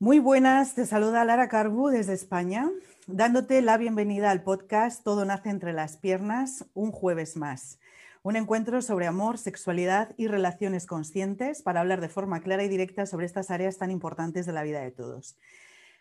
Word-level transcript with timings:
Muy 0.00 0.20
buenas, 0.20 0.76
te 0.76 0.86
saluda 0.86 1.24
Lara 1.24 1.48
Carbu 1.48 1.88
desde 1.88 2.12
España, 2.12 2.70
dándote 3.08 3.60
la 3.62 3.76
bienvenida 3.76 4.30
al 4.30 4.44
podcast 4.44 5.02
Todo 5.02 5.24
nace 5.24 5.50
entre 5.50 5.72
las 5.72 5.96
piernas, 5.96 6.66
un 6.72 6.92
jueves 6.92 7.36
más. 7.36 7.80
Un 8.22 8.36
encuentro 8.36 8.80
sobre 8.80 9.08
amor, 9.08 9.38
sexualidad 9.38 10.14
y 10.16 10.28
relaciones 10.28 10.86
conscientes 10.86 11.62
para 11.62 11.80
hablar 11.80 12.00
de 12.00 12.08
forma 12.08 12.42
clara 12.42 12.62
y 12.62 12.68
directa 12.68 13.06
sobre 13.06 13.26
estas 13.26 13.50
áreas 13.50 13.78
tan 13.78 13.90
importantes 13.90 14.46
de 14.46 14.52
la 14.52 14.62
vida 14.62 14.82
de 14.82 14.92
todos. 14.92 15.36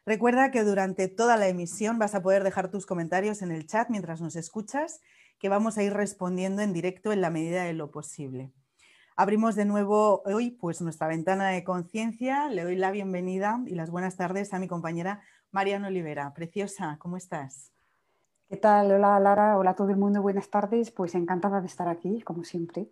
Recuerda 0.05 0.51
que 0.51 0.63
durante 0.63 1.07
toda 1.07 1.35
la 1.35 1.47
emisión 1.47 1.97
vas 1.97 2.13
a 2.13 2.21
poder 2.21 2.43
dejar 2.43 2.69
tus 2.69 2.85
comentarios 2.85 3.41
en 3.41 3.51
el 3.51 3.65
chat 3.65 3.89
mientras 3.89 4.21
nos 4.21 4.35
escuchas, 4.35 5.01
que 5.39 5.49
vamos 5.49 5.75
a 5.79 5.81
ir 5.81 5.93
respondiendo 5.93 6.61
en 6.61 6.71
directo 6.71 7.11
en 7.13 7.21
la 7.21 7.31
medida 7.31 7.63
de 7.63 7.73
lo 7.73 7.89
posible. 7.89 8.51
Abrimos 9.19 9.55
de 9.55 9.65
nuevo 9.65 10.21
hoy 10.25 10.51
pues, 10.51 10.79
nuestra 10.79 11.07
ventana 11.07 11.49
de 11.49 11.63
conciencia. 11.63 12.49
Le 12.49 12.63
doy 12.63 12.75
la 12.75 12.91
bienvenida 12.91 13.59
y 13.65 13.73
las 13.73 13.89
buenas 13.89 14.15
tardes 14.15 14.53
a 14.53 14.59
mi 14.59 14.67
compañera 14.67 15.21
Mariana 15.49 15.87
Olivera. 15.87 16.35
Preciosa, 16.35 16.97
¿cómo 16.99 17.17
estás? 17.17 17.71
¿Qué 18.47 18.57
tal? 18.57 18.91
Hola 18.91 19.19
Lara, 19.19 19.57
hola 19.57 19.71
a 19.71 19.75
todo 19.75 19.89
el 19.89 19.97
mundo, 19.97 20.21
buenas 20.21 20.51
tardes. 20.51 20.91
Pues 20.91 21.15
encantada 21.15 21.61
de 21.61 21.65
estar 21.65 21.89
aquí, 21.89 22.21
como 22.21 22.43
siempre. 22.43 22.89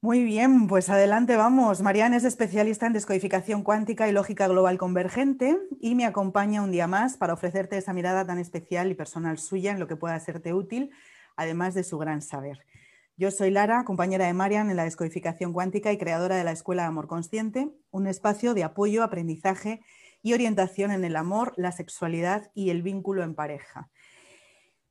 Muy 0.00 0.22
bien, 0.22 0.68
pues 0.68 0.88
adelante 0.88 1.34
vamos. 1.34 1.82
Mariana 1.82 2.16
es 2.16 2.22
especialista 2.22 2.86
en 2.86 2.92
descodificación 2.92 3.64
cuántica 3.64 4.06
y 4.06 4.12
lógica 4.12 4.46
global 4.46 4.78
convergente 4.78 5.58
y 5.80 5.96
me 5.96 6.06
acompaña 6.06 6.62
un 6.62 6.70
día 6.70 6.86
más 6.86 7.16
para 7.16 7.32
ofrecerte 7.32 7.76
esa 7.76 7.92
mirada 7.92 8.24
tan 8.24 8.38
especial 8.38 8.88
y 8.88 8.94
personal 8.94 9.36
suya 9.38 9.72
en 9.72 9.80
lo 9.80 9.88
que 9.88 9.96
pueda 9.96 10.20
serte 10.20 10.54
útil, 10.54 10.92
además 11.34 11.74
de 11.74 11.82
su 11.82 11.98
gran 11.98 12.22
saber. 12.22 12.64
Yo 13.16 13.30
soy 13.30 13.52
Lara, 13.52 13.84
compañera 13.84 14.26
de 14.26 14.32
Marian 14.32 14.70
en 14.70 14.76
la 14.76 14.82
descodificación 14.82 15.52
cuántica 15.52 15.92
y 15.92 15.98
creadora 15.98 16.34
de 16.34 16.42
la 16.42 16.50
Escuela 16.50 16.82
de 16.82 16.88
Amor 16.88 17.06
Consciente, 17.06 17.70
un 17.92 18.08
espacio 18.08 18.54
de 18.54 18.64
apoyo, 18.64 19.04
aprendizaje 19.04 19.82
y 20.20 20.32
orientación 20.32 20.90
en 20.90 21.04
el 21.04 21.14
amor, 21.14 21.52
la 21.56 21.70
sexualidad 21.70 22.50
y 22.54 22.70
el 22.70 22.82
vínculo 22.82 23.22
en 23.22 23.36
pareja. 23.36 23.88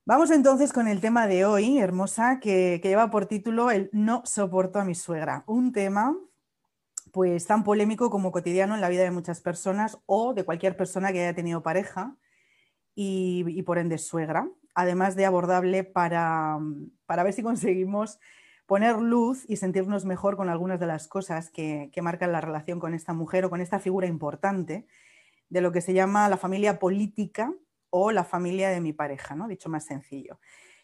Vamos 0.05 0.31
entonces 0.31 0.71
con 0.71 0.87
el 0.87 1.01
tema 1.01 1.27
de 1.27 1.43
hoy, 1.43 1.79
hermosa, 1.79 2.39
que, 2.39 2.79
lleva 2.81 3.11
por 3.11 3.25
título 3.25 3.71
el 3.71 3.89
No 3.91 4.21
soporto 4.25 4.79
a 4.79 4.85
mi 4.85 4.95
suegra. 4.95 5.43
Un 5.45 5.73
tema 5.73 6.15
pues 7.11 7.45
tan 7.45 7.65
polémico 7.65 8.09
como 8.09 8.31
cotidiano 8.31 8.73
en 8.73 8.79
la 8.79 8.87
vida 8.87 9.03
de 9.03 9.11
muchas 9.11 9.41
personas 9.41 9.97
o 10.05 10.33
de 10.33 10.45
cualquier 10.45 10.77
persona 10.77 11.11
que 11.11 11.19
haya 11.19 11.35
tenido 11.35 11.61
pareja 11.61 12.15
y 12.95 13.61
por 13.63 13.79
ende 13.79 13.97
suegra 13.97 14.49
además 14.75 15.15
de 15.15 15.25
abordable 15.25 15.83
para, 15.83 16.59
ver 17.07 17.33
si 17.33 17.43
conseguimos 17.43 18.19
poner 18.65 18.97
luz 18.97 19.45
y 19.47 19.57
sentirnos 19.57 20.05
mejor 20.05 20.37
con 20.37 20.49
algunas 20.49 20.79
de 20.79 20.87
las 20.87 21.07
cosas 21.07 21.49
que, 21.49 21.91
marcan 22.01 22.31
la 22.31 22.41
relación 22.41 22.79
con 22.79 22.93
esta 22.93 23.13
mujer 23.13 23.45
o 23.45 23.49
con 23.49 23.61
esta 23.61 23.79
figura 23.79 24.07
importante 24.07 24.87
de 25.49 25.61
lo 25.61 25.71
que 25.71 25.81
se 25.81 25.93
llama 25.93 26.29
la 26.29 26.37
familia 26.37 26.79
política 26.79 27.53
o 27.89 28.11
la 28.11 28.23
familia 28.23 28.69
de 28.69 28.81
mi 28.81 28.93
pareja, 28.93 29.35
¿no? 29.35 29.47
dicho 29.47 29.69
más 29.69 29.85
sencillo. 29.85 30.39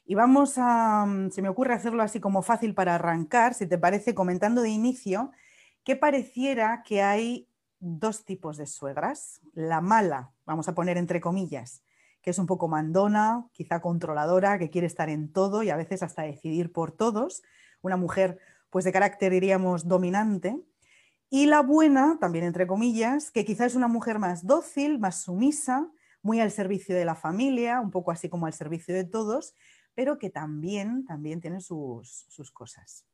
Y 0.05 0.15
vamos 0.15 0.55
a, 0.57 1.07
se 1.31 1.41
me 1.41 1.49
ocurre 1.49 1.73
hacerlo 1.73 2.03
así 2.03 2.19
como 2.19 2.41
fácil 2.41 2.73
para 2.73 2.95
arrancar, 2.95 3.53
si 3.53 3.67
te 3.67 3.77
parece, 3.77 4.15
comentando 4.15 4.61
de 4.61 4.69
inicio 4.69 5.31
que 5.83 5.95
pareciera 5.95 6.83
que 6.83 7.01
hay 7.01 7.47
dos 7.79 8.25
tipos 8.25 8.57
de 8.57 8.67
suegras. 8.67 9.41
La 9.53 9.81
mala, 9.81 10.31
vamos 10.45 10.67
a 10.67 10.75
poner 10.75 10.97
entre 10.97 11.21
comillas, 11.21 11.83
es 12.29 12.39
un 12.39 12.45
poco 12.45 12.67
mandona, 12.67 13.47
quizá 13.53 13.81
controladora, 13.81 14.59
que 14.59 14.69
quiere 14.69 14.87
estar 14.87 15.09
en 15.09 15.31
todo 15.31 15.63
y 15.63 15.69
a 15.69 15.75
veces 15.75 16.03
hasta 16.03 16.23
decidir 16.23 16.71
por 16.71 16.91
todos. 16.91 17.43
Una 17.81 17.97
mujer, 17.97 18.39
pues 18.69 18.85
de 18.85 18.91
carácter 18.91 19.31
diríamos 19.31 19.87
dominante. 19.87 20.59
Y 21.29 21.45
la 21.45 21.61
buena, 21.61 22.17
también 22.19 22.45
entre 22.45 22.67
comillas, 22.67 23.31
que 23.31 23.45
quizá 23.45 23.65
es 23.65 23.75
una 23.75 23.87
mujer 23.87 24.19
más 24.19 24.45
dócil, 24.45 24.99
más 24.99 25.21
sumisa, 25.21 25.91
muy 26.21 26.39
al 26.39 26.51
servicio 26.51 26.95
de 26.95 27.05
la 27.05 27.15
familia, 27.15 27.79
un 27.81 27.91
poco 27.91 28.11
así 28.11 28.29
como 28.29 28.45
al 28.45 28.53
servicio 28.53 28.93
de 28.95 29.03
todos, 29.03 29.53
pero 29.93 30.17
que 30.17 30.29
también, 30.29 31.05
también 31.05 31.39
tiene 31.39 31.61
sus, 31.61 32.25
sus 32.29 32.51
cosas. 32.51 33.05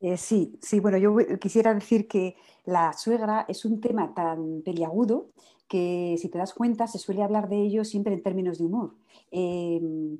Eh, 0.00 0.16
sí, 0.16 0.58
sí, 0.60 0.80
bueno, 0.80 0.98
yo 0.98 1.16
quisiera 1.38 1.72
decir 1.72 2.08
que 2.08 2.34
la 2.64 2.92
suegra 2.92 3.46
es 3.48 3.64
un 3.64 3.80
tema 3.80 4.12
tan 4.14 4.62
peliagudo 4.64 5.30
que 5.72 6.16
si 6.18 6.28
te 6.28 6.36
das 6.36 6.52
cuenta 6.52 6.86
se 6.86 6.98
suele 6.98 7.22
hablar 7.22 7.48
de 7.48 7.62
ello 7.62 7.82
siempre 7.86 8.12
en 8.12 8.22
términos 8.22 8.58
de 8.58 8.66
humor. 8.66 8.94
Em, 9.30 10.18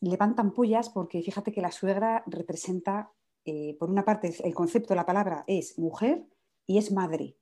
levantan 0.00 0.54
pollas 0.54 0.88
porque 0.88 1.20
fíjate 1.20 1.52
que 1.52 1.60
la 1.60 1.70
suegra 1.70 2.24
representa, 2.26 3.12
eh, 3.44 3.76
por 3.78 3.90
una 3.90 4.06
parte, 4.06 4.34
el 4.42 4.54
concepto 4.54 4.94
la 4.94 5.04
palabra 5.04 5.44
es 5.46 5.78
mujer 5.78 6.24
y 6.66 6.78
es 6.78 6.90
madre. 6.90 7.36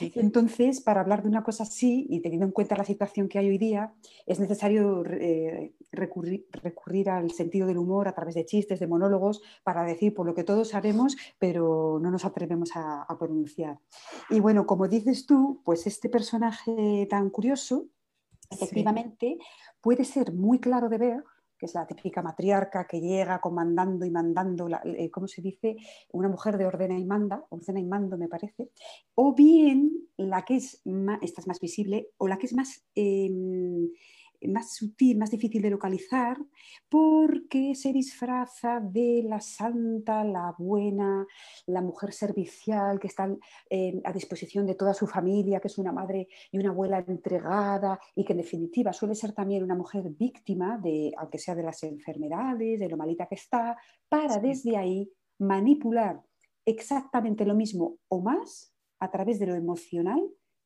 Entonces, 0.00 0.80
para 0.80 1.00
hablar 1.00 1.22
de 1.22 1.28
una 1.28 1.42
cosa 1.42 1.64
así 1.64 2.06
y 2.08 2.20
teniendo 2.20 2.46
en 2.46 2.52
cuenta 2.52 2.76
la 2.76 2.84
situación 2.84 3.28
que 3.28 3.38
hay 3.38 3.48
hoy 3.48 3.58
día, 3.58 3.94
es 4.26 4.40
necesario 4.40 5.04
eh, 5.06 5.74
recurrir, 5.92 7.10
al 7.10 7.30
sentido 7.30 7.66
del 7.66 7.78
humor 7.78 8.08
a 8.08 8.14
través 8.14 8.34
de 8.34 8.44
chistes, 8.44 8.80
de 8.80 8.86
monólogos, 8.86 9.42
para 9.62 9.84
decir 9.84 10.14
por 10.14 10.26
lo 10.26 10.34
que 10.34 10.44
todos 10.44 10.68
sabemos, 10.68 11.16
pero 11.38 11.98
no 12.00 12.10
nos 12.10 12.24
atrevemos 12.24 12.76
a, 12.76 13.02
a 13.02 13.18
pronunciar. 13.18 13.78
Y 14.30 14.40
bueno, 14.40 14.66
como 14.66 14.88
dices 14.88 15.26
tú, 15.26 15.62
pues 15.64 15.86
este 15.86 16.08
personaje 16.08 17.06
tan 17.08 17.30
curioso, 17.30 17.86
efectivamente, 18.50 19.38
puede 19.80 20.04
ser 20.04 20.32
muy 20.32 20.58
claro 20.58 20.88
de 20.88 20.98
ver 20.98 21.24
que 21.58 21.66
es 21.66 21.74
la 21.74 21.86
típica 21.86 22.22
matriarca 22.22 22.86
que 22.86 23.00
llega 23.00 23.40
comandando 23.40 24.06
y 24.06 24.10
mandando, 24.10 24.68
eh, 24.84 25.10
¿cómo 25.10 25.26
se 25.26 25.42
dice? 25.42 25.76
Una 26.12 26.28
mujer 26.28 26.56
de 26.56 26.66
ordena 26.66 26.98
y 26.98 27.04
manda, 27.04 27.44
ordena 27.50 27.80
y 27.80 27.84
mando 27.84 28.16
me 28.16 28.28
parece, 28.28 28.70
o 29.14 29.34
bien 29.34 30.08
la 30.16 30.44
que 30.44 30.56
es 30.56 30.80
más, 30.84 31.18
esta 31.22 31.40
es 31.40 31.46
más 31.46 31.60
visible, 31.60 32.10
o 32.18 32.28
la 32.28 32.38
que 32.38 32.46
es 32.46 32.54
más... 32.54 32.84
Em, 32.94 33.90
más 34.46 34.74
sutil, 34.74 35.18
más 35.18 35.30
difícil 35.30 35.62
de 35.62 35.70
localizar, 35.70 36.38
porque 36.88 37.74
se 37.74 37.92
disfraza 37.92 38.80
de 38.80 39.22
la 39.24 39.40
santa, 39.40 40.24
la 40.24 40.54
buena, 40.58 41.26
la 41.66 41.80
mujer 41.80 42.12
servicial 42.12 42.98
que 43.00 43.08
está 43.08 43.28
eh, 43.70 44.00
a 44.04 44.12
disposición 44.12 44.66
de 44.66 44.74
toda 44.74 44.94
su 44.94 45.06
familia, 45.06 45.60
que 45.60 45.68
es 45.68 45.78
una 45.78 45.92
madre 45.92 46.28
y 46.52 46.58
una 46.58 46.70
abuela 46.70 47.04
entregada 47.06 47.98
y 48.14 48.24
que 48.24 48.32
en 48.32 48.38
definitiva 48.38 48.92
suele 48.92 49.14
ser 49.14 49.32
también 49.32 49.64
una 49.64 49.74
mujer 49.74 50.08
víctima, 50.10 50.78
de, 50.78 51.12
aunque 51.16 51.38
sea 51.38 51.54
de 51.54 51.64
las 51.64 51.82
enfermedades, 51.82 52.78
de 52.78 52.88
lo 52.88 52.96
malita 52.96 53.26
que 53.26 53.34
está, 53.34 53.76
para 54.08 54.38
desde 54.38 54.76
ahí 54.76 55.10
manipular 55.38 56.22
exactamente 56.64 57.44
lo 57.44 57.54
mismo 57.54 57.98
o 58.08 58.20
más 58.20 58.74
a 59.00 59.10
través 59.10 59.38
de 59.38 59.46
lo 59.46 59.54
emocional 59.54 60.20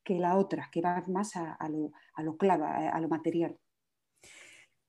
que 0.05 0.19
la 0.19 0.37
otra, 0.37 0.69
que 0.73 0.81
va 0.81 1.03
más 1.09 1.37
a, 1.37 1.69
lo, 1.69 1.93
a 2.15 2.23
lo 2.23 2.37
clave, 2.37 2.67
a 2.67 3.01
lo 3.01 3.09
material. 3.09 3.59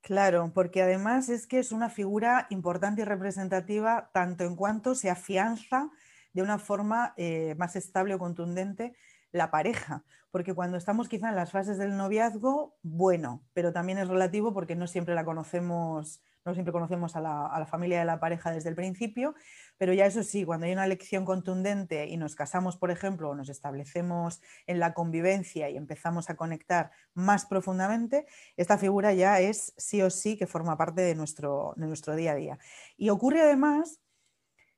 Claro, 0.01 0.51
porque 0.53 0.81
además 0.81 1.29
es 1.29 1.47
que 1.47 1.59
es 1.59 1.71
una 1.71 1.89
figura 1.89 2.47
importante 2.49 3.01
y 3.01 3.05
representativa 3.05 4.09
tanto 4.13 4.43
en 4.43 4.57
cuanto 4.57 4.95
se 4.95 5.09
afianza 5.09 5.89
de 6.33 6.41
una 6.41 6.59
forma 6.59 7.13
eh, 7.15 7.55
más 7.57 7.77
estable 7.77 8.13
o 8.15 8.19
contundente 8.19 8.95
la 9.31 9.49
pareja, 9.49 10.03
porque 10.29 10.53
cuando 10.53 10.77
estamos 10.77 11.07
quizá 11.07 11.29
en 11.29 11.35
las 11.35 11.51
fases 11.51 11.77
del 11.77 11.95
noviazgo, 11.95 12.75
bueno, 12.81 13.43
pero 13.53 13.71
también 13.71 13.97
es 13.97 14.09
relativo 14.09 14.53
porque 14.53 14.75
no 14.75 14.87
siempre 14.87 15.15
la 15.15 15.25
conocemos 15.25 16.21
no 16.45 16.53
siempre 16.53 16.73
conocemos 16.73 17.15
a 17.15 17.21
la, 17.21 17.65
familia 17.65 17.99
de 17.99 18.05
la 18.05 18.19
pareja 18.19 18.51
desde 18.51 18.69
el 18.69 18.75
principio, 18.75 19.33
pero 19.77 19.93
ya 19.93 20.05
eso 20.05 20.23
sí, 20.23 20.43
cuando 20.43 20.65
hay 20.65 20.73
una 20.73 20.85
elección 20.85 21.25
contundente 21.25 22.07
y 22.07 22.17
nos 22.17 22.35
casamos, 22.35 22.77
por 22.77 22.91
ejemplo, 22.91 23.29
o 23.29 23.35
nos 23.35 23.49
establecemos 23.49 24.41
en 24.67 24.79
la 24.79 24.93
convivencia 24.93 25.69
y 25.69 25.77
empezamos 25.77 26.29
a 26.29 26.35
conectar 26.35 26.91
más 27.13 27.45
profundamente, 27.45 28.25
esta 28.57 28.77
figura 28.77 29.13
ya 29.13 29.39
es 29.39 29.73
sí 29.77 30.01
o 30.01 30.09
sí 30.09 30.37
que 30.37 30.47
forma 30.47 30.77
parte 30.77 31.01
de 31.01 31.15
nuestro, 31.15 31.73
de 31.77 31.87
nuestro 31.87 32.15
día 32.15 32.33
a 32.33 32.35
día. 32.35 32.59
Y 32.97 33.09
ocurre 33.09 33.41
además, 33.41 34.01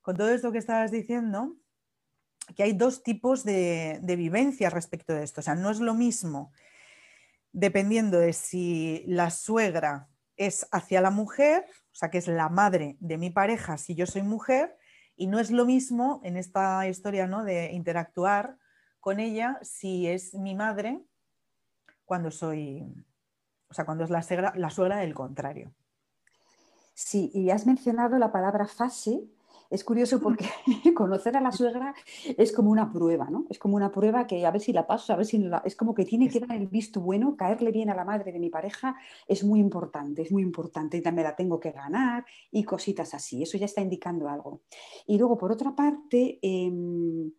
con 0.02 0.16
todo 0.16 0.30
esto 0.30 0.52
que 0.52 0.58
estabas 0.58 0.90
diciendo, 0.92 1.56
que 2.54 2.62
hay 2.62 2.74
dos 2.74 3.02
tipos 3.02 3.42
de, 3.42 3.98
de 4.02 4.14
vivencias 4.14 4.72
respecto 4.72 5.12
de 5.12 5.24
esto. 5.24 5.40
O 5.40 5.44
sea, 5.44 5.56
no 5.56 5.70
es 5.70 5.80
lo 5.80 5.94
mismo 5.94 6.52
dependiendo 7.52 8.18
de 8.18 8.34
si 8.34 9.02
la 9.06 9.30
suegra 9.30 10.10
es 10.36 10.66
hacia 10.72 11.00
la 11.00 11.10
mujer, 11.10 11.64
o 11.68 11.94
sea, 11.94 12.10
que 12.10 12.18
es 12.18 12.28
la 12.28 12.48
madre 12.48 12.96
de 13.00 13.18
mi 13.18 13.30
pareja 13.30 13.78
si 13.78 13.94
yo 13.94 14.06
soy 14.06 14.22
mujer, 14.22 14.76
y 15.16 15.26
no 15.26 15.38
es 15.38 15.50
lo 15.50 15.64
mismo 15.64 16.20
en 16.24 16.36
esta 16.36 16.86
historia 16.86 17.26
¿no? 17.26 17.42
de 17.42 17.72
interactuar 17.72 18.58
con 19.00 19.18
ella 19.18 19.58
si 19.62 20.06
es 20.06 20.34
mi 20.34 20.54
madre 20.54 21.00
cuando 22.04 22.30
soy, 22.30 22.84
o 23.68 23.74
sea, 23.74 23.84
cuando 23.84 24.04
es 24.04 24.10
la 24.10 24.22
suegra, 24.22 24.52
la 24.56 24.70
suegra 24.70 24.98
del 24.98 25.14
contrario. 25.14 25.74
Sí, 26.94 27.30
y 27.34 27.50
has 27.50 27.66
mencionado 27.66 28.18
la 28.18 28.32
palabra 28.32 28.66
fase, 28.66 29.24
es 29.70 29.84
curioso 29.84 30.20
porque 30.20 30.48
conocer 30.94 31.36
a 31.36 31.40
la 31.40 31.52
suegra 31.52 31.94
es 32.36 32.52
como 32.52 32.70
una 32.70 32.92
prueba, 32.92 33.28
¿no? 33.30 33.46
Es 33.50 33.58
como 33.58 33.76
una 33.76 33.90
prueba 33.90 34.26
que 34.26 34.44
a 34.46 34.50
ver 34.50 34.60
si 34.60 34.72
la 34.72 34.86
paso, 34.86 35.12
a 35.12 35.16
ver 35.16 35.26
si 35.26 35.38
la... 35.38 35.62
Es 35.64 35.76
como 35.76 35.94
que 35.94 36.04
tiene 36.04 36.28
que 36.28 36.40
dar 36.40 36.56
el 36.56 36.66
visto 36.66 37.00
bueno, 37.00 37.36
caerle 37.36 37.72
bien 37.72 37.90
a 37.90 37.94
la 37.94 38.04
madre 38.04 38.32
de 38.32 38.38
mi 38.38 38.50
pareja 38.50 38.96
es 39.26 39.44
muy 39.44 39.60
importante, 39.60 40.22
es 40.22 40.32
muy 40.32 40.42
importante 40.42 40.96
y 40.96 41.02
también 41.02 41.26
la 41.26 41.36
tengo 41.36 41.58
que 41.60 41.72
ganar 41.72 42.24
y 42.50 42.64
cositas 42.64 43.14
así, 43.14 43.42
eso 43.42 43.58
ya 43.58 43.66
está 43.66 43.80
indicando 43.80 44.28
algo. 44.28 44.62
Y 45.06 45.18
luego, 45.18 45.36
por 45.36 45.52
otra 45.52 45.74
parte, 45.74 46.38
em, 46.42 47.32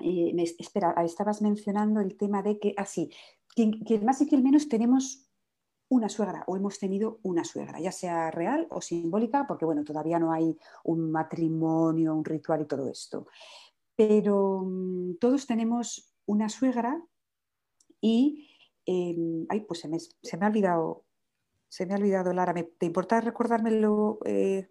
eh, 0.00 0.54
espera, 0.58 0.94
estabas 1.04 1.42
mencionando 1.42 2.00
el 2.00 2.16
tema 2.16 2.42
de 2.42 2.58
que, 2.58 2.74
así, 2.76 3.10
ah, 3.12 3.70
que, 3.86 3.98
más 4.00 4.20
y 4.20 4.26
que 4.26 4.38
menos 4.38 4.68
tenemos 4.68 5.29
una 5.90 6.08
suegra 6.08 6.44
o 6.46 6.56
hemos 6.56 6.78
tenido 6.78 7.18
una 7.22 7.44
suegra, 7.44 7.80
ya 7.80 7.92
sea 7.92 8.30
real 8.30 8.66
o 8.70 8.80
simbólica, 8.80 9.46
porque 9.46 9.64
bueno, 9.64 9.84
todavía 9.84 10.18
no 10.18 10.32
hay 10.32 10.56
un 10.84 11.10
matrimonio, 11.10 12.14
un 12.14 12.24
ritual 12.24 12.62
y 12.62 12.66
todo 12.66 12.88
esto. 12.88 13.26
Pero 13.96 14.62
mm, 14.64 15.16
todos 15.20 15.46
tenemos 15.46 16.14
una 16.26 16.48
suegra 16.48 17.02
y, 18.00 18.48
em, 18.86 19.46
ay, 19.48 19.60
pues 19.62 19.80
se 19.80 19.88
me, 19.88 19.98
ha 19.98 20.48
olvidado, 20.48 21.04
se 21.68 21.86
me 21.86 21.94
ha 21.94 21.96
olvidado, 21.96 22.32
Lara, 22.32 22.54
¿te 22.54 22.86
importa 22.86 23.20
recordármelo? 23.20 24.20
Eh? 24.24 24.70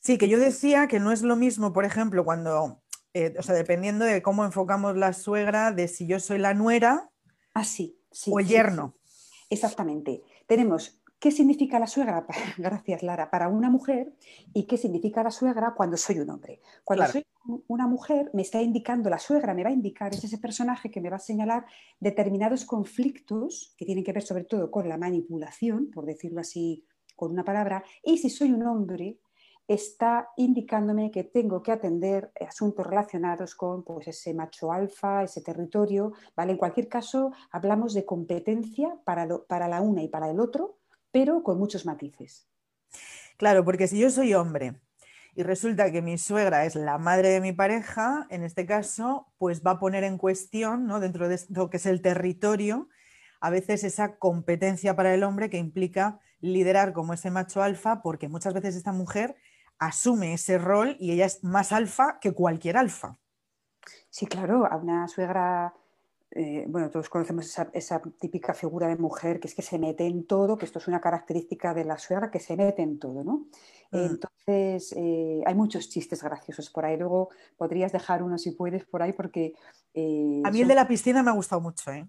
Sí, 0.00 0.16
que 0.16 0.28
yo 0.28 0.38
decía 0.38 0.88
que 0.88 0.98
no 0.98 1.12
es 1.12 1.22
lo 1.22 1.36
mismo, 1.36 1.74
por 1.74 1.84
ejemplo, 1.84 2.24
cuando 2.24 2.82
eh, 3.14 3.34
o 3.38 3.42
sea, 3.42 3.54
dependiendo 3.54 4.06
de 4.06 4.22
cómo 4.22 4.46
enfocamos 4.46 4.96
la 4.96 5.12
suegra, 5.12 5.72
de 5.72 5.88
si 5.88 6.06
yo 6.06 6.18
soy 6.18 6.38
la 6.38 6.54
nuera 6.54 7.10
ah, 7.52 7.64
sí, 7.64 8.00
o 8.30 8.40
el 8.40 8.46
yerno. 8.46 8.96
Exactamente. 9.52 10.22
Tenemos 10.46 10.98
qué 11.18 11.30
significa 11.30 11.78
la 11.78 11.86
suegra, 11.86 12.26
gracias 12.56 13.02
Lara, 13.02 13.30
para 13.30 13.48
una 13.48 13.68
mujer 13.68 14.14
y 14.54 14.64
qué 14.64 14.78
significa 14.78 15.22
la 15.22 15.30
suegra 15.30 15.74
cuando 15.76 15.98
soy 15.98 16.20
un 16.20 16.30
hombre. 16.30 16.62
Cuando 16.84 17.06
soy 17.06 17.26
una 17.68 17.86
mujer 17.86 18.30
me 18.32 18.40
está 18.40 18.62
indicando, 18.62 19.10
la 19.10 19.18
suegra 19.18 19.52
me 19.52 19.62
va 19.62 19.68
a 19.68 19.74
indicar, 19.74 20.14
es 20.14 20.24
ese 20.24 20.38
personaje 20.38 20.90
que 20.90 21.02
me 21.02 21.10
va 21.10 21.16
a 21.16 21.20
señalar 21.20 21.66
determinados 22.00 22.64
conflictos 22.64 23.74
que 23.76 23.84
tienen 23.84 24.04
que 24.04 24.14
ver 24.14 24.22
sobre 24.22 24.44
todo 24.44 24.70
con 24.70 24.88
la 24.88 24.96
manipulación, 24.96 25.90
por 25.90 26.06
decirlo 26.06 26.40
así 26.40 26.86
con 27.14 27.30
una 27.30 27.44
palabra, 27.44 27.84
y 28.02 28.16
si 28.16 28.30
soy 28.30 28.52
un 28.52 28.66
hombre, 28.66 29.18
está 29.68 30.30
indicándome 30.36 31.10
que 31.10 31.24
tengo 31.24 31.62
que 31.62 31.72
atender 31.72 32.32
asuntos 32.40 32.86
relacionados 32.86 33.54
con 33.54 33.84
pues, 33.84 34.08
ese 34.08 34.34
macho 34.34 34.72
alfa, 34.72 35.22
ese 35.22 35.40
territorio. 35.40 36.12
¿vale? 36.36 36.52
En 36.52 36.58
cualquier 36.58 36.88
caso, 36.88 37.32
hablamos 37.50 37.94
de 37.94 38.04
competencia 38.04 38.96
para, 39.04 39.26
para 39.48 39.68
la 39.68 39.80
una 39.80 40.02
y 40.02 40.08
para 40.08 40.30
el 40.30 40.40
otro, 40.40 40.78
pero 41.10 41.42
con 41.42 41.58
muchos 41.58 41.86
matices. 41.86 42.48
Claro, 43.36 43.64
porque 43.64 43.88
si 43.88 43.98
yo 43.98 44.10
soy 44.10 44.34
hombre 44.34 44.74
y 45.34 45.42
resulta 45.42 45.90
que 45.90 46.02
mi 46.02 46.18
suegra 46.18 46.66
es 46.66 46.74
la 46.74 46.98
madre 46.98 47.30
de 47.30 47.40
mi 47.40 47.52
pareja, 47.52 48.26
en 48.30 48.42
este 48.42 48.66
caso, 48.66 49.32
pues 49.38 49.62
va 49.62 49.72
a 49.72 49.78
poner 49.78 50.04
en 50.04 50.18
cuestión, 50.18 50.86
¿no? 50.86 51.00
dentro 51.00 51.28
de 51.28 51.40
lo 51.48 51.70
que 51.70 51.78
es 51.78 51.86
el 51.86 52.02
territorio, 52.02 52.88
a 53.40 53.50
veces 53.50 53.82
esa 53.82 54.18
competencia 54.18 54.94
para 54.94 55.14
el 55.14 55.24
hombre 55.24 55.50
que 55.50 55.58
implica 55.58 56.20
liderar 56.40 56.92
como 56.92 57.14
ese 57.14 57.30
macho 57.30 57.62
alfa, 57.62 58.02
porque 58.02 58.28
muchas 58.28 58.54
veces 58.54 58.76
esta 58.76 58.92
mujer 58.92 59.36
asume 59.78 60.34
ese 60.34 60.58
rol 60.58 60.96
y 60.98 61.12
ella 61.12 61.26
es 61.26 61.42
más 61.42 61.72
alfa 61.72 62.18
que 62.20 62.32
cualquier 62.32 62.76
alfa. 62.76 63.18
Sí, 64.10 64.26
claro, 64.26 64.66
a 64.66 64.76
una 64.76 65.08
suegra, 65.08 65.74
eh, 66.30 66.66
bueno, 66.68 66.90
todos 66.90 67.08
conocemos 67.08 67.58
esa, 67.72 68.02
típica 68.20 68.54
figura 68.54 68.86
de 68.86 68.96
mujer 68.96 69.40
que 69.40 69.48
es 69.48 69.54
que 69.54 69.62
se 69.62 69.78
mete 69.78 70.06
en 70.06 70.26
todo, 70.26 70.56
que 70.56 70.66
esto 70.66 70.78
es 70.78 70.86
una 70.86 71.00
característica 71.00 71.74
de 71.74 71.84
la 71.84 71.98
suegra 71.98 72.30
que 72.30 72.38
se 72.38 72.56
mete 72.56 72.82
en 72.82 72.98
todo, 72.98 73.24
¿no? 73.24 73.46
Mm. 73.90 73.96
Entonces, 73.98 74.94
eh, 74.96 75.42
hay 75.46 75.54
muchos 75.54 75.88
chistes 75.88 76.22
graciosos 76.22 76.70
por 76.70 76.84
ahí. 76.84 76.96
Luego 76.96 77.30
podrías 77.56 77.90
dejar 77.90 78.22
uno 78.22 78.38
si 78.38 78.52
puedes 78.52 78.84
por 78.84 79.02
ahí 79.02 79.12
porque... 79.12 79.54
Eh, 79.94 80.42
a 80.44 80.50
mí 80.50 80.60
el 80.60 80.68
de 80.68 80.74
la 80.74 80.86
piscina 80.86 81.22
me 81.22 81.30
ha 81.30 81.34
gustado 81.34 81.60
mucho, 81.60 81.90
¿eh? 81.90 82.06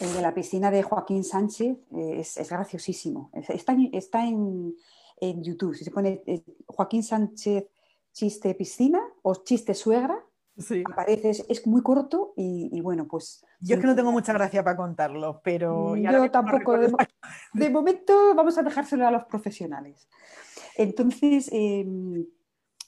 El 0.00 0.12
de 0.14 0.22
la 0.22 0.34
piscina 0.34 0.70
de 0.70 0.82
Joaquín 0.82 1.22
Sánchez 1.22 1.78
es, 1.92 2.50
graciosísimo. 2.50 3.30
está 3.32 4.24
en, 4.24 4.74
en 5.20 5.42
YouTube. 5.42 5.74
Si 5.74 5.84
se 5.84 5.90
pone 5.90 6.22
eh, 6.26 6.42
Joaquín 6.66 7.02
Sánchez 7.02 7.64
chiste 8.12 8.54
piscina 8.54 9.02
o 9.22 9.34
chiste 9.44 9.74
suegra, 9.74 10.18
sí. 10.56 10.82
aparece, 10.90 11.44
es, 11.48 11.66
muy 11.66 11.82
corto 11.82 12.32
y, 12.36 12.80
bueno, 12.80 13.06
pues... 13.06 13.44
Yo 13.60 13.74
es 13.74 13.80
que 13.80 13.86
no 13.86 13.94
tengo 13.94 14.10
mucha 14.10 14.32
gracia 14.32 14.64
para 14.64 14.76
contarlo, 14.76 15.40
pero... 15.44 15.94
Mm, 15.94 16.10
yo 16.10 16.30
tampoco. 16.30 16.78
De, 17.52 17.70
momento 17.70 18.34
vamos 18.34 18.56
a 18.56 18.62
dejárselo 18.62 19.06
a 19.06 19.10
los 19.10 19.24
profesionales. 19.24 20.08
Entonces, 20.76 21.50
em, 21.52 22.26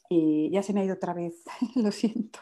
eh, 0.09 0.49
ya 0.51 0.63
se 0.63 0.73
me 0.73 0.81
ha 0.81 0.85
ido 0.85 0.95
otra 0.95 1.13
vez, 1.13 1.35
lo 1.77 1.93
siento. 1.93 2.39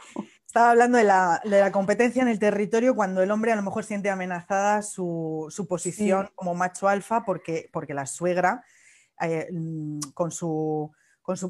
Estaba 0.47 0.71
hablando 0.71 0.97
de 0.97 1.05
la, 1.05 1.71
competencia 1.73 2.23
en 2.23 2.29
el 2.29 2.38
territorio 2.38 2.94
cuando 2.94 3.21
el 3.23 3.31
hombre 3.31 3.53
a 3.53 3.56
lo 3.56 3.62
mejor 3.62 3.85
siente 3.85 4.11
amenazada 4.11 4.81
su, 4.83 5.53
posición 5.69 6.31
como 6.35 6.55
macho 6.55 6.88
alfa 6.88 7.25
porque, 7.25 7.69
porque 7.73 7.94
la 7.94 8.06
suegra 8.06 8.65
eh, 9.20 9.48
mm, 9.52 10.00
con, 10.14 10.30
su, 10.30 10.92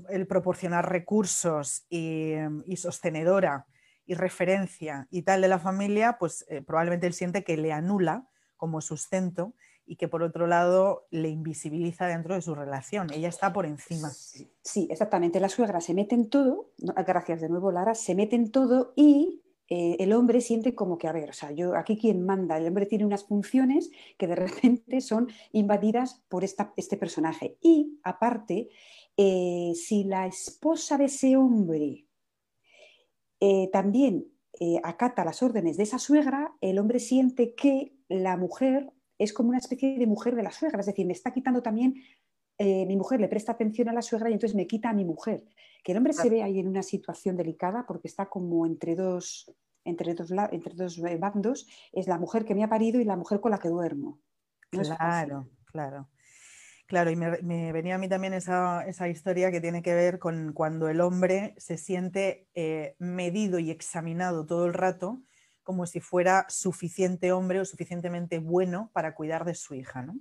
el 0.08 0.26
proporcionar 0.26 0.90
recursos 0.90 1.86
y, 1.88 2.36
sostenedora 2.76 3.66
y 4.06 4.14
referencia 4.14 5.08
y 5.10 5.22
tal 5.22 5.42
de 5.42 5.48
la 5.48 5.58
familia, 5.58 6.16
pues 6.18 6.44
eh, 6.48 6.62
probablemente 6.62 7.06
él 7.06 7.12
siente 7.12 7.44
que 7.44 7.56
le 7.56 7.72
anula 7.72 8.28
como 8.56 8.80
sustento 8.80 9.54
y 9.84 9.96
que 9.96 10.08
por 10.08 10.22
otro 10.22 10.46
lado 10.46 11.06
le 11.10 11.28
invisibiliza 11.28 12.06
dentro 12.06 12.34
de 12.34 12.42
su 12.42 12.54
relación. 12.54 13.12
Ella 13.12 13.28
está 13.28 13.52
por 13.52 13.66
encima. 13.66 14.10
Sí, 14.10 14.88
exactamente. 14.90 15.40
La 15.40 15.48
suegra 15.48 15.80
se 15.80 15.94
mete 15.94 16.14
en 16.14 16.28
todo, 16.28 16.72
gracias 16.78 17.40
de 17.40 17.48
nuevo 17.48 17.70
Lara, 17.70 17.94
se 17.94 18.14
mete 18.14 18.36
en 18.36 18.50
todo 18.50 18.92
y 18.96 19.42
eh, 19.68 19.96
el 19.98 20.12
hombre 20.12 20.40
siente 20.40 20.74
como 20.74 20.96
que, 20.96 21.08
a 21.08 21.12
ver, 21.12 21.30
o 21.30 21.32
sea, 21.32 21.50
yo 21.50 21.74
aquí 21.74 21.98
quien 21.98 22.24
manda, 22.24 22.56
el 22.56 22.68
hombre 22.68 22.86
tiene 22.86 23.04
unas 23.04 23.24
funciones 23.24 23.90
que 24.16 24.26
de 24.26 24.36
repente 24.36 25.00
son 25.00 25.28
invadidas 25.52 26.22
por 26.28 26.44
este 26.44 26.96
personaje. 26.96 27.58
Y 27.60 27.98
aparte, 28.02 28.68
eh, 29.16 29.72
si 29.74 30.04
la 30.04 30.26
esposa 30.26 30.98
de 30.98 31.06
ese 31.06 31.36
hombre 31.36 32.06
eh, 33.40 33.68
también 33.72 34.26
acata 34.84 35.22
las 35.22 35.42
órdenes 35.42 35.76
de 35.76 35.82
esa 35.82 35.98
suegra, 35.98 36.56
el 36.62 36.78
hombre 36.78 36.98
siente 36.98 37.54
que 37.54 37.92
la 38.08 38.38
mujer 38.38 38.90
es 39.18 39.34
como 39.34 39.50
una 39.50 39.58
especie 39.58 39.98
de 39.98 40.06
mujer 40.06 40.34
de 40.34 40.42
la 40.42 40.50
suegra, 40.50 40.80
es 40.80 40.86
decir, 40.86 41.04
me 41.04 41.12
está 41.12 41.30
quitando 41.30 41.62
también 41.62 42.02
mi 42.58 42.97
mujer 42.97 43.20
le 43.20 43.29
presta 43.29 43.53
atención 43.53 43.88
a 43.88 43.92
la 43.92 44.02
suegra 44.02 44.30
y 44.30 44.33
entonces 44.33 44.57
me 44.57 44.66
quita 44.66 44.90
a 44.90 44.95
mi 44.95 45.04
mujer. 45.04 45.45
Que 45.85 45.92
el 45.92 45.99
hombre 45.99 46.12
se 46.12 46.30
ve 46.30 46.42
ahí 46.42 46.59
en 46.59 46.69
una 46.69 46.83
situación 46.83 47.37
delicada 47.37 47.85
porque 47.87 48.09
está 48.09 48.26
como 48.26 48.66
entre 48.66 48.97
dos, 48.97 49.52
entre 49.85 50.14
dos, 50.14 50.33
entre 50.50 50.75
dos 50.75 50.99
eh, 50.99 51.16
bandos, 51.16 51.66
es 51.92 52.07
la 52.09 52.19
mujer 52.19 52.45
que 52.45 52.54
me 52.54 52.64
ha 52.64 52.69
parido 52.69 53.00
y 53.00 53.04
la 53.04 53.16
mujer 53.16 53.40
con 53.40 53.50
la 53.52 53.59
que 53.59 53.69
duermo. 53.69 54.21
claro, 54.71 55.49
claro. 55.66 56.09
Claro, 56.87 57.11
y 57.11 57.16
me, 57.16 57.73
venía 57.73 57.97
a 57.97 57.99
mí 57.99 58.09
también 58.09 58.33
esa, 58.33 59.09
historia 59.09 59.50
que 59.50 59.61
tiene 59.61 59.83
que 59.83 59.92
ver 59.92 60.21
con 60.21 60.52
cuando 60.52 60.88
el 60.88 61.00
hombre 61.00 61.54
se 61.59 61.76
siente 61.78 62.47
eh, 62.54 62.95
medido 63.00 63.59
y 63.59 63.73
examinado 63.73 64.47
todo 64.47 64.66
el 64.66 64.73
rato 64.73 65.21
como 65.64 65.87
si 65.87 65.99
fuera 65.99 66.47
suficiente 66.49 67.33
hombre 67.33 67.59
o 67.59 67.64
suficientemente 67.64 68.38
bueno 68.38 68.90
para 68.92 69.16
cuidar 69.16 69.45
de 69.45 69.54
su 69.54 69.75
hija, 69.75 70.02
¿no? 70.02 70.14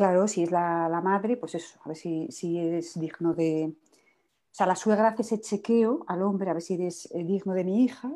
Claro, 0.00 0.26
si 0.28 0.44
es 0.44 0.50
la, 0.50 0.88
la 0.88 1.02
madre, 1.02 1.36
pues 1.36 1.54
eso, 1.56 1.78
a 1.84 1.88
ver 1.88 1.96
si, 1.98 2.26
si 2.30 2.58
es 2.58 2.98
digno 2.98 3.34
de, 3.34 3.74
o 3.74 4.48
sea, 4.50 4.64
la 4.64 4.74
suegra 4.74 5.08
hace 5.08 5.20
ese 5.20 5.42
chequeo 5.42 6.06
al 6.08 6.22
hombre 6.22 6.48
a 6.48 6.54
ver 6.54 6.62
si 6.62 6.72
eres 6.72 7.06
eh, 7.12 7.22
digno 7.22 7.52
de 7.52 7.64
mi 7.64 7.84
hija. 7.84 8.10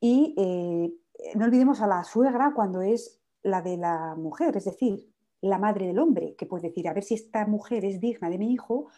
Y 0.00 0.34
eh, 0.38 0.90
no 1.34 1.44
olvidemos 1.44 1.82
a 1.82 1.86
la 1.86 2.04
suegra 2.04 2.54
cuando 2.54 2.80
es 2.80 3.20
la 3.42 3.60
de 3.60 3.76
la 3.76 4.14
mujer, 4.16 4.56
es 4.56 4.64
decir, 4.64 5.12
la 5.42 5.58
madre 5.58 5.88
del 5.88 5.98
hombre, 5.98 6.36
que 6.38 6.46
puede 6.46 6.68
decir, 6.68 6.88
a 6.88 6.94
ver 6.94 7.04
si 7.04 7.16
esta 7.16 7.46
mujer 7.46 7.84
es 7.84 8.00
digna 8.00 8.30
de 8.30 8.38
mi 8.38 8.54
hijo, 8.54 8.88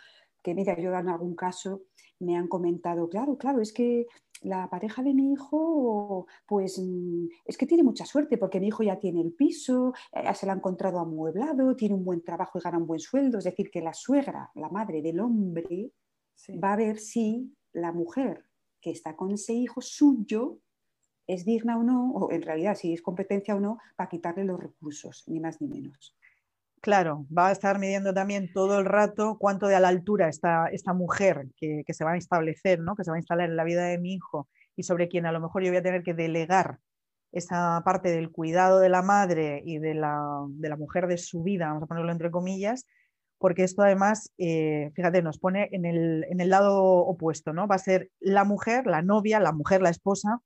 que 0.43 0.55
mira, 0.55 0.79
yo 0.79 0.95
en 0.95 1.09
algún 1.09 1.35
caso 1.35 1.83
me 2.21 2.37
han 2.37 2.49
comentado, 2.49 3.09
claro, 3.09 3.37
claro, 3.37 3.61
es 3.61 3.73
que 3.73 4.07
la 4.43 4.69
pareja 4.69 5.03
de 5.03 5.15
mi 5.15 5.33
hijo, 5.33 6.27
pues 6.47 6.79
mm, 6.79 7.27
es 7.45 7.57
que 7.57 7.67
tiene 7.67 7.83
mucha 7.83 8.05
suerte 8.05 8.39
porque 8.39 8.61
mi 8.61 8.69
hijo 8.69 8.83
ya 8.83 8.99
tiene 8.99 9.21
el 9.21 9.33
piso, 9.33 9.93
eh, 10.13 10.35
se 10.35 10.47
lo 10.47 10.53
ha 10.53 10.57
encontrado 10.57 10.99
amueblado, 10.99 11.77
tiene 11.77 11.95
un 11.95 12.05
buen 12.05 12.23
trabajo 12.23 12.59
y 12.59 12.63
gana 12.63 12.79
un 12.79 12.87
buen 12.87 13.01
sueldo. 13.01 13.39
Es 13.39 13.45
decir, 13.45 13.71
que 13.71 13.81
la 13.81 13.95
suegra, 13.95 14.51
la 14.55 14.69
madre 14.69 15.01
del 15.03 15.21
hombre, 15.21 15.93
va 16.63 16.73
a 16.73 16.77
ver 16.77 16.99
si 16.99 17.55
la 17.73 17.93
mujer 17.93 18.45
que 18.81 18.91
está 18.91 19.17
con 19.17 19.31
ese 19.31 19.53
hijo 19.53 19.81
suyo 19.81 20.59
es 21.27 21.45
digna 21.45 21.79
o 21.79 21.85
no, 21.85 22.11
o 22.11 22.33
en 22.33 22.43
realidad 22.43 22.75
si 22.75 22.93
es 22.93 23.01
competencia 23.01 23.55
o 23.55 23.61
no, 23.61 23.79
para 23.97 24.11
quitarle 24.11 24.45
los 24.45 24.61
recursos, 24.61 25.25
ni 25.29 25.39
más 25.39 25.61
ni 25.61 25.69
menos. 25.69 26.17
Claro, 26.83 27.27
va 27.31 27.47
a 27.47 27.53
estar 27.53 27.79
midiendo 27.79 28.13
también 28.13 28.53
todo 28.53 28.81
el 28.81 28.85
rato 28.85 29.37
cuánto 29.39 29.69
de 29.69 29.77
a 29.77 29.81
la 29.81 29.87
altura 29.87 30.29
está 30.29 30.67
esta 30.67 30.93
mujer 30.93 31.47
que, 31.57 31.85
se 31.89 32.05
va 32.05 32.15
a 32.15 32.17
establecer, 32.17 32.81
¿no? 32.81 32.97
que 32.97 33.05
se 33.05 33.11
va 33.13 33.17
a 33.17 33.21
instalar 33.21 33.49
en 33.49 33.55
la 33.55 33.63
vida 33.63 33.85
de 33.85 33.99
mi 33.99 34.15
hijo 34.15 34.49
y 34.75 34.83
sobre 34.83 35.07
quien 35.07 35.25
a 35.25 35.31
lo 35.31 35.41
mejor 35.41 35.63
yo 35.63 35.71
voy 35.71 35.77
a 35.77 35.83
tener 35.85 36.03
que 36.03 36.13
delegar 36.13 36.81
esa 37.31 37.81
parte 37.85 38.11
del 38.11 38.33
cuidado 38.33 38.81
de 38.81 38.89
la 38.89 39.01
madre 39.01 39.63
y 39.65 39.79
de 39.79 39.95
la, 39.95 40.21
de 40.49 40.69
la 40.69 40.77
mujer 40.77 41.07
de 41.07 41.19
su 41.19 41.45
vida, 41.45 41.69
vamos 41.69 41.85
a 41.85 41.87
ponerlo 41.87 42.11
entre 42.11 42.33
comillas, 42.33 42.85
porque 43.39 43.63
esto 43.63 43.83
además, 43.83 44.33
eh, 44.39 44.91
fíjate, 44.97 45.23
nos 45.23 45.39
pone 45.39 45.69
en 45.71 45.85
el, 45.85 46.27
en 46.31 46.41
el, 46.41 46.51
lado 46.51 46.83
opuesto, 46.83 47.53
¿no? 47.53 47.69
Va 47.69 47.77
a 47.77 47.79
ser 47.79 48.11
la 48.19 48.43
mujer, 48.43 48.87
la 48.87 49.03
novia, 49.03 49.39
la 49.39 49.53
mujer, 49.53 49.83
la 49.83 49.91
esposa 49.91 50.41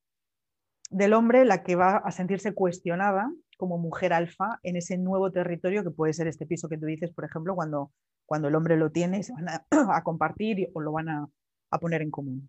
del 0.90 1.14
hombre 1.14 1.46
la 1.46 1.62
que 1.62 1.76
va 1.76 1.96
a 1.96 2.10
sentirse 2.10 2.52
cuestionada 2.52 3.32
como 3.56 3.78
mujer 3.78 4.12
alfa 4.12 4.58
en 4.62 4.76
ese 4.76 4.98
nuevo 4.98 5.30
territorio 5.30 5.82
que 5.82 5.90
puede 5.90 6.12
ser 6.12 6.28
este 6.28 6.46
piso 6.46 6.68
que 6.68 6.78
tú 6.78 6.86
dices, 6.86 7.12
por 7.12 7.24
ejemplo, 7.24 7.54
cuando, 7.54 7.92
cuando 8.24 8.48
el 8.48 8.54
hombre 8.54 8.76
lo 8.76 8.90
tiene, 8.90 9.22
se 9.22 9.32
van 9.32 9.48
a, 9.48 9.64
compartir 10.04 10.70
o 10.74 10.80
lo 10.80 10.92
van 10.92 11.08
a, 11.08 11.28
poner 11.80 12.00
en 12.00 12.10
común. 12.10 12.48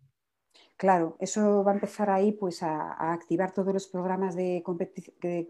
Claro, 0.77 1.17
eso 1.19 1.63
va 1.63 1.71
a 1.71 1.73
empezar 1.73 2.09
ahí 2.09 2.31
pues, 2.31 2.63
a, 2.63 3.11
activar 3.11 3.53
todos 3.53 3.73
los 3.73 3.87
programas 3.87 4.35
de, 4.35 4.63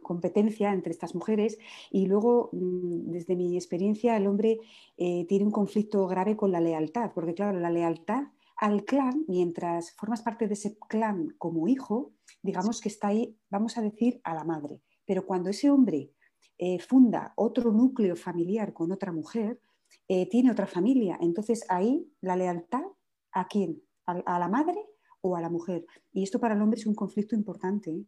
competencia 0.01 0.73
entre 0.73 0.91
estas 0.91 1.13
mujeres 1.13 1.59
y 1.91 2.07
luego, 2.07 2.49
mm, 2.53 3.11
desde 3.11 3.35
mi 3.35 3.55
experiencia, 3.55 4.17
el 4.17 4.25
hombre 4.25 4.59
eh, 4.97 5.25
tiene 5.27 5.45
un 5.45 5.51
conflicto 5.51 6.07
grave 6.07 6.35
con 6.35 6.51
la 6.51 6.59
lealtad, 6.59 7.11
porque 7.13 7.35
claro, 7.35 7.59
la 7.59 7.69
lealtad 7.69 8.23
al 8.57 8.85
clan, 8.85 9.23
mientras 9.27 9.91
formas 9.91 10.23
parte 10.23 10.47
de 10.47 10.55
ese 10.55 10.77
clan 10.79 11.35
como 11.37 11.67
hijo, 11.67 12.13
digamos 12.41 12.81
que 12.81 12.89
está 12.89 13.09
ahí, 13.09 13.37
vamos 13.49 13.77
a 13.77 13.81
decir, 13.81 14.19
a 14.23 14.33
la 14.33 14.43
madre. 14.43 14.81
Pero 15.07 15.25
cuando 15.25 15.49
ese 15.49 15.71
hombre 15.71 16.11
eh, 16.59 16.77
funda 16.79 17.33
otro 17.35 17.71
núcleo 17.71 18.15
familiar 18.15 18.73
con 18.73 18.91
otra 18.91 19.11
mujer, 19.11 19.59
eh, 20.07 20.29
tiene 20.29 20.51
otra 20.51 20.67
familia, 20.67 21.17
entonces 21.19 21.65
ahí 21.69 22.07
la 22.21 22.35
lealtad 22.35 22.83
a 23.31 23.47
quién? 23.47 23.81
a 24.05 24.39
la 24.39 24.47
madre 24.47 24.79
o 25.19 25.35
a 25.35 25.41
la 25.41 25.49
mujer. 25.49 25.85
Y 26.13 26.23
esto 26.23 26.39
para 26.39 26.55
el 26.55 26.61
hombre 26.61 26.79
es 26.79 26.85
un 26.85 26.95
conflicto 26.95 27.35
importante, 27.35 27.91
¿eh? 27.91 28.05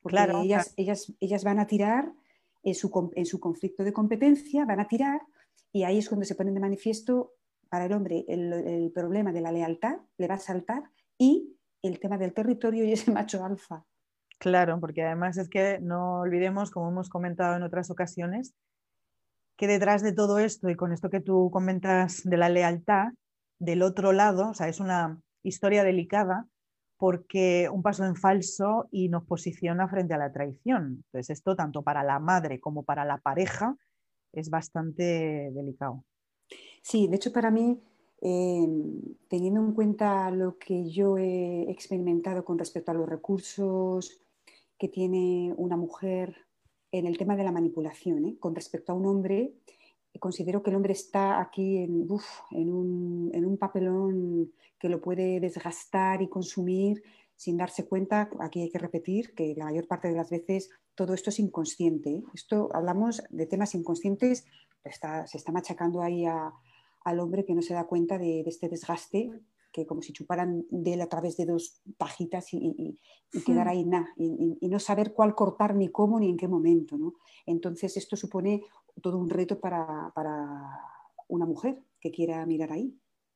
porque 0.00 0.18
ellas, 0.44 0.72
Ellas, 0.76 1.12
ellas 1.18 1.42
van 1.42 1.58
a 1.58 1.66
tirar 1.66 2.12
en 2.62 2.74
su, 2.76 3.10
en 3.16 3.26
su 3.26 3.40
conflicto 3.40 3.82
de 3.82 3.92
competencia, 3.92 4.64
van 4.64 4.78
a 4.78 4.86
tirar 4.86 5.20
y 5.72 5.84
ahí 5.84 5.98
es 5.98 6.08
cuando 6.08 6.26
se 6.26 6.34
ponen 6.34 6.54
de 6.54 6.60
manifiesto 6.60 7.34
para 7.68 7.86
el 7.86 7.92
hombre 7.92 8.24
el, 8.28 8.92
problema 8.94 9.32
de 9.32 9.40
la 9.40 9.50
lealtad, 9.50 9.96
le 10.18 10.28
va 10.28 10.34
a 10.34 10.38
saltar, 10.38 10.90
y 11.16 11.56
el 11.80 11.98
tema 11.98 12.18
del 12.18 12.34
territorio 12.34 12.84
y 12.84 12.92
ese 12.92 13.10
macho 13.12 13.44
alfa. 13.44 13.86
Claro, 14.42 14.80
porque 14.80 15.04
además 15.04 15.38
es 15.38 15.48
que 15.48 15.78
no 15.80 16.18
olvidemos, 16.18 16.72
como 16.72 16.88
hemos 16.88 17.08
comentado 17.08 17.54
en 17.54 17.62
otras 17.62 17.92
ocasiones, 17.92 18.56
que 19.56 19.68
detrás 19.68 20.02
de 20.02 20.12
todo 20.12 20.40
esto 20.40 20.68
y 20.68 20.74
con 20.74 20.92
esto 20.92 21.10
que 21.10 21.20
tú 21.20 21.48
comentas 21.52 22.22
de 22.24 22.36
la 22.36 22.48
lealtad, 22.48 23.12
del 23.60 23.82
otro 23.82 24.10
lado, 24.10 24.50
o 24.50 24.54
sea, 24.54 24.66
es 24.66 24.80
una 24.80 25.22
historia 25.44 25.84
delicada 25.84 26.48
porque 26.96 27.68
un 27.72 27.84
paso 27.84 28.04
en 28.04 28.16
falso 28.16 28.88
y 28.90 29.08
nos 29.10 29.24
posiciona 29.26 29.86
frente 29.86 30.14
a 30.14 30.18
la 30.18 30.32
traición. 30.32 31.04
Entonces, 31.04 31.30
esto 31.30 31.54
tanto 31.54 31.82
para 31.82 32.02
la 32.02 32.18
madre 32.18 32.58
como 32.58 32.82
para 32.82 33.04
la 33.04 33.18
pareja 33.18 33.76
es 34.32 34.50
bastante 34.50 35.52
delicado. 35.52 36.04
Sí, 36.82 37.06
de 37.06 37.14
hecho 37.14 37.32
para 37.32 37.52
mí, 37.52 37.80
em, 38.20 39.00
teniendo 39.28 39.60
en 39.60 39.72
cuenta 39.72 40.28
lo 40.32 40.58
que 40.58 40.90
yo 40.90 41.16
he 41.16 41.70
experimentado 41.70 42.44
con 42.44 42.58
respecto 42.58 42.90
a 42.90 42.94
los 42.94 43.08
recursos 43.08 44.21
que 44.82 44.88
tiene 44.88 45.54
una 45.58 45.76
mujer 45.76 46.34
en 46.90 47.06
el 47.06 47.16
tema 47.16 47.36
de 47.36 47.44
la 47.44 47.52
manipulación, 47.52 48.24
¿eh? 48.24 48.36
con 48.40 48.52
respecto 48.52 48.90
a 48.90 48.96
un 48.96 49.06
hombre, 49.06 49.54
considero 50.18 50.60
que 50.60 50.70
el 50.70 50.76
hombre 50.76 50.92
está 50.92 51.40
aquí 51.40 51.78
en, 51.78 52.10
un, 52.10 53.56
papelón 53.60 54.50
que 54.80 54.88
lo 54.88 55.00
puede 55.00 55.38
desgastar 55.38 56.20
y 56.20 56.28
consumir 56.28 57.00
sin 57.36 57.56
darse 57.58 57.86
cuenta. 57.86 58.28
Aquí 58.40 58.60
hay 58.60 58.70
que 58.70 58.80
repetir 58.80 59.36
que 59.36 59.54
la 59.56 59.66
mayor 59.66 59.86
parte 59.86 60.08
de 60.08 60.16
las 60.16 60.30
veces 60.30 60.68
todo 60.96 61.14
esto 61.14 61.30
es 61.30 61.38
inconsciente. 61.38 62.10
¿eh? 62.10 62.22
Esto 62.34 62.68
hablamos 62.72 63.22
de 63.30 63.46
temas 63.46 63.76
inconscientes, 63.76 64.46
se 64.84 65.36
está 65.38 65.52
machacando 65.52 66.02
ahí 66.02 66.24
al 66.26 67.20
hombre 67.20 67.44
que 67.44 67.54
no 67.54 67.62
se 67.62 67.74
da 67.74 67.84
cuenta 67.84 68.18
de, 68.18 68.40
este 68.40 68.68
desgaste 68.68 69.30
que 69.72 69.86
como 69.86 70.02
si 70.02 70.12
chuparan 70.12 70.64
de 70.70 70.94
él 70.94 71.00
a 71.00 71.08
través 71.08 71.36
de 71.36 71.46
dos 71.46 71.80
pajitas 71.96 72.52
y, 72.52 72.98
quedar 73.46 73.68
ahí 73.68 73.84
nada, 73.84 74.08
y, 74.16 74.68
no 74.68 74.78
saber 74.78 75.14
cuál 75.14 75.34
cortar 75.34 75.74
ni 75.74 75.88
cómo 75.88 76.20
ni 76.20 76.28
en 76.28 76.36
qué 76.36 76.46
momento. 76.46 76.98
¿no? 76.98 77.14
Entonces 77.46 77.96
esto 77.96 78.16
supone 78.16 78.62
todo 79.00 79.18
un 79.18 79.30
reto 79.30 79.58
para, 79.58 80.12
una 81.28 81.46
mujer 81.46 81.82
que 81.98 82.10
quiera 82.10 82.44
mirar 82.44 82.72
ahí. 82.72 82.94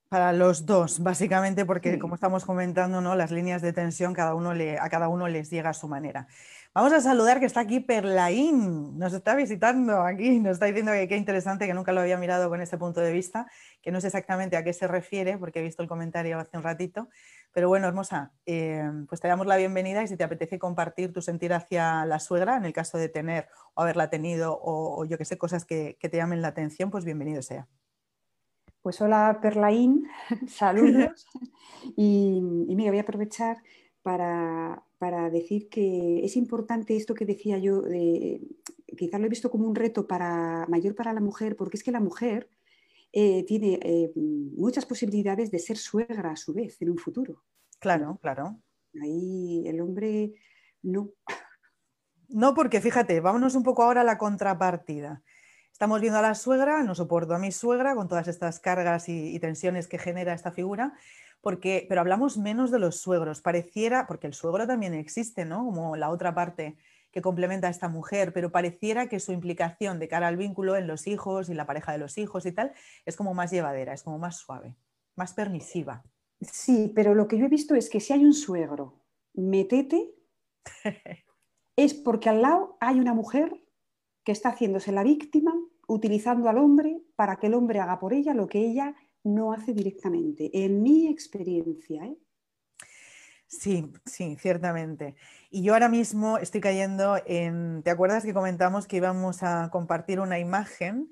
Para 0.08 0.32
los 0.32 0.66
dos, 0.66 1.00
básicamente, 1.00 1.64
porque 1.64 1.98
como 1.98 2.14
estamos 2.14 2.44
comentando, 2.44 3.00
¿no? 3.00 3.16
las 3.16 3.32
líneas 3.32 3.60
de 3.60 3.72
tensión 3.72 4.14
cada 4.14 4.34
uno 4.34 4.54
le, 4.54 4.78
a 4.78 4.88
cada 4.88 5.08
uno 5.08 5.26
les 5.26 5.50
llega 5.50 5.70
a 5.70 5.74
su 5.74 5.88
manera. 5.88 6.28
Vamos 6.76 6.92
a 6.92 7.00
saludar 7.00 7.40
que 7.40 7.46
está 7.46 7.60
aquí 7.60 7.80
Perlaín, 7.80 8.98
nos 8.98 9.14
está 9.14 9.34
visitando 9.34 10.02
aquí, 10.02 10.40
nos 10.40 10.52
está 10.52 10.66
diciendo 10.66 10.92
que 10.92 11.08
qué 11.08 11.16
interesante, 11.16 11.66
que 11.66 11.72
nunca 11.72 11.90
lo 11.90 12.02
había 12.02 12.18
mirado 12.18 12.50
con 12.50 12.60
este 12.60 12.76
punto 12.76 13.00
de 13.00 13.14
vista, 13.14 13.46
que 13.80 13.90
no 13.90 13.98
sé 14.02 14.08
exactamente 14.08 14.58
a 14.58 14.62
qué 14.62 14.74
se 14.74 14.86
refiere, 14.86 15.38
porque 15.38 15.60
he 15.60 15.62
visto 15.62 15.82
el 15.82 15.88
comentario 15.88 16.38
hace 16.38 16.54
un 16.54 16.62
ratito, 16.62 17.08
pero 17.54 17.68
bueno, 17.68 17.88
hermosa, 17.88 18.34
eh, 18.44 18.84
pues 19.08 19.22
te 19.22 19.28
damos 19.28 19.46
la 19.46 19.56
bienvenida 19.56 20.02
y 20.02 20.08
si 20.08 20.18
te 20.18 20.24
apetece 20.24 20.58
compartir 20.58 21.14
tu 21.14 21.22
sentir 21.22 21.54
hacia 21.54 22.04
la 22.04 22.20
suegra, 22.20 22.58
en 22.58 22.66
el 22.66 22.74
caso 22.74 22.98
de 22.98 23.08
tener 23.08 23.48
o 23.72 23.80
haberla 23.80 24.10
tenido 24.10 24.60
o, 24.62 25.02
yo 25.06 25.16
que 25.16 25.24
sé, 25.24 25.38
cosas 25.38 25.64
que, 25.64 25.96
te 25.98 26.14
llamen 26.14 26.42
la 26.42 26.48
atención, 26.48 26.90
pues 26.90 27.06
bienvenido 27.06 27.40
sea. 27.40 27.66
Pues 28.82 29.00
hola 29.00 29.38
Perlaín, 29.40 30.06
saludos. 30.46 31.26
y, 31.96 32.66
y 32.68 32.76
mira, 32.76 32.90
voy 32.90 32.98
a 32.98 33.02
aprovechar 33.02 33.62
para, 34.02 34.85
decir 35.30 35.68
que 35.68 36.24
es 36.24 36.36
importante 36.36 36.96
esto 36.96 37.14
que 37.14 37.26
decía 37.26 37.58
yo, 37.58 37.82
quizás 38.96 39.20
lo 39.20 39.26
he 39.26 39.30
visto 39.30 39.50
como 39.50 39.68
un 39.68 39.74
reto 39.74 40.06
para, 40.06 40.66
mayor 40.68 40.94
para 40.94 41.12
la 41.12 41.20
mujer, 41.20 41.56
porque 41.56 41.76
es 41.76 41.82
que 41.82 41.92
la 41.92 42.00
mujer 42.00 42.48
eh, 43.12 43.44
tiene 43.44 43.78
eh, 43.82 44.12
muchas 44.14 44.84
posibilidades 44.84 45.50
de 45.50 45.58
ser 45.58 45.76
suegra 45.76 46.32
a 46.32 46.36
su 46.36 46.52
vez 46.52 46.80
en 46.82 46.90
un 46.90 46.98
futuro. 46.98 47.44
Claro, 47.78 48.18
claro. 48.20 48.60
Ahí 49.02 49.66
el 49.66 49.80
hombre 49.80 50.34
no. 50.82 51.12
No, 52.28 52.54
porque 52.54 52.80
fíjate, 52.80 53.20
vámonos 53.20 53.54
un 53.54 53.62
poco 53.62 53.82
ahora 53.82 54.00
a 54.02 54.04
la 54.04 54.18
contrapartida. 54.18 55.22
Estamos 55.72 56.00
viendo 56.00 56.18
a 56.18 56.22
la 56.22 56.34
suegra, 56.34 56.82
no 56.82 56.94
soporto 56.94 57.34
a 57.34 57.38
mi 57.38 57.52
suegra 57.52 57.94
con 57.94 58.08
todas 58.08 58.28
estas 58.28 58.60
cargas 58.60 59.08
y, 59.08 59.38
tensiones 59.40 59.88
que 59.88 59.98
genera 59.98 60.32
esta 60.32 60.50
figura, 60.50 60.94
porque, 61.40 61.86
pero 61.88 62.00
hablamos 62.00 62.38
menos 62.38 62.70
de 62.70 62.78
los 62.78 63.00
suegros. 63.00 63.40
Pareciera, 63.40 64.06
porque 64.06 64.26
el 64.26 64.34
suegro 64.34 64.66
también 64.66 64.94
existe, 64.94 65.44
¿no? 65.44 65.64
Como 65.64 65.96
la 65.96 66.10
otra 66.10 66.34
parte 66.34 66.76
que 67.16 67.22
complementa 67.22 67.68
a 67.68 67.70
esta 67.70 67.88
mujer, 67.88 68.32
pero 68.34 68.52
pareciera 68.52 69.08
que 69.08 69.20
su 69.20 69.32
implicación 69.32 69.98
de 69.98 70.06
cara 70.06 70.28
al 70.28 70.36
vínculo 70.36 70.76
en 70.76 70.86
los 70.86 71.06
hijos 71.06 71.48
y 71.48 71.54
la 71.54 71.64
pareja 71.64 71.92
de 71.92 71.98
los 71.98 72.18
hijos 72.18 72.44
y 72.44 72.52
tal 72.52 72.72
es 73.06 73.16
como 73.16 73.32
más 73.32 73.50
llevadera, 73.50 73.94
es 73.94 74.02
como 74.02 74.18
más 74.18 74.36
suave, 74.36 74.76
más 75.14 75.32
permisiva. 75.32 76.04
Sí, 76.42 76.92
pero 76.94 77.14
lo 77.14 77.26
que 77.26 77.38
yo 77.38 77.46
he 77.46 77.48
visto 77.48 77.74
es 77.74 77.88
que 77.88 78.00
si 78.00 78.12
hay 78.12 78.22
un 78.22 78.34
suegro 78.34 79.00
metete, 79.32 80.14
es 81.76 81.94
porque 81.94 82.28
al 82.28 82.42
lado 82.42 82.76
hay 82.80 83.00
una 83.00 83.14
mujer 83.14 83.64
que 84.22 84.32
está 84.32 84.50
haciéndose 84.50 84.92
la 84.92 85.02
víctima, 85.02 85.54
utilizando 85.88 86.48
al 86.48 86.58
hombre 86.58 87.00
para 87.14 87.36
que 87.36 87.46
el 87.46 87.54
hombre 87.54 87.80
haga 87.80 87.98
por 87.98 88.12
ella 88.12 88.34
lo 88.34 88.48
que 88.48 88.58
ella 88.58 88.94
no 89.26 89.52
hace 89.52 89.74
directamente, 89.74 90.50
en 90.52 90.82
mi 90.82 91.08
experiencia. 91.08 92.04
¿eh? 92.04 92.16
Sí, 93.48 93.92
sí, 94.04 94.36
ciertamente. 94.40 95.16
Y 95.50 95.62
yo 95.62 95.74
ahora 95.74 95.88
mismo 95.88 96.38
estoy 96.38 96.60
cayendo 96.60 97.20
en, 97.26 97.82
¿te 97.82 97.90
acuerdas 97.90 98.24
que 98.24 98.34
comentamos 98.34 98.86
que 98.86 98.96
íbamos 98.96 99.42
a 99.42 99.70
compartir 99.70 100.20
una 100.20 100.38
imagen? 100.38 101.10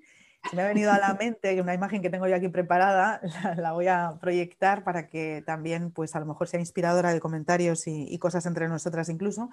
Se 0.51 0.57
me 0.57 0.63
ha 0.63 0.69
venido 0.69 0.93
a 0.93 0.99
la 0.99 1.15
mente 1.21 1.61
una 1.61 1.75
imagen 1.75 2.03
que 2.03 2.11
tengo 2.11 2.27
yo 2.27 2.37
aquí 2.37 2.49
preparada, 2.49 3.21
la, 3.57 3.73
voy 3.73 3.89
a 3.89 4.19
proyectar 4.21 4.85
para 4.85 5.07
que 5.07 5.43
también, 5.47 5.91
pues 5.91 6.15
a 6.17 6.21
lo 6.21 6.27
mejor 6.27 6.49
sea 6.49 6.61
inspiradora 6.61 7.13
de 7.13 7.21
comentarios 7.21 7.87
y, 7.87 8.19
cosas 8.19 8.47
entre 8.47 8.69
nosotras 8.69 9.09
incluso. 9.09 9.51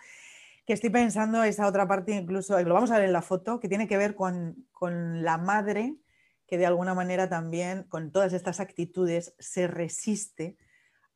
Que 0.65 0.73
estoy 0.73 0.91
pensando 0.91 1.43
esa 1.43 1.65
otra 1.67 1.87
parte 1.87 2.13
incluso, 2.13 2.59
lo 2.61 2.73
vamos 2.73 2.91
a 2.91 2.97
ver 2.97 3.05
en 3.05 3.13
la 3.13 3.23
foto, 3.23 3.59
que 3.59 3.67
tiene 3.67 3.87
que 3.87 3.97
ver 3.97 4.15
con, 4.15 4.67
con 4.71 5.23
la 5.23 5.37
madre 5.37 5.95
que 6.51 6.57
de 6.57 6.65
alguna 6.65 6.93
manera 6.93 7.29
también 7.29 7.83
con 7.83 8.11
todas 8.11 8.33
estas 8.33 8.59
actitudes 8.59 9.33
se 9.39 9.67
resiste 9.67 10.57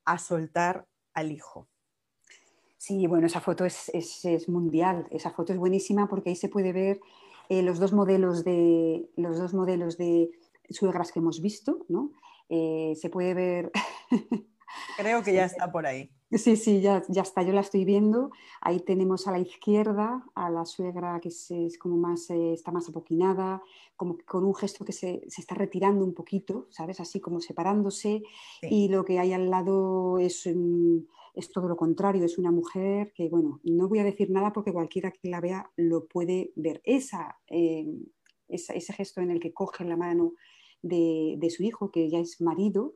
a 0.05 0.17
soltar 0.17 0.87
al 1.13 1.33
hijo. 1.33 1.67
Sí, 2.77 3.05
bueno, 3.05 3.27
esa 3.27 3.41
foto 3.41 3.65
es, 3.65 3.91
mundial, 4.47 5.05
esa 5.11 5.31
foto 5.31 5.51
es 5.51 5.59
buenísima 5.59 6.07
porque 6.07 6.29
ahí 6.29 6.37
se 6.37 6.47
puede 6.47 6.71
ver 6.71 7.01
eh, 7.49 7.63
los, 7.63 7.79
dos 7.79 7.91
modelos 7.91 8.45
de, 8.45 9.09
los 9.17 9.37
dos 9.37 9.53
modelos 9.53 9.97
de 9.97 10.29
suegras 10.69 11.11
que 11.11 11.19
hemos 11.19 11.41
visto, 11.41 11.85
¿no? 11.89 12.13
Eh, 12.47 12.93
se 12.95 13.09
puede 13.09 13.33
ver... 13.33 13.71
Creo 14.97 15.21
que 15.21 15.33
ya 15.33 15.43
está 15.43 15.69
por 15.69 15.85
ahí. 15.85 16.14
Sí, 16.31 16.55
sí, 16.57 16.81
ya, 16.81 17.03
ya, 17.07 17.21
está, 17.21 17.43
yo 17.43 17.53
la 17.53 17.61
estoy 17.61 17.85
viendo. 17.85 18.31
Ahí 18.59 18.79
tenemos 18.79 19.27
a 19.27 19.31
la 19.31 19.39
izquierda 19.39 20.25
a 20.33 20.49
la 20.49 20.65
suegra 20.65 21.19
que 21.21 21.29
es, 21.29 21.77
como 21.79 21.97
más, 21.97 22.29
eh, 22.31 22.53
está 22.53 22.71
más 22.71 22.89
apoquinada, 22.89 23.61
como 23.95 24.17
con 24.25 24.43
un 24.43 24.55
gesto 24.55 24.83
que 24.83 24.91
se, 24.91 25.21
se, 25.29 25.41
está 25.41 25.53
retirando 25.55 26.03
un 26.03 26.13
poquito, 26.15 26.67
¿sabes? 26.71 26.99
Así 26.99 27.21
como 27.21 27.39
separándose. 27.39 28.23
Y 28.63 28.89
lo 28.89 29.05
que 29.05 29.19
hay 29.19 29.33
al 29.33 29.49
lado 29.51 30.17
es, 30.17 30.49
es 31.35 31.51
todo 31.51 31.67
lo 31.67 31.77
contrario, 31.77 32.25
es 32.25 32.37
una 32.39 32.51
mujer 32.51 33.13
que, 33.13 33.29
bueno, 33.29 33.61
no 33.63 33.87
voy 33.87 33.99
a 33.99 34.03
decir 34.03 34.31
nada 34.31 34.51
porque 34.51 34.73
cualquiera 34.73 35.11
que 35.11 35.29
la 35.29 35.41
vea 35.41 35.71
lo 35.77 36.07
puede 36.07 36.51
ver. 36.55 36.81
Esa, 36.83 37.37
eh, 37.47 37.85
ese 38.47 38.93
gesto 38.93 39.21
en 39.21 39.29
el 39.29 39.39
que 39.39 39.53
coge 39.53 39.85
la 39.85 39.95
mano 39.95 40.33
de, 40.81 41.35
de 41.37 41.49
su 41.51 41.63
hijo, 41.63 41.91
que 41.91 42.09
ya 42.09 42.19
es 42.19 42.41
marido 42.41 42.95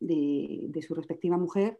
de, 0.00 0.66
de 0.68 0.82
su 0.82 0.94
respectiva 0.94 1.36
mujer, 1.36 1.78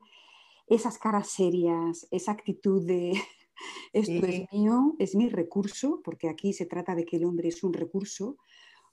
esas 0.66 0.98
caras 0.98 1.28
serias, 1.28 2.06
esa 2.10 2.32
actitud 2.32 2.84
de 2.84 3.12
esto 3.92 4.26
es 4.26 4.52
mío, 4.52 4.94
es 4.98 5.14
mi 5.14 5.28
recurso, 5.28 6.00
porque 6.04 6.28
aquí 6.28 6.52
se 6.52 6.66
trata 6.66 6.94
de 6.94 7.04
que 7.04 7.16
el 7.16 7.24
hombre 7.24 7.48
es 7.48 7.62
un 7.62 7.72
recurso, 7.72 8.36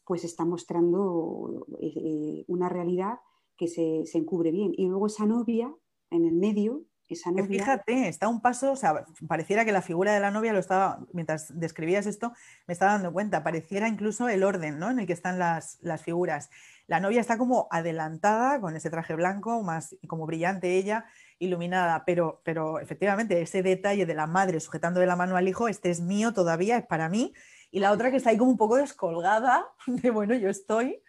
pues 0.05 0.23
está 0.23 0.45
mostrando 0.45 1.65
eh, 1.81 2.43
una 2.47 2.69
realidad 2.69 3.19
que 3.57 3.67
se, 3.67 4.03
encubre 4.13 4.51
bien. 4.51 4.73
Y 4.75 4.87
luego 4.87 5.07
esa 5.07 5.25
novia 5.25 5.73
en 6.09 6.25
el 6.25 6.35
medio, 6.35 6.83
esa 7.13 7.31
novia. 7.31 7.45
Fíjate, 7.45 8.07
está 8.07 8.27
un 8.27 8.41
paso, 8.41 8.71
o 8.71 8.75
sea, 8.75 9.05
pareciera 9.27 9.65
que 9.65 9.71
la 9.71 9.81
figura 9.81 10.13
de 10.13 10.19
la 10.19 10.31
novia 10.31 10.53
lo 10.53 10.59
estaba, 10.59 10.99
mientras 11.13 11.57
describías 11.57 12.05
esto, 12.05 12.33
me 12.67 12.73
estaba 12.73 12.93
dando 12.93 13.13
cuenta, 13.13 13.43
pareciera 13.43 13.87
incluso 13.87 14.29
el 14.29 14.43
orden 14.43 14.79
¿no? 14.79 14.91
en 14.91 14.99
el 14.99 15.07
que 15.07 15.13
están 15.13 15.39
las, 15.39 15.77
las 15.81 16.01
figuras. 16.01 16.49
La 16.87 16.99
novia 16.99 17.21
está 17.21 17.37
como 17.37 17.67
adelantada 17.71 18.59
con 18.59 18.75
ese 18.75 18.89
traje 18.89 19.15
blanco, 19.15 19.63
más 19.63 19.95
como 20.07 20.25
brillante 20.25 20.77
ella, 20.77 21.05
iluminada, 21.39 22.03
pero, 22.05 22.41
pero 22.43 22.79
efectivamente 22.79 23.41
ese 23.41 23.63
detalle 23.63 24.05
de 24.05 24.13
la 24.13 24.27
madre 24.27 24.59
sujetando 24.59 24.99
de 24.99 25.05
la 25.05 25.15
mano 25.15 25.37
al 25.37 25.47
hijo, 25.47 25.67
este 25.67 25.89
es 25.89 26.01
mío 26.01 26.33
todavía, 26.33 26.77
es 26.77 26.85
para 26.85 27.09
mí, 27.09 27.33
y 27.71 27.79
la 27.79 27.91
otra 27.91 28.11
que 28.11 28.17
está 28.17 28.29
ahí 28.29 28.37
como 28.37 28.51
un 28.51 28.57
poco 28.57 28.75
descolgada, 28.75 29.65
de 29.87 30.11
bueno, 30.11 30.35
yo 30.35 30.49
estoy, 30.49 31.01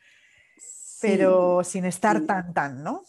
pero 1.00 1.62
sin 1.64 1.84
estar 1.84 2.22
tan, 2.22 2.54
tan, 2.54 2.82
¿no? 2.82 3.02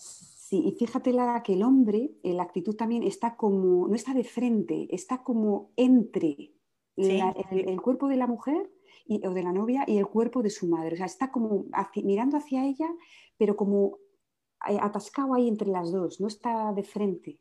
Sí, 0.47 0.61
y 0.63 0.73
fíjate, 0.73 1.11
Lara, 1.11 1.41
que 1.41 1.53
el 1.53 1.63
hombre, 1.63 2.11
eh, 2.21 2.33
la 2.33 2.43
actitud 2.43 2.75
también 2.75 3.01
está 3.01 3.35
como, 3.35 3.87
no 3.87 3.95
está 3.95 4.13
de 4.13 4.23
frente, 4.23 4.87
está 4.91 5.23
como 5.23 5.71
entre 5.75 6.53
el, 6.97 7.81
cuerpo 7.81 8.07
de 8.07 8.15
la 8.15 8.27
mujer 8.27 8.69
y, 9.07 9.25
o 9.25 9.33
de 9.33 9.41
la 9.41 9.51
novia 9.51 9.85
y 9.87 9.97
el 9.97 10.05
cuerpo 10.05 10.43
de 10.43 10.51
su 10.51 10.67
madre. 10.67 10.93
O 10.93 10.97
sea, 10.97 11.07
está 11.07 11.31
como 11.31 11.65
mirando 12.03 12.37
hacia 12.37 12.63
ella, 12.63 12.87
pero 13.39 13.55
como 13.55 13.97
eh, 14.69 14.77
atascado 14.79 15.33
ahí 15.33 15.47
entre 15.47 15.69
las 15.69 15.91
dos, 15.91 16.21
no 16.21 16.27
está 16.27 16.71
de 16.73 16.83
frente. 16.83 17.39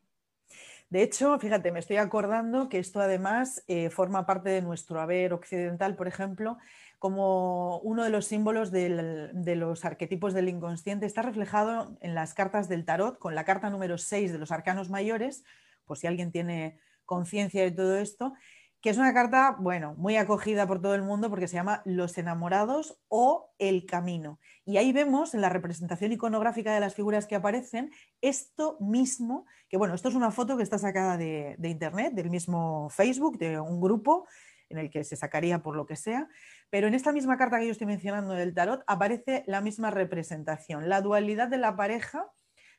De 0.88 1.02
hecho, 1.02 1.38
fíjate, 1.38 1.72
me 1.72 1.80
estoy 1.80 1.98
acordando 1.98 2.70
que 2.70 2.78
esto 2.78 3.00
además 3.00 3.62
eh, 3.66 3.90
forma 3.90 4.24
parte 4.24 4.48
de 4.48 4.62
nuestro 4.62 4.98
haber 4.98 5.34
occidental, 5.34 5.94
por 5.94 6.08
ejemplo, 6.08 6.56
como 7.04 7.80
uno 7.80 8.02
de 8.02 8.08
los 8.08 8.24
símbolos 8.24 8.70
de 8.72 9.56
los 9.58 9.84
arquetipos 9.84 10.32
del 10.32 10.48
inconsciente. 10.48 11.04
Está 11.04 11.20
reflejado 11.20 11.98
en 12.00 12.14
las 12.14 12.32
cartas 12.32 12.66
del 12.66 12.86
tarot, 12.86 13.18
con 13.18 13.34
la 13.34 13.44
carta 13.44 13.68
número 13.68 13.98
6 13.98 14.32
de 14.32 14.38
los 14.38 14.50
arcanos 14.50 14.88
mayores, 14.88 15.44
por 15.84 15.98
si 15.98 16.06
alguien 16.06 16.32
tiene 16.32 16.78
conciencia 17.04 17.62
de 17.62 17.72
todo 17.72 17.98
esto, 17.98 18.32
que 18.80 18.88
es 18.88 18.96
una 18.96 19.12
carta, 19.12 19.54
bueno, 19.60 19.94
muy 19.98 20.16
acogida 20.16 20.66
por 20.66 20.80
todo 20.80 20.94
el 20.94 21.02
mundo 21.02 21.28
porque 21.28 21.46
se 21.46 21.56
llama 21.56 21.82
Los 21.84 22.16
enamorados 22.16 22.98
o 23.08 23.52
El 23.58 23.84
camino. 23.84 24.40
Y 24.64 24.78
ahí 24.78 24.90
vemos 24.94 25.34
en 25.34 25.42
la 25.42 25.50
representación 25.50 26.10
iconográfica 26.10 26.72
de 26.72 26.80
las 26.80 26.94
figuras 26.94 27.26
que 27.26 27.34
aparecen 27.34 27.90
esto 28.22 28.78
mismo, 28.80 29.44
que 29.68 29.76
bueno, 29.76 29.92
esto 29.92 30.08
es 30.08 30.14
una 30.14 30.30
foto 30.30 30.56
que 30.56 30.62
está 30.62 30.78
sacada 30.78 31.18
de, 31.18 31.54
internet, 31.64 32.14
del 32.14 32.30
mismo 32.30 32.88
Facebook, 32.88 33.36
de 33.36 33.60
un 33.60 33.78
grupo 33.78 34.26
en 34.70 34.78
el 34.78 34.90
que 34.90 35.04
se 35.04 35.16
sacaría 35.16 35.62
por 35.62 35.76
lo 35.76 35.86
que 35.86 35.96
sea, 35.96 36.28
pero 36.70 36.88
en 36.88 36.94
esta 36.94 37.12
misma 37.12 37.36
carta 37.36 37.58
que 37.58 37.66
yo 37.66 37.72
estoy 37.72 37.86
mencionando 37.86 38.34
del 38.34 38.54
tarot 38.54 38.82
aparece 38.86 39.44
la 39.46 39.60
misma 39.60 39.90
representación, 39.90 40.88
la 40.88 41.00
dualidad 41.00 41.48
de 41.48 41.58
la 41.58 41.76
pareja 41.76 42.30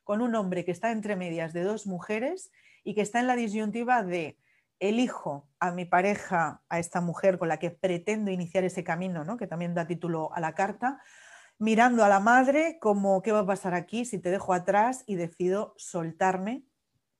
con 0.03 0.21
un 0.21 0.35
hombre 0.35 0.65
que 0.65 0.71
está 0.71 0.91
entre 0.91 1.15
medias 1.15 1.53
de 1.53 1.63
dos 1.63 1.87
mujeres 1.87 2.51
y 2.83 2.93
que 2.93 3.01
está 3.01 3.19
en 3.19 3.27
la 3.27 3.35
disyuntiva 3.35 4.03
de 4.03 4.37
elijo 4.79 5.49
a 5.59 5.71
mi 5.71 5.85
pareja, 5.85 6.61
a 6.69 6.79
esta 6.79 7.01
mujer 7.01 7.37
con 7.37 7.47
la 7.47 7.57
que 7.57 7.71
pretendo 7.71 8.31
iniciar 8.31 8.63
ese 8.63 8.83
camino, 8.83 9.23
¿no? 9.23 9.37
que 9.37 9.47
también 9.47 9.73
da 9.73 9.87
título 9.87 10.33
a 10.33 10.39
la 10.39 10.53
carta, 10.53 11.01
mirando 11.57 12.03
a 12.03 12.09
la 12.09 12.19
madre 12.19 12.77
como 12.79 13.21
qué 13.21 13.31
va 13.31 13.39
a 13.39 13.45
pasar 13.45 13.73
aquí 13.73 14.05
si 14.05 14.19
te 14.19 14.29
dejo 14.29 14.53
atrás 14.53 15.03
y 15.07 15.15
decido 15.15 15.73
soltarme 15.77 16.65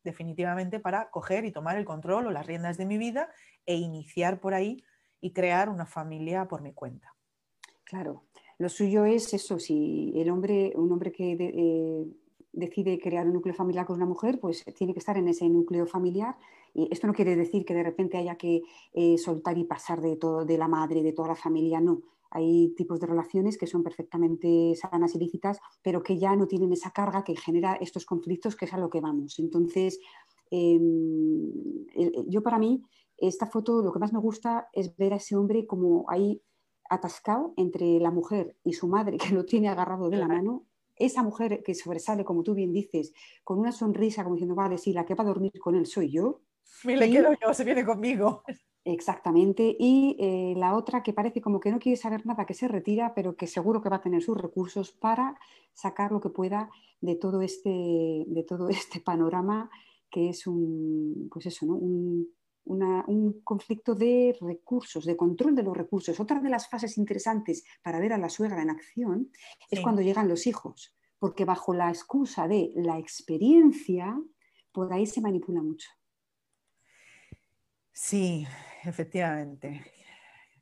definitivamente 0.04 0.80
para 0.80 1.10
coger 1.10 1.46
y 1.46 1.52
tomar 1.52 1.78
el 1.78 1.86
control 1.86 2.28
o 2.28 2.32
las 2.32 2.46
riendas 2.46 2.78
de 2.78 2.86
mi 2.86 2.98
vida 2.98 3.30
e 3.66 3.76
iniciar 3.76 4.40
por 4.40 4.54
ahí 4.54 4.84
y 5.26 5.32
crear 5.32 5.70
una 5.70 5.88
familia 5.88 6.48
por 6.48 6.62
mi 6.62 6.72
cuenta. 6.72 7.16
Claro, 7.84 8.26
lo 8.60 8.70
suyo 8.70 9.06
es 9.06 9.34
eso, 9.34 9.58
si 9.58 10.14
el 10.16 10.30
hombre, 10.30 10.72
un 10.76 10.92
hombre 10.92 11.12
que 11.12 11.32
eh, 11.32 12.06
decide 12.54 13.00
crear 13.00 13.26
un 13.26 13.34
núcleo 13.34 13.56
familiar 13.56 13.88
con 13.88 13.96
una 13.96 14.06
mujer, 14.06 14.40
pues 14.40 14.64
tiene 14.78 14.94
que 14.94 15.00
estar 15.00 15.18
en 15.18 15.28
ese 15.28 15.50
núcleo 15.50 15.88
familiar 15.88 16.38
y 16.76 16.88
esto 16.92 17.08
no 17.08 17.14
quiere 17.14 17.36
decir 17.36 17.66
que 17.66 17.74
de 17.74 17.82
repente 17.82 18.18
haya 18.18 18.36
que 18.36 18.62
eh, 18.94 19.18
soltar 19.18 19.58
y 19.58 19.64
pasar 19.64 20.00
de, 20.00 20.16
todo, 20.16 20.46
de 20.46 20.60
la 20.60 20.68
madre, 20.68 21.02
de 21.02 21.12
toda 21.12 21.30
la 21.30 21.36
familia, 21.36 21.82
no. 21.82 22.04
Hay 22.30 22.76
tipos 22.78 23.00
de 23.00 23.08
relaciones 23.08 23.58
que 23.58 23.66
son 23.66 23.82
perfectamente 23.82 24.76
sanas 24.76 25.16
y 25.16 25.18
lícitas, 25.18 25.58
pero 25.82 26.04
que 26.04 26.20
ya 26.20 26.36
no 26.36 26.46
tienen 26.46 26.72
esa 26.72 26.92
carga 26.92 27.24
que 27.24 27.36
genera 27.36 27.80
estos 27.82 28.06
conflictos, 28.06 28.56
que 28.56 28.66
es 28.66 28.74
a 28.74 28.78
lo 28.78 28.92
que 28.92 29.02
vamos. 29.02 29.40
Entonces, 29.40 30.00
em, 30.52 31.50
yo 32.28 32.44
para 32.44 32.60
mí, 32.60 32.84
esta 33.18 33.48
foto 33.48 33.82
lo 33.82 33.92
que 33.92 34.00
más 34.00 34.14
me 34.14 34.20
gusta 34.20 34.70
es 34.74 34.96
ver 34.98 35.14
a 35.14 35.18
ese 35.18 35.36
hombre 35.36 35.66
como 35.66 36.06
ahí 36.10 36.42
atascado 36.90 37.54
entre 37.58 38.00
la 38.00 38.12
mujer 38.12 38.58
y 38.64 38.74
su 38.74 38.88
madre, 38.88 39.18
que 39.30 39.34
lo 39.34 39.46
tiene 39.46 39.70
agarrado 39.70 40.10
de 40.10 40.18
la 40.18 40.28
mano, 40.28 40.66
esa 40.96 41.24
mujer 41.24 41.62
que 41.64 41.76
sobresale, 41.76 42.24
como 42.24 42.44
tú 42.44 42.54
bien 42.54 42.72
dices, 42.72 43.14
con 43.44 43.60
una 43.60 43.72
sonrisa, 43.72 44.24
como 44.24 44.36
diciendo, 44.36 44.56
vale, 44.56 44.78
sí, 44.78 44.94
la 44.94 45.06
que 45.06 45.16
va 45.16 45.24
a 45.24 45.28
dormir 45.28 45.52
con 45.60 45.76
él 45.76 45.86
soy 45.86 46.10
yo, 46.10 46.42
me 46.84 46.98
le 46.98 47.10
quedo 47.10 47.32
yo, 47.42 47.54
se 47.54 47.64
viene 47.64 47.86
conmigo. 47.86 48.44
Exactamente. 48.84 49.76
Y 49.80 50.16
eh, 50.20 50.54
la 50.58 50.76
otra 50.76 51.02
que 51.02 51.14
parece 51.14 51.42
como 51.42 51.60
que 51.60 51.72
no 51.72 51.80
quiere 51.80 51.98
saber 51.98 52.26
nada, 52.26 52.46
que 52.46 52.54
se 52.54 52.68
retira, 52.68 53.14
pero 53.16 53.36
que 53.36 53.48
seguro 53.48 53.82
que 53.82 53.90
va 53.90 53.98
a 53.98 54.02
tener 54.02 54.22
sus 54.22 54.38
recursos 54.38 54.92
para 54.92 55.40
sacar 55.74 56.12
lo 56.12 56.22
que 56.22 56.30
pueda 56.30 56.70
de 57.02 57.16
todo 57.16 57.42
este, 57.42 58.26
de 58.28 58.44
todo 58.48 58.70
este 58.70 59.00
panorama 59.00 59.70
que 60.16 60.30
es 60.30 60.48
un, 60.48 61.28
pues 61.30 61.46
eso, 61.48 61.66
¿no? 61.66 61.76
un, 61.76 62.30
conflicto 63.44 63.96
de 63.96 64.36
recursos, 64.42 65.06
de 65.06 65.16
control 65.16 65.56
de 65.56 65.64
los 65.64 65.76
recursos. 65.76 66.20
Otra 66.20 66.40
de 66.40 66.50
las 66.50 66.68
fases 66.68 66.98
interesantes 66.98 67.64
para 67.82 68.00
ver 68.00 68.14
a 68.14 68.18
la 68.18 68.30
suegra 68.30 68.62
en 68.62 68.70
acción 68.70 69.32
es 69.70 69.80
cuando 69.82 70.02
llegan 70.02 70.28
los 70.28 70.48
hijos, 70.48 70.96
porque 71.20 71.46
bajo 71.46 71.74
la 71.74 71.90
excusa 71.90 72.48
de 72.48 72.72
la 72.76 72.98
experiencia, 72.98 74.20
por 74.72 74.92
ahí 74.92 75.06
se 75.06 75.22
manipula 75.22 75.62
mucho. 75.62 75.90
Sí, 77.92 78.46
efectivamente. 78.84 79.86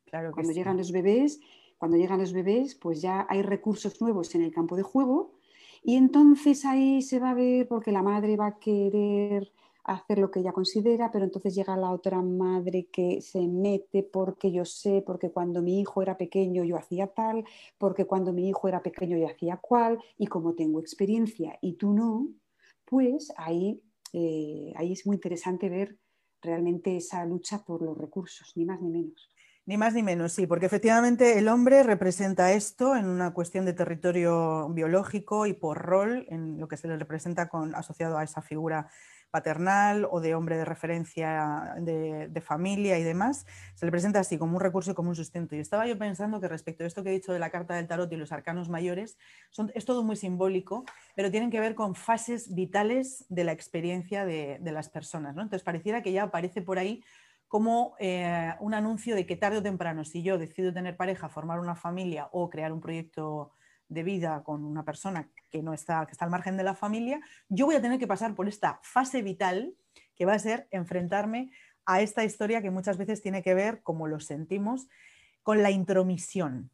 Claro 0.05 0.31
cuando 0.31 0.51
llegan 0.51 0.77
los 0.77 0.91
bebés, 0.91 1.39
cuando 1.79 1.97
llegan 1.97 2.19
los 2.19 2.33
bebés, 2.33 2.75
pues 2.75 3.01
ya 3.01 3.25
hay 3.27 3.41
recursos 3.41 3.99
nuevos 3.99 4.35
en 4.35 4.43
el 4.43 4.53
campo 4.53 4.75
de 4.75 4.83
juego 4.83 5.39
y 5.83 5.95
entonces 5.95 6.63
ahí 6.65 7.01
se 7.01 7.19
va 7.19 7.31
a 7.31 7.33
ver 7.33 7.67
porque 7.67 7.91
la 7.91 8.03
madre 8.03 8.37
va 8.37 8.47
a 8.47 8.59
querer 8.59 9.51
hacer 9.83 10.17
lo 10.17 10.31
que 10.31 10.39
ella 10.39 10.53
considera, 10.53 11.11
pero 11.11 11.25
entonces 11.25 11.55
llega 11.55 11.75
la 11.75 11.91
otra 11.91 12.21
madre 12.21 12.87
que 12.91 13.21
se 13.21 13.47
mete 13.47 14.03
porque 14.03 14.51
yo 14.51 14.65
sé, 14.65 15.03
porque 15.05 15.31
cuando 15.31 15.61
mi 15.61 15.79
hijo 15.81 16.01
era 16.01 16.17
pequeño 16.17 16.63
yo 16.63 16.77
hacía 16.77 17.07
tal, 17.07 17.43
porque 17.77 18.05
cuando 18.05 18.31
mi 18.33 18.49
hijo 18.49 18.67
era 18.67 18.81
pequeño 18.81 19.17
yo 19.17 19.27
hacía 19.27 19.57
cual, 19.57 19.99
y 20.17 20.27
como 20.27 20.53
tengo 20.55 20.79
experiencia 20.79 21.57
y 21.61 21.73
tú 21.73 21.93
no, 21.93 22.29
pues 22.85 23.33
ahí, 23.37 23.81
eh, 24.13 24.73
ahí 24.75 24.93
es 24.93 25.05
muy 25.05 25.15
interesante 25.15 25.69
ver 25.69 25.97
realmente 26.41 26.95
esa 26.97 27.25
lucha 27.25 27.63
por 27.63 27.81
los 27.81 27.97
recursos, 27.97 28.53
ni 28.55 28.65
más 28.65 28.81
ni 28.81 28.89
menos. 28.89 29.29
Ni 29.65 29.77
más 29.77 29.93
ni 29.93 30.03
menos, 30.03 30.33
sí, 30.33 30.45
porque 30.45 30.65
efectivamente 30.65 31.39
el 31.39 31.47
hombre 31.47 31.83
representa 31.83 32.51
esto 32.51 32.97
en 32.97 33.05
una 33.05 33.33
cuestión 33.33 33.63
de 33.63 33.71
territorio 33.71 34.67
biológico 34.69 35.45
y 35.45 35.53
por 35.53 35.77
rol, 35.77 36.25
en 36.29 36.59
lo 36.59 36.67
que 36.67 36.75
se 36.75 36.89
le 36.89 36.97
representa 36.97 37.47
con, 37.47 37.73
asociado 37.73 38.17
a 38.17 38.25
esa 38.25 38.41
figura 38.41 38.89
paternal 39.33 40.07
o 40.11 40.21
de 40.21 40.35
hombre 40.35 40.57
de 40.57 40.63
referencia 40.63 41.73
de, 41.79 42.41
familia 42.41 42.99
y 42.99 43.03
demás, 43.03 43.47
se 43.73 43.83
le 43.83 43.91
presenta 43.91 44.19
así 44.19 44.37
como 44.37 44.57
un 44.57 44.61
recurso 44.61 44.91
y 44.91 44.93
como 44.93 45.09
un 45.09 45.15
sustento. 45.15 45.55
Y 45.55 45.59
estaba 45.59 45.87
yo 45.87 45.97
pensando 45.97 46.39
que 46.39 46.47
respecto 46.47 46.83
a 46.83 46.87
esto 46.87 47.03
que 47.03 47.09
he 47.09 47.13
dicho 47.13 47.33
de 47.33 47.39
la 47.39 47.49
carta 47.49 47.73
del 47.73 47.87
tarot 47.87 48.11
y 48.13 48.15
los 48.15 48.31
arcanos 48.31 48.69
mayores, 48.69 49.17
son, 49.49 49.71
es 49.73 49.85
todo 49.85 50.03
muy 50.03 50.17
simbólico, 50.17 50.85
pero 51.15 51.31
tienen 51.31 51.49
que 51.49 51.59
ver 51.59 51.73
con 51.73 51.95
fases 51.95 52.53
vitales 52.53 53.25
de 53.27 53.43
la 53.43 53.53
experiencia 53.53 54.23
de, 54.23 54.59
las 54.61 54.89
personas. 54.89 55.33
¿no? 55.35 55.41
Entonces 55.41 55.63
pareciera 55.63 56.03
que 56.03 56.11
ya 56.11 56.23
aparece 56.23 56.61
por 56.61 56.77
ahí 56.77 57.03
como 57.47 57.95
eh, 57.99 58.53
un 58.59 58.75
anuncio 58.75 59.15
de 59.15 59.25
que 59.25 59.35
tarde 59.35 59.57
o 59.57 59.63
temprano, 59.63 60.05
si 60.05 60.21
yo 60.21 60.37
decido 60.37 60.71
tener 60.71 60.95
pareja, 60.95 61.27
formar 61.27 61.59
una 61.59 61.75
familia 61.75 62.29
o 62.31 62.51
crear 62.51 62.71
un 62.71 62.81
proyecto 62.81 63.51
de 63.93 64.03
vida 64.03 64.43
con 64.43 64.63
una 64.65 64.83
persona 64.83 65.29
que 65.49 65.61
no 65.61 65.73
está, 65.73 66.05
que 66.05 66.11
está 66.11 66.25
al 66.25 66.31
margen 66.31 66.57
de 66.57 66.63
la 66.63 66.75
familia, 66.75 67.21
yo 67.49 67.65
voy 67.65 67.75
a 67.75 67.81
tener 67.81 67.99
que 67.99 68.07
pasar 68.07 68.35
por 68.35 68.47
esta 68.47 68.79
fase 68.83 69.21
vital 69.21 69.75
que 70.15 70.25
va 70.25 70.33
a 70.33 70.39
ser 70.39 70.67
enfrentarme 70.71 71.51
a 71.85 72.01
esta 72.01 72.23
historia 72.23 72.61
que 72.61 72.71
muchas 72.71 72.97
veces 72.97 73.21
tiene 73.21 73.43
que 73.43 73.53
ver, 73.53 73.81
como 73.83 74.07
lo 74.07 74.19
sentimos, 74.19 74.87
con 75.41 75.61
la 75.61 75.71
intromisión 75.71 76.71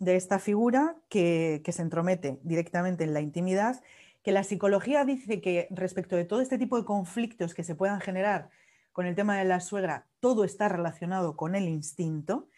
de 0.00 0.16
esta 0.16 0.38
figura 0.38 0.96
que, 1.08 1.62
se 1.66 1.82
entromete 1.82 2.38
directamente 2.42 3.04
en 3.04 3.14
la 3.14 3.20
intimidad, 3.20 3.82
que 4.22 4.32
la 4.32 4.44
psicología 4.44 5.04
dice 5.04 5.40
que 5.40 5.68
respecto 5.70 6.16
de 6.16 6.24
todo 6.24 6.40
este 6.40 6.58
tipo 6.58 6.78
de 6.78 6.84
conflictos 6.84 7.54
que 7.54 7.64
se 7.64 7.74
puedan 7.74 8.00
generar 8.00 8.50
con 8.92 9.06
el 9.06 9.14
tema 9.14 9.36
de 9.38 9.44
la 9.44 9.60
suegra, 9.60 10.06
todo 10.20 10.44
está 10.44 10.68
relacionado 10.68 11.36
con 11.36 11.54
el 11.54 11.68
instinto 11.68 12.48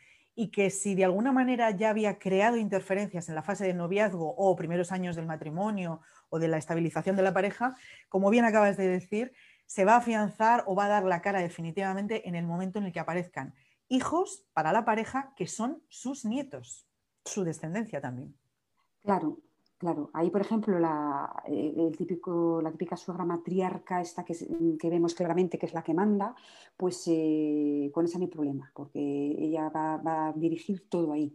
y 0.40 0.48
que 0.48 0.70
si 0.70 0.94
de 0.94 1.04
alguna 1.04 1.32
manera 1.32 1.70
ya 1.70 1.90
había 1.90 2.18
creado 2.18 2.56
interferencias 2.56 3.28
en 3.28 3.34
la 3.34 3.42
fase 3.42 3.66
de 3.66 3.74
noviazgo 3.74 4.34
o 4.38 4.56
primeros 4.56 4.90
años 4.90 5.14
del 5.14 5.26
matrimonio 5.26 6.00
o 6.30 6.38
de 6.38 6.48
la 6.48 6.56
estabilización 6.56 7.14
de 7.14 7.22
la 7.22 7.34
pareja, 7.34 7.76
como 8.08 8.30
bien 8.30 8.46
acabas 8.46 8.78
de 8.78 8.88
decir, 8.88 9.34
se 9.66 9.84
va 9.84 9.96
a 9.96 9.98
afianzar 9.98 10.64
o 10.66 10.74
va 10.74 10.86
a 10.86 10.88
dar 10.88 11.04
la 11.04 11.20
cara 11.20 11.40
definitivamente 11.40 12.26
en 12.26 12.36
el 12.36 12.46
momento 12.46 12.78
en 12.78 12.86
el 12.86 12.92
que 12.92 13.00
aparezcan 13.00 13.54
hijos 13.88 14.46
para 14.54 14.72
la 14.72 14.86
pareja 14.86 15.34
que 15.36 15.46
son 15.46 15.82
sus 15.90 16.24
nietos, 16.24 16.88
su 17.26 17.44
descendencia 17.44 18.00
también. 18.00 18.34
Claro, 19.02 19.42
Claro, 19.80 20.10
ahí 20.12 20.28
por 20.28 20.42
ejemplo 20.42 20.78
la, 20.78 21.42
eh, 21.46 21.72
el 21.74 21.96
típico, 21.96 22.60
la 22.60 22.70
típica 22.70 22.98
suegra 22.98 23.24
matriarca, 23.24 24.02
esta 24.02 24.26
que, 24.26 24.34
que, 24.78 24.90
vemos 24.90 25.14
claramente 25.14 25.56
que 25.58 25.64
es 25.64 25.72
la 25.72 25.82
que 25.82 25.94
manda, 25.94 26.34
pues 26.76 27.02
eh, 27.06 27.90
con 27.94 28.04
esa 28.04 28.18
no 28.18 28.24
hay 28.24 28.30
problema, 28.30 28.70
porque 28.74 29.00
ella 29.00 29.70
va, 29.70 29.96
va 29.96 30.28
a 30.28 30.32
dirigir 30.34 30.86
todo 30.90 31.14
ahí. 31.14 31.34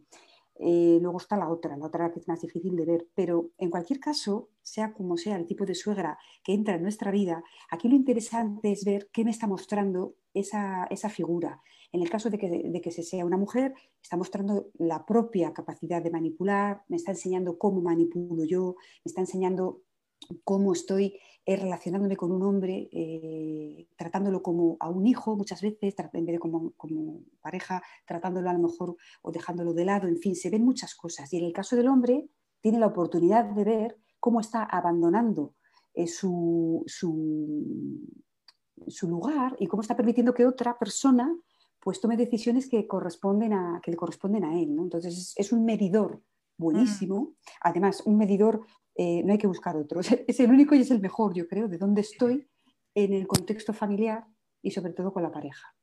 Eh, 0.60 1.00
luego 1.02 1.18
está 1.18 1.38
la 1.38 1.50
otra, 1.50 1.76
la 1.76 1.88
otra 1.88 2.12
que 2.12 2.20
es 2.20 2.28
más 2.28 2.40
difícil 2.40 2.76
de 2.76 2.86
ver, 2.86 3.08
pero 3.16 3.50
en 3.58 3.72
cualquier 3.72 4.00
caso, 4.00 4.50
sea 4.62 4.94
como 4.94 5.18
sea 5.18 5.38
el 5.38 5.48
tipo 5.48 5.66
de 5.66 5.74
suegra 5.74 6.20
que 6.44 6.54
entra 6.54 6.76
en 6.76 6.84
nuestra 6.84 7.10
vida, 7.10 7.44
aquí 7.72 7.90
lo 7.90 7.96
interesante 7.96 8.72
es 8.72 8.86
ver 8.86 9.10
qué 9.12 9.26
me 9.26 9.32
está 9.32 9.48
mostrando 9.48 10.14
esa, 10.36 10.86
esa 10.92 11.10
figura. 11.10 11.64
En 11.96 12.02
el 12.02 12.10
caso 12.10 12.30
de 12.30 12.38
que, 12.38 12.92
se 12.92 13.04
sea 13.04 13.26
una 13.26 13.38
mujer, 13.38 13.74
está 14.04 14.18
mostrando 14.18 14.68
la 14.74 15.06
propia 15.06 15.54
capacidad 15.54 16.04
de 16.04 16.12
manipular, 16.12 16.84
me 16.90 16.98
está 16.98 17.12
enseñando 17.12 17.58
cómo 17.58 17.80
manipulo 17.80 18.44
yo, 18.44 18.76
me 19.06 19.10
está 19.10 19.22
enseñando 19.22 19.84
cómo 20.44 20.74
estoy 20.74 21.18
eh, 21.46 21.56
relacionándome 21.56 22.18
con 22.18 22.34
un 22.34 22.44
hombre, 22.44 22.90
eh, 22.92 23.88
tratándolo 23.96 24.44
como 24.44 24.76
a 24.82 24.90
un 24.90 25.08
hijo 25.08 25.38
muchas 25.38 25.62
veces, 25.62 25.96
en 26.12 26.26
vez 26.26 26.34
de 26.34 26.40
como, 26.40 27.22
pareja, 27.40 27.82
tratándolo 28.06 28.50
a 28.50 28.54
lo 28.54 28.60
mejor 28.60 28.98
o 29.22 29.32
dejándolo 29.32 29.74
de 29.74 29.86
lado, 29.86 30.10
en 30.10 30.18
fin, 30.18 30.36
se 30.36 30.50
ven 30.50 30.66
muchas 30.66 30.96
cosas. 30.96 31.32
Y 31.32 31.38
en 31.38 31.46
el 31.46 31.54
caso 31.54 31.78
del 31.78 31.88
hombre, 31.88 32.28
tiene 32.60 32.78
la 32.78 32.88
oportunidad 32.88 33.46
de 33.46 33.64
ver 33.64 33.98
cómo 34.20 34.42
está 34.42 34.64
abandonando 34.66 35.56
eh, 35.94 36.08
su, 36.08 36.84
lugar 39.04 39.56
y 39.60 39.68
cómo 39.68 39.82
está 39.82 39.96
permitiendo 39.96 40.34
que 40.34 40.46
otra 40.46 40.78
persona 40.78 41.34
pues 41.86 42.02
tome 42.02 42.18
decisiones 42.18 42.68
que, 42.68 42.88
corresponden 42.88 43.54
a, 43.54 43.80
que 43.84 43.92
le 43.92 43.98
corresponden 43.98 44.44
a 44.44 44.60
él. 44.60 44.76
Entonces 44.80 45.36
es, 45.36 45.52
un 45.52 45.66
medidor 45.66 46.20
buenísimo, 46.58 47.22
mm. 47.22 47.36
además 47.62 48.02
un 48.08 48.18
medidor 48.18 48.66
eh, 48.96 49.22
no 49.24 49.34
hay 49.34 49.38
que 49.38 49.46
buscar 49.46 49.78
otro. 49.78 50.02
Es 50.28 50.40
el 50.40 50.50
único 50.50 50.74
y 50.74 50.82
es 50.82 50.90
el 50.90 51.00
mejor, 51.00 51.36
yo 51.36 51.48
creo, 51.48 51.68
de 51.68 51.78
dónde 51.78 52.02
estoy 52.02 52.50
en 52.96 53.14
el 53.14 53.28
contexto 53.28 53.72
familiar 53.72 54.26
y 54.64 54.72
sobre 54.72 54.94
todo 54.94 55.14
con 55.14 55.22
la 55.22 55.32
pareja. 55.32 55.76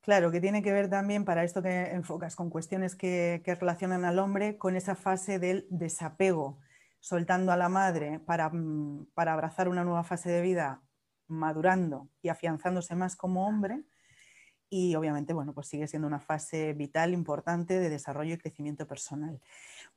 Claro, 0.00 0.32
que 0.32 0.40
tiene 0.40 0.62
que 0.62 0.72
ver 0.72 0.88
también 0.88 1.26
para 1.26 1.44
esto 1.44 1.60
que 1.60 1.90
enfocas 1.90 2.36
con 2.36 2.48
cuestiones 2.48 2.96
que, 2.96 3.42
relacionan 3.44 4.06
al 4.06 4.20
hombre 4.20 4.56
con 4.56 4.76
esa 4.76 4.94
fase 4.94 5.38
del 5.38 5.66
desapego, 5.68 6.58
soltando 7.00 7.52
a 7.52 7.58
la 7.58 7.68
madre 7.68 8.18
para, 8.18 8.48
mm, 8.48 9.08
para 9.12 9.34
abrazar 9.34 9.68
una 9.68 9.84
nueva 9.84 10.04
fase 10.04 10.30
de 10.30 10.40
vida, 10.40 10.80
madurando 11.28 12.08
y 12.22 12.30
afianzándose 12.30 12.94
más 12.94 13.14
como 13.14 13.46
hombre 13.46 13.84
y 14.76 14.96
obviamente, 14.96 15.32
bueno, 15.32 15.52
pues 15.52 15.68
sigue 15.68 15.86
siendo 15.86 16.08
una 16.08 16.18
fase 16.18 16.72
vital, 16.72 17.12
importante 17.12 17.78
de 17.78 17.88
desarrollo 17.88 18.34
y 18.34 18.38
crecimiento 18.38 18.88
personal. 18.88 19.40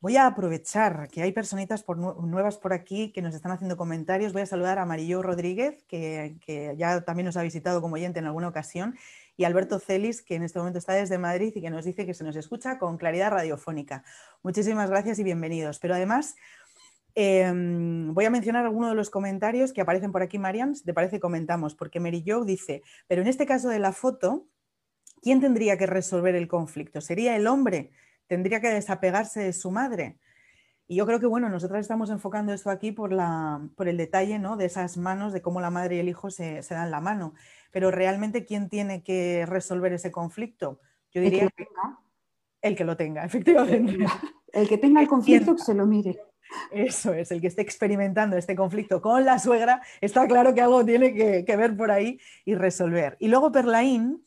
Voy 0.01 0.17
a 0.17 0.27
aprovechar 0.27 1.09
que 1.09 1.23
hay 1.23 1.31
personitas 1.31 1.83
nuevas 1.87 2.57
por 2.57 2.73
aquí 2.73 3.11
que 3.11 3.23
nos 3.23 3.33
están 3.33 3.51
haciendo 3.51 3.75
comentarios. 3.75 4.33
Voy 4.33 4.43
a 4.43 4.45
saludar 4.45 4.77
a 4.77 4.85
Marillo 4.85 5.23
Rodríguez, 5.23 5.83
que, 5.87 6.75
ya 6.77 7.01
también 7.01 7.25
nos 7.25 7.37
ha 7.37 7.41
visitado 7.41 7.81
como 7.81 7.95
oyente 7.95 8.19
en 8.19 8.27
alguna 8.27 8.49
ocasión, 8.49 8.95
y 9.35 9.45
Alberto 9.45 9.79
Celis, 9.79 10.21
que 10.21 10.35
en 10.35 10.43
este 10.43 10.59
momento 10.59 10.77
está 10.77 10.93
desde 10.93 11.17
Madrid 11.17 11.53
y 11.55 11.61
que 11.61 11.71
nos 11.71 11.83
dice 11.83 12.05
que 12.05 12.13
se 12.13 12.23
nos 12.23 12.35
escucha 12.35 12.77
con 12.77 12.99
claridad 12.99 13.31
radiofónica. 13.31 14.03
Muchísimas 14.43 14.91
gracias 14.91 15.17
y 15.17 15.23
bienvenidos. 15.23 15.79
Pero 15.79 15.95
además, 15.95 16.35
em, 17.15 18.13
voy 18.13 18.25
a 18.25 18.29
mencionar 18.29 18.63
algunos 18.63 18.91
de 18.91 18.95
los 18.95 19.09
comentarios 19.09 19.73
que 19.73 19.81
aparecen 19.81 20.11
por 20.11 20.21
aquí, 20.21 20.37
Marian. 20.37 20.75
Si 20.75 20.83
te 20.83 20.93
parece, 20.93 21.19
comentamos, 21.19 21.73
porque 21.73 21.99
Mary 21.99 22.23
dice, 22.45 22.83
pero 23.07 23.23
en 23.23 23.27
este 23.27 23.47
caso 23.47 23.69
de 23.69 23.79
la 23.79 23.91
foto, 23.91 24.45
¿quién 25.21 25.41
tendría 25.41 25.77
que 25.77 25.85
resolver 25.85 26.35
el 26.35 26.47
conflicto? 26.47 27.01
¿Sería 27.01 27.35
el 27.35 27.47
hombre? 27.47 27.91
tendría 28.27 28.61
que 28.61 28.69
desapegarse 28.69 29.41
de 29.41 29.53
su 29.53 29.71
madre. 29.71 30.19
Y 30.87 30.95
yo 30.95 31.05
creo 31.05 31.19
que, 31.19 31.25
bueno, 31.25 31.49
nosotros 31.49 31.79
estamos 31.79 32.09
enfocando 32.09 32.53
esto 32.53 32.69
aquí 32.69 32.91
por, 32.91 33.11
la, 33.11 33.61
por 33.75 33.89
el 33.89 33.97
detalle 33.97 34.39
¿no? 34.39 34.55
de 34.55 34.65
esas 34.65 34.95
manos, 34.97 35.33
de 35.33 35.41
cómo 35.41 35.59
la 35.59 35.69
madre 35.69 35.97
y 35.97 35.99
el 35.99 36.07
hijo 36.07 36.29
se, 36.29 36.61
dan 36.69 36.91
la 36.91 37.01
mano. 37.01 37.33
Pero 37.71 37.91
realmente, 37.91 38.45
¿quién 38.45 38.69
tiene 38.69 39.03
que 39.03 39.45
resolver 39.45 39.91
ese 39.91 40.11
conflicto? 40.11 40.79
Yo 41.11 41.21
diría 41.21 41.43
el 41.43 41.51
que, 41.51 41.65
tenga. 41.65 41.99
el 42.61 42.75
que 42.75 42.83
lo 42.85 42.95
tenga, 42.95 43.25
efectivamente. 43.25 44.05
El 44.53 44.69
que 44.69 44.77
tenga 44.77 45.01
el 45.01 45.07
conflicto, 45.09 45.55
que 45.55 45.61
se 45.61 45.73
lo 45.73 45.85
mire. 45.85 46.21
Eso 46.71 47.13
es, 47.13 47.31
el 47.31 47.41
que 47.41 47.47
esté 47.47 47.61
experimentando 47.61 48.37
este 48.37 48.55
conflicto 48.55 49.01
con 49.01 49.25
la 49.25 49.37
suegra, 49.37 49.81
está 49.99 50.25
claro 50.27 50.53
que 50.53 50.61
algo 50.61 50.85
tiene 50.85 51.13
que, 51.13 51.43
que 51.43 51.57
ver 51.57 51.75
por 51.75 51.91
ahí 51.91 52.21
y 52.45 52.55
resolver. 52.55 53.17
Y 53.19 53.27
luego 53.27 53.51
Perlaín 53.51 54.23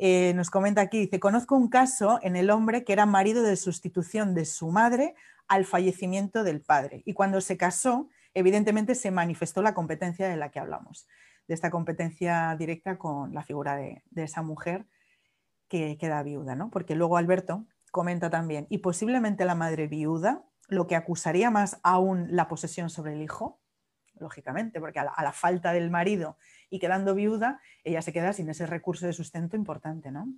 eh, 0.00 0.32
nos 0.34 0.48
comenta 0.48 0.80
aquí, 0.80 1.00
dice, 1.00 1.18
conozco 1.18 1.56
un 1.56 1.68
caso 1.68 2.20
en 2.22 2.36
el 2.36 2.50
hombre 2.50 2.84
que 2.84 2.92
era 2.92 3.04
marido 3.04 3.42
de 3.42 3.56
sustitución 3.56 4.32
de 4.32 4.44
su 4.44 4.70
madre 4.70 5.16
al 5.48 5.64
fallecimiento 5.64 6.44
del 6.44 6.60
padre. 6.60 7.02
Y 7.04 7.14
cuando 7.14 7.40
se 7.40 7.56
casó, 7.56 8.08
evidentemente 8.32 8.94
se 8.94 9.10
manifestó 9.10 9.60
la 9.60 9.74
competencia 9.74 10.28
de 10.28 10.36
la 10.36 10.50
que 10.52 10.60
hablamos, 10.60 11.08
de 11.48 11.54
esta 11.54 11.70
competencia 11.70 12.54
directa 12.56 12.96
con 12.96 13.34
la 13.34 13.42
figura 13.42 13.74
de, 13.74 14.02
esa 14.14 14.42
mujer 14.42 14.86
que 15.66 15.98
queda 15.98 16.22
viuda, 16.22 16.54
¿no? 16.54 16.70
Porque 16.70 16.94
luego 16.94 17.16
Alberto 17.16 17.66
comenta 17.90 18.30
también, 18.30 18.66
y 18.70 18.78
posiblemente 18.78 19.44
la 19.44 19.56
madre 19.56 19.88
viuda, 19.88 20.44
lo 20.68 20.86
que 20.86 20.94
acusaría 20.94 21.50
más 21.50 21.80
aún 21.82 22.28
la 22.30 22.46
posesión 22.46 22.88
sobre 22.88 23.14
el 23.14 23.22
hijo, 23.22 23.58
lógicamente, 24.20 24.80
porque 24.80 24.98
a 24.98 25.22
la 25.22 25.32
falta 25.32 25.72
del 25.72 25.90
marido 25.90 26.36
y 26.70 26.78
quedando 26.78 27.14
viuda, 27.14 27.60
ella 27.84 28.02
se 28.02 28.12
queda 28.12 28.32
sin 28.32 28.48
ese 28.48 28.66
recurso 28.66 29.06
de 29.06 29.12
sustento 29.12 29.56
importante, 29.56 30.10
¿no? 30.10 30.28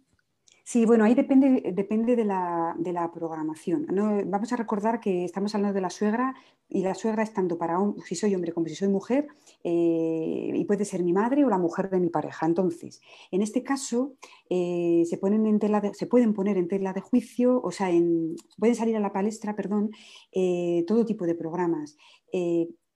Sí, 0.71 0.87
bueno, 0.87 1.03
ahí 1.05 1.15
depende, 1.15 1.73
depende 1.75 2.15
de, 2.15 2.25
la, 2.25 3.11
programación. 3.13 3.87
Vamos 4.27 4.53
a 4.53 4.57
recordar 4.57 5.01
que 5.01 5.25
estamos 5.25 5.53
hablando 5.55 5.75
de 5.75 5.81
la 5.81 5.91
suegra 5.91 6.33
y 6.69 6.83
la 6.83 6.95
suegra 6.95 7.25
es 7.25 7.33
tanto 7.33 7.59
para 7.59 7.77
si 8.05 8.15
soy 8.15 8.37
hombre 8.37 8.53
como 8.53 8.69
si 8.69 8.77
soy 8.77 8.87
mujer 8.87 9.27
eh, 9.65 10.53
y 10.55 10.65
puede 10.67 10.85
ser 10.85 11.03
mi 11.03 11.13
madre 11.13 11.45
o 11.45 11.49
la 11.49 11.59
mujer 11.59 11.91
de 11.91 11.99
mi 11.99 12.09
pareja. 12.09 12.47
Entonces, 12.47 13.01
en 13.33 13.43
este 13.43 13.65
caso 13.65 14.13
eh, 14.49 15.03
se, 15.11 15.19
ponen 15.19 15.45
en 15.47 15.59
tela 15.59 15.83
se 15.93 16.07
pueden 16.07 16.35
poner 16.35 16.57
en 16.57 16.69
tela 16.69 16.93
de 16.93 17.01
juicio, 17.01 17.61
o 17.61 17.73
sea, 17.73 17.91
en, 17.91 18.37
pueden 18.57 18.77
salir 18.77 18.97
a 18.97 19.01
la 19.01 19.13
palestra, 19.13 19.57
perdón, 19.57 19.91
eh, 20.31 20.85
todo 20.87 21.05
tipo 21.05 21.27
de 21.27 21.35
programas. 21.35 21.97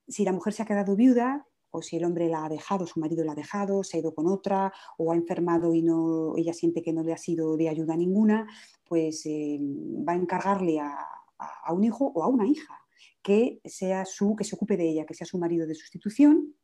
Si 0.08 0.24
la 0.24 0.32
mujer 0.32 0.52
se 0.52 0.62
ha 0.62 0.66
quedado 0.66 0.96
viuda, 0.96 1.46
o 1.70 1.82
si 1.82 1.96
el 1.96 2.04
hombre 2.04 2.28
la 2.28 2.44
ha 2.44 2.48
dejado, 2.48 2.86
su 2.86 3.00
marido 3.00 3.24
la 3.24 3.32
ha 3.32 3.34
dejado, 3.34 3.82
se 3.82 3.96
ha 3.96 4.00
ido 4.00 4.14
con 4.14 4.28
otra 4.28 4.72
o 4.96 5.10
ha 5.10 5.16
enfermado 5.16 5.74
y 5.74 5.82
no, 5.82 6.36
ella 6.36 6.52
siente 6.52 6.82
que 6.82 6.92
no 6.92 7.02
le 7.02 7.12
ha 7.12 7.16
sido 7.16 7.56
de 7.56 7.68
ayuda 7.68 7.96
ninguna, 7.96 8.46
pues 8.84 9.26
eh, 9.26 9.58
va 9.60 10.12
a 10.12 10.16
encargarle 10.16 10.78
a, 10.78 10.96
a, 11.38 11.72
un 11.72 11.82
hijo 11.82 12.12
o 12.14 12.22
a 12.22 12.28
una 12.28 12.46
hija 12.46 12.78
que 13.22 13.60
sea 13.64 14.04
su, 14.04 14.36
que 14.36 14.44
se 14.44 14.54
ocupe 14.54 14.76
de 14.76 14.88
ella, 14.88 15.04
que 15.04 15.14
sea 15.14 15.26
su 15.26 15.36
marido 15.36 15.66
de 15.66 15.74
sustitución 15.74 16.54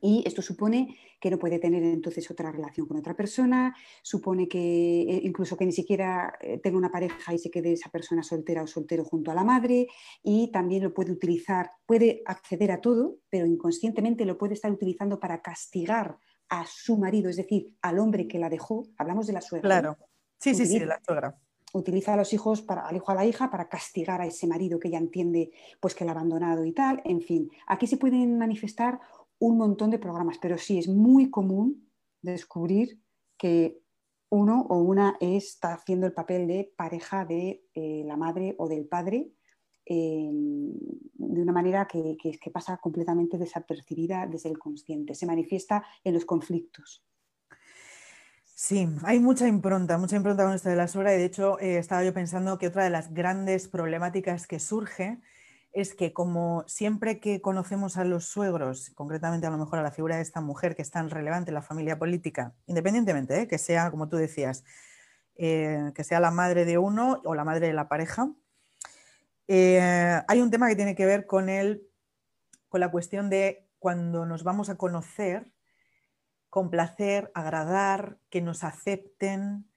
y 0.00 0.22
esto 0.26 0.42
supone 0.42 0.96
que 1.20 1.30
no 1.30 1.38
puede 1.38 1.58
tener 1.58 1.82
entonces 1.82 2.30
otra 2.30 2.50
relación 2.50 2.86
con 2.86 2.98
otra 2.98 3.14
persona, 3.14 3.74
supone 4.02 4.48
que 4.48 5.02
eh, 5.02 5.20
incluso 5.24 5.56
que 5.56 5.66
ni 5.66 5.72
siquiera 5.72 6.34
eh, 6.40 6.58
tenga 6.58 6.78
una 6.78 6.90
pareja 6.90 7.34
y 7.34 7.38
se 7.38 7.50
quede 7.50 7.72
esa 7.72 7.90
persona 7.90 8.22
soltera 8.22 8.62
o 8.62 8.66
soltero 8.66 9.04
junto 9.04 9.30
a 9.30 9.34
la 9.34 9.44
madre 9.44 9.88
y 10.22 10.50
también 10.50 10.82
lo 10.82 10.94
puede 10.94 11.12
utilizar, 11.12 11.70
puede 11.86 12.22
acceder 12.24 12.72
a 12.72 12.80
todo, 12.80 13.18
pero 13.28 13.46
inconscientemente 13.46 14.24
lo 14.24 14.38
puede 14.38 14.54
estar 14.54 14.72
utilizando 14.72 15.20
para 15.20 15.42
castigar 15.42 16.18
a 16.48 16.64
su 16.66 16.96
marido, 16.96 17.30
es 17.30 17.36
decir, 17.36 17.74
al 17.82 17.98
hombre 17.98 18.26
que 18.26 18.38
la 18.38 18.48
dejó. 18.48 18.84
Hablamos 18.96 19.26
de 19.26 19.32
la 19.34 19.40
suegra. 19.40 19.68
Claro. 19.68 19.98
Sí, 20.38 20.54
sí, 20.54 20.66
sí, 20.66 20.78
de 20.78 20.86
la 20.86 21.00
suegra 21.04 21.38
utiliza 21.72 22.14
a 22.14 22.16
los 22.16 22.32
hijos 22.32 22.62
para, 22.62 22.86
al 22.86 22.96
hijo 22.96 23.10
a 23.10 23.14
la 23.14 23.24
hija 23.24 23.50
para 23.50 23.68
castigar 23.68 24.20
a 24.20 24.26
ese 24.26 24.46
marido 24.46 24.78
que 24.78 24.88
ella 24.88 24.98
entiende 24.98 25.50
pues 25.80 25.94
que 25.94 26.04
la 26.04 26.12
ha 26.12 26.14
abandonado 26.14 26.64
y 26.64 26.72
tal. 26.72 27.00
En 27.04 27.20
fin, 27.20 27.50
aquí 27.66 27.86
se 27.86 27.96
pueden 27.96 28.38
manifestar 28.38 29.00
un 29.40 29.58
montón 29.58 29.90
de 29.90 29.98
programas, 29.98 30.38
pero 30.38 30.56
sí 30.56 30.78
es 30.78 30.86
muy 30.86 31.30
común 31.30 31.90
descubrir 32.22 33.02
que 33.36 33.82
uno 34.28 34.66
o 34.68 34.76
una 34.78 35.16
está 35.18 35.74
haciendo 35.74 36.06
el 36.06 36.12
papel 36.12 36.46
de 36.46 36.72
pareja 36.76 37.24
de 37.24 37.64
eh, 37.74 38.04
la 38.06 38.16
madre 38.16 38.54
o 38.58 38.68
del 38.68 38.86
padre 38.86 39.32
em, 39.86 40.72
de 41.14 41.42
una 41.42 41.52
manera 41.52 41.88
que, 41.88 42.16
pasa 42.52 42.76
completamente 42.76 43.38
desapercibida 43.38 44.26
desde 44.26 44.50
el 44.50 44.58
consciente, 44.58 45.14
se 45.14 45.26
manifiesta 45.26 45.84
en 46.04 46.14
los 46.14 46.24
conflictos. 46.24 47.04
Sí, 48.44 48.86
hay 49.04 49.20
mucha 49.20 49.48
impronta, 49.48 49.96
mucha 49.96 50.16
impronta 50.16 50.44
con 50.44 50.52
esto 50.52 50.68
de 50.68 50.76
la 50.76 50.86
suegra 50.86 51.14
y 51.14 51.18
de 51.18 51.24
hecho 51.24 51.58
eh, 51.60 51.78
estaba 51.78 52.04
yo 52.04 52.12
pensando 52.12 52.58
que 52.58 52.66
otra 52.66 52.84
de 52.84 52.90
las 52.90 53.14
grandes 53.14 53.68
problemáticas 53.68 54.46
que 54.46 54.60
surge 54.60 55.22
es 55.72 55.94
que 55.94 56.12
como 56.12 56.64
siempre 56.66 57.20
que 57.20 57.40
conocemos 57.40 57.96
a 57.96 58.04
los 58.04 58.26
suegros, 58.26 58.90
concretamente 58.94 59.46
a 59.46 59.50
lo 59.50 59.58
mejor 59.58 59.78
a 59.78 59.82
la 59.82 59.92
figura 59.92 60.16
de 60.16 60.22
esta 60.22 60.40
mujer 60.40 60.74
que 60.74 60.82
es 60.82 60.90
tan 60.90 61.10
relevante 61.10 61.50
en 61.50 61.54
la 61.54 61.62
familia 61.62 61.98
política, 61.98 62.54
independientemente, 62.66 63.42
¿eh? 63.42 63.48
que 63.48 63.58
sea, 63.58 63.90
como 63.90 64.08
tú 64.08 64.16
decías, 64.16 64.64
eh, 65.36 65.92
que 65.94 66.04
sea 66.04 66.20
la 66.20 66.30
madre 66.30 66.64
de 66.64 66.78
uno 66.78 67.20
o 67.24 67.34
la 67.34 67.44
madre 67.44 67.68
de 67.68 67.72
la 67.72 67.88
pareja, 67.88 68.30
eh, 69.46 70.22
hay 70.26 70.40
un 70.40 70.50
tema 70.50 70.68
que 70.68 70.76
tiene 70.76 70.94
que 70.94 71.06
ver 71.06 71.26
con, 71.26 71.48
el, 71.48 71.88
con 72.68 72.80
la 72.80 72.90
cuestión 72.90 73.30
de 73.30 73.68
cuando 73.78 74.26
nos 74.26 74.42
vamos 74.42 74.70
a 74.70 74.76
conocer, 74.76 75.52
complacer, 76.50 77.30
agradar, 77.34 78.18
que 78.28 78.42
nos 78.42 78.64
acepten, 78.64 79.69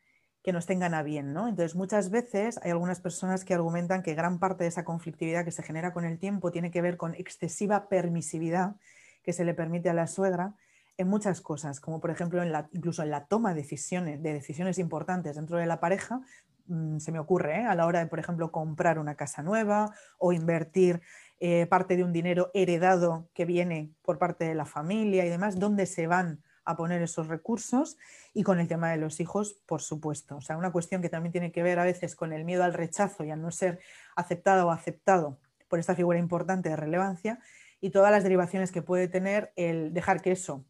que 0.43 0.51
nos 0.51 0.65
tengan 0.65 0.93
a 0.93 1.03
bien, 1.03 1.34
¿no? 1.34 1.47
Entonces, 1.47 1.75
muchas 1.75 2.10
veces 2.10 2.60
hay 2.62 2.71
algunas 2.71 2.99
personas 2.99 3.45
que 3.45 3.53
argumentan 3.53 4.03
que 4.03 4.13
gran 4.13 4.39
parte 4.39 4.65
de 4.65 4.67
esa 4.67 4.84
conflictividad 4.84 5.45
que 5.45 5.51
se 5.51 5.63
genera 5.63 5.93
con 5.93 6.03
el 6.03 6.19
tiempo 6.19 6.51
tiene 6.51 6.69
que 6.69 6.82
ver 6.82 6.97
con 6.97 7.15
excesiva 7.15 7.88
permisividad 7.88 8.75
que 9.23 9.32
se 9.32 9.45
le 9.45 9.53
permite 9.53 9.89
a 9.89 9.93
la 9.93 10.06
suegra 10.06 10.53
en 10.97 11.08
muchas 11.08 11.39
cosas, 11.39 11.79
como 11.79 11.99
por 11.99 12.12
ejemplo 12.12 12.43
incluso 12.71 13.01
en 13.03 13.10
la 13.10 13.25
toma 13.25 13.53
de 13.53 13.62
decisiones, 13.62 14.21
de 14.21 14.34
decisiones 14.34 14.77
importantes 14.77 15.38
dentro 15.38 15.58
de 15.58 15.65
la 15.65 15.79
pareja, 15.79 16.21
mm, 16.67 16.99
se 16.99 17.12
me 17.13 17.19
ocurre, 17.19 17.62
¿eh? 17.62 17.65
a 17.65 17.73
la 17.73 17.86
hora 17.86 17.99
de, 17.99 18.08
por 18.08 18.19
ejemplo, 18.19 18.51
comprar 18.51 18.99
una 18.99 19.15
casa 19.15 19.41
nueva 19.41 19.93
o 20.19 20.34
invertir 20.34 21.01
eh, 21.39 21.65
parte 21.67 21.95
de 21.95 22.03
un 22.03 22.13
dinero 22.13 22.51
heredado 22.53 23.29
que 23.34 23.45
viene 23.45 23.91
por 24.01 24.17
parte 24.19 24.45
de 24.45 24.56
la 24.56 24.65
familia 24.65 25.25
y 25.25 25.29
demás, 25.29 25.58
¿dónde 25.58 25.86
se 25.86 26.06
van 26.06 26.43
a 26.65 26.76
poner 26.76 27.02
esos 27.02 27.28
recursos 27.28 27.97
y 28.34 28.43
con 28.43 28.60
el 28.60 28.67
tema 28.67 28.91
de 28.91 28.97
los 28.97 29.19
hijos, 29.19 29.62
por 29.65 29.82
supuesto. 29.82 30.38
O 30.38 30.41
sea, 30.41 30.58
una 30.58 30.71
cuestión 30.71 31.02
que 31.02 31.10
también 31.10 31.32
tiene 31.32 31.52
que 31.52 31.63
ver 31.63 31.80
a 31.80 31.84
veces 31.84 32.15
con 32.15 32.34
el 32.34 32.45
miedo 32.45 32.63
al 32.63 32.73
rechazo 32.73 33.23
y 33.23 33.32
a 33.32 33.36
no 33.36 33.52
ser 33.52 33.80
aceptada 34.15 34.65
o 34.65 34.71
aceptado 34.71 35.39
por 35.67 35.80
esta 35.80 35.95
figura 35.95 36.19
importante 36.19 36.69
de 36.69 36.76
relevancia 36.76 37.39
y 37.82 37.89
todas 37.89 38.12
las 38.12 38.23
derivaciones 38.23 38.71
que 38.71 38.82
puede 38.82 39.08
tener 39.08 39.52
el 39.56 39.93
dejar 39.93 40.21
que 40.21 40.32
eso 40.32 40.65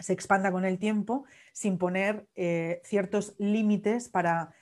se 0.00 0.12
expanda 0.12 0.50
con 0.50 0.64
el 0.64 0.78
tiempo 0.78 1.24
sin 1.52 1.78
poner 1.78 2.26
eh, 2.34 2.80
ciertos 2.84 3.34
límites 3.38 4.08
para 4.08 4.52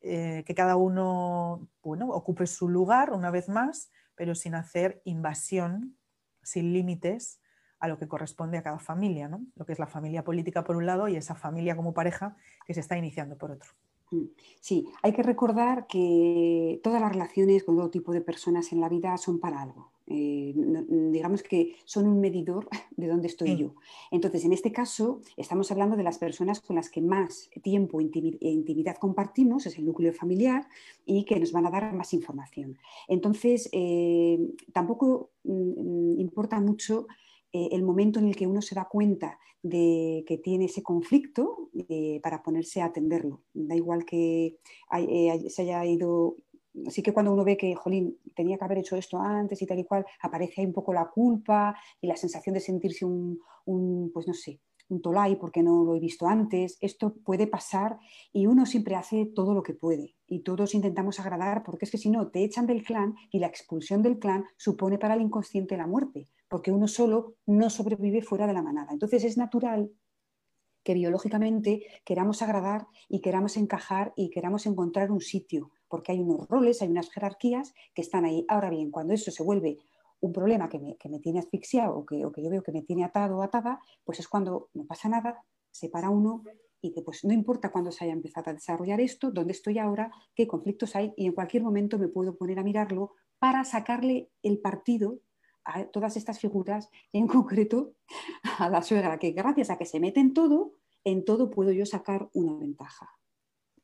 eh, 0.00 0.44
que 0.46 0.54
cada 0.54 0.76
uno 0.76 1.68
bueno, 1.82 2.08
ocupe 2.10 2.46
su 2.46 2.68
lugar 2.68 3.12
una 3.12 3.30
vez 3.30 3.48
más, 3.48 3.90
pero 4.14 4.34
sin 4.34 4.54
hacer 4.54 5.02
invasión, 5.04 5.98
sin 6.42 6.72
límites 6.72 7.40
a 7.78 7.88
lo 7.88 7.98
que 7.98 8.08
corresponde 8.08 8.58
a 8.58 8.62
cada 8.62 8.78
familia, 8.78 9.28
¿no? 9.28 9.40
lo 9.54 9.66
que 9.66 9.72
es 9.72 9.78
la 9.78 9.86
familia 9.86 10.24
política 10.24 10.64
por 10.64 10.76
un 10.76 10.86
lado 10.86 11.08
y 11.08 11.16
esa 11.16 11.34
familia 11.34 11.76
como 11.76 11.92
pareja 11.92 12.36
que 12.66 12.74
se 12.74 12.80
está 12.80 12.96
iniciando 12.96 13.36
por 13.36 13.50
otro. 13.50 13.70
Mm, 14.10 14.26
sí, 14.60 14.86
hay 15.02 15.12
que 15.12 15.22
recordar 15.22 15.86
que 15.86 16.80
todas 16.82 17.00
las 17.00 17.12
relaciones 17.12 17.64
con 17.64 17.76
todo 17.76 17.90
tipo 17.90 18.12
de 18.12 18.20
personas 18.20 18.72
en 18.72 18.80
la 18.80 18.88
vida 18.88 19.16
son 19.16 19.40
para 19.40 19.60
algo. 19.60 19.90
Eh, 20.08 20.54
digamos 21.10 21.42
que 21.42 21.74
son 21.84 22.06
un 22.06 22.20
medidor 22.20 22.68
de 22.96 23.08
dónde 23.08 23.26
estoy 23.26 23.56
yo. 23.56 23.74
Entonces, 24.12 24.44
en 24.44 24.52
este 24.52 24.70
caso, 24.70 25.20
estamos 25.36 25.72
hablando 25.72 25.96
de 25.96 26.04
las 26.04 26.18
personas 26.18 26.60
con 26.60 26.76
las 26.76 26.90
que 26.90 27.00
más 27.00 27.50
tiempo 27.62 28.00
e 28.00 28.04
intimidad 28.04 28.96
compartimos, 28.98 29.66
es 29.66 29.76
el 29.78 29.86
núcleo 29.86 30.12
familiar, 30.12 30.68
y 31.04 31.24
que 31.24 31.40
nos 31.40 31.50
van 31.50 31.66
a 31.66 31.70
dar 31.70 31.92
más 31.92 32.14
información. 32.14 32.78
Entonces, 33.08 33.68
eh, 33.72 34.38
tampoco 34.72 35.30
mm, 35.42 36.20
importa 36.20 36.60
mucho 36.60 37.08
eh, 37.56 37.68
el 37.72 37.82
momento 37.82 38.18
en 38.18 38.26
el 38.26 38.36
que 38.36 38.46
uno 38.46 38.60
se 38.60 38.74
da 38.74 38.86
cuenta 38.86 39.38
de 39.62 40.24
que 40.26 40.36
tiene 40.36 40.66
ese 40.66 40.82
conflicto 40.82 41.70
eh, 41.88 42.20
para 42.22 42.42
ponerse 42.42 42.82
a 42.82 42.86
atenderlo. 42.86 43.44
Da 43.54 43.74
igual 43.74 44.04
que 44.04 44.58
eh, 44.92 45.48
se 45.48 45.62
haya 45.62 45.84
ido 45.86 46.36
Así 46.86 47.02
que 47.02 47.14
cuando 47.14 47.32
uno 47.32 47.42
ve 47.42 47.56
que, 47.56 47.74
jolín, 47.74 48.18
tenía 48.34 48.58
que 48.58 48.64
haber 48.66 48.76
hecho 48.76 48.96
esto 48.96 49.18
antes 49.18 49.62
y 49.62 49.66
tal 49.66 49.78
y 49.78 49.84
cual, 49.84 50.04
aparece 50.20 50.60
ahí 50.60 50.66
un 50.66 50.74
poco 50.74 50.92
la 50.92 51.08
culpa 51.08 51.74
y 52.02 52.06
la 52.06 52.16
sensación 52.16 52.52
de 52.52 52.60
sentirse 52.60 53.06
un, 53.06 53.40
un 53.64 54.10
pues 54.12 54.26
no 54.26 54.34
sé, 54.34 54.60
un 54.90 55.00
tolai 55.00 55.38
porque 55.38 55.62
no 55.62 55.84
lo 55.84 55.96
he 55.96 56.00
visto 56.00 56.26
antes. 56.26 56.76
Esto 56.82 57.14
puede 57.24 57.46
pasar 57.46 57.98
y 58.30 58.46
uno 58.46 58.66
siempre 58.66 58.94
hace 58.94 59.24
todo 59.24 59.54
lo 59.54 59.62
que 59.62 59.72
puede 59.72 60.16
y 60.26 60.40
todos 60.40 60.74
intentamos 60.74 61.18
agradar 61.18 61.62
porque 61.62 61.86
es 61.86 61.90
que 61.90 61.96
si 61.96 62.10
no, 62.10 62.28
te 62.28 62.44
echan 62.44 62.66
del 62.66 62.82
clan 62.82 63.14
y 63.30 63.38
la 63.38 63.46
expulsión 63.46 64.02
del 64.02 64.18
clan 64.18 64.44
supone 64.58 64.98
para 64.98 65.14
el 65.14 65.22
inconsciente 65.22 65.78
la 65.78 65.86
muerte 65.86 66.28
porque 66.48 66.70
uno 66.70 66.88
solo 66.88 67.36
no 67.46 67.70
sobrevive 67.70 68.22
fuera 68.22 68.46
de 68.46 68.52
la 68.52 68.62
manada. 68.62 68.92
Entonces 68.92 69.24
es 69.24 69.36
natural 69.36 69.90
que 70.82 70.94
biológicamente 70.94 71.84
queramos 72.04 72.42
agradar 72.42 72.86
y 73.08 73.20
queramos 73.20 73.56
encajar 73.56 74.12
y 74.14 74.30
queramos 74.30 74.66
encontrar 74.66 75.10
un 75.10 75.20
sitio, 75.20 75.72
porque 75.88 76.12
hay 76.12 76.20
unos 76.20 76.46
roles, 76.48 76.80
hay 76.80 76.88
unas 76.88 77.10
jerarquías 77.10 77.74
que 77.92 78.02
están 78.02 78.24
ahí. 78.24 78.44
Ahora 78.48 78.70
bien, 78.70 78.92
cuando 78.92 79.12
eso 79.12 79.32
se 79.32 79.42
vuelve 79.42 79.78
un 80.20 80.32
problema 80.32 80.68
que 80.68 80.78
me, 80.78 81.18
tiene 81.18 81.40
asfixiado 81.40 81.96
o 81.96 82.06
que, 82.06 82.24
o 82.24 82.30
que, 82.30 82.42
yo 82.42 82.50
veo 82.50 82.62
que 82.62 82.72
me 82.72 82.82
tiene 82.82 83.04
atado 83.04 83.38
o 83.38 83.42
atada, 83.42 83.80
pues 84.04 84.20
es 84.20 84.28
cuando 84.28 84.70
no 84.74 84.86
pasa 84.86 85.08
nada, 85.08 85.42
se 85.70 85.88
para 85.88 86.08
uno 86.10 86.42
y 86.80 86.92
que 86.92 87.02
pues 87.02 87.24
no 87.24 87.32
importa 87.32 87.72
cuándo 87.72 87.90
se 87.90 88.04
haya 88.04 88.12
empezado 88.12 88.50
a 88.50 88.54
desarrollar 88.54 89.00
esto, 89.00 89.30
dónde 89.30 89.52
estoy 89.52 89.78
ahora, 89.78 90.12
qué 90.34 90.46
conflictos 90.46 90.94
hay 90.94 91.12
y 91.16 91.26
en 91.26 91.32
cualquier 91.32 91.62
momento 91.64 91.98
me 91.98 92.08
puedo 92.08 92.36
poner 92.36 92.58
a 92.58 92.62
mirarlo 92.62 93.12
para 93.38 93.64
sacarle 93.64 94.30
el 94.42 94.58
partido 94.60 95.18
a 95.66 95.84
todas 95.86 96.16
estas 96.16 96.38
figuras 96.38 96.88
en 97.12 97.26
concreto 97.26 97.92
a 98.58 98.70
la 98.70 98.82
suegra, 98.82 99.18
que 99.18 99.32
gracias 99.32 99.70
a 99.70 99.76
que 99.76 99.84
se 99.84 100.00
mete 100.00 100.20
en 100.20 100.32
todo, 100.32 100.72
en 101.04 101.24
todo 101.24 101.50
puedo 101.50 101.72
yo 101.72 101.84
sacar 101.84 102.28
una 102.32 102.54
ventaja. 102.54 103.10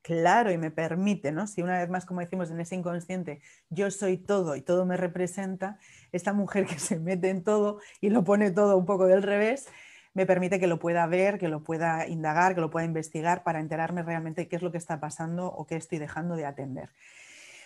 Claro, 0.02 0.50
y 0.50 0.58
me 0.58 0.72
permite, 0.72 1.30
¿no? 1.30 1.46
Si 1.46 1.62
una 1.62 1.78
vez 1.78 1.88
más, 1.88 2.04
como 2.06 2.20
decimos 2.20 2.50
en 2.50 2.60
ese 2.60 2.74
inconsciente, 2.74 3.40
yo 3.70 3.88
soy 3.90 4.16
todo 4.16 4.56
y 4.56 4.62
todo 4.62 4.84
me 4.84 4.96
representa, 4.96 5.78
esta 6.10 6.32
mujer 6.32 6.66
que 6.66 6.78
se 6.78 6.98
mete 6.98 7.30
en 7.30 7.44
todo 7.44 7.78
y 8.00 8.10
lo 8.10 8.24
pone 8.24 8.50
todo 8.50 8.76
un 8.76 8.86
poco 8.86 9.06
del 9.06 9.22
revés, 9.22 9.68
me 10.14 10.26
permite 10.26 10.58
que 10.58 10.66
lo 10.66 10.78
pueda 10.78 11.06
ver, 11.06 11.38
que 11.38 11.48
lo 11.48 11.62
pueda 11.62 12.06
indagar, 12.08 12.54
que 12.54 12.60
lo 12.60 12.70
pueda 12.70 12.84
investigar 12.84 13.44
para 13.44 13.60
enterarme 13.60 14.02
realmente 14.02 14.48
qué 14.48 14.56
es 14.56 14.62
lo 14.62 14.72
que 14.72 14.78
está 14.78 15.00
pasando 15.00 15.46
o 15.46 15.66
qué 15.66 15.76
estoy 15.76 15.98
dejando 15.98 16.34
de 16.36 16.46
atender. 16.46 16.90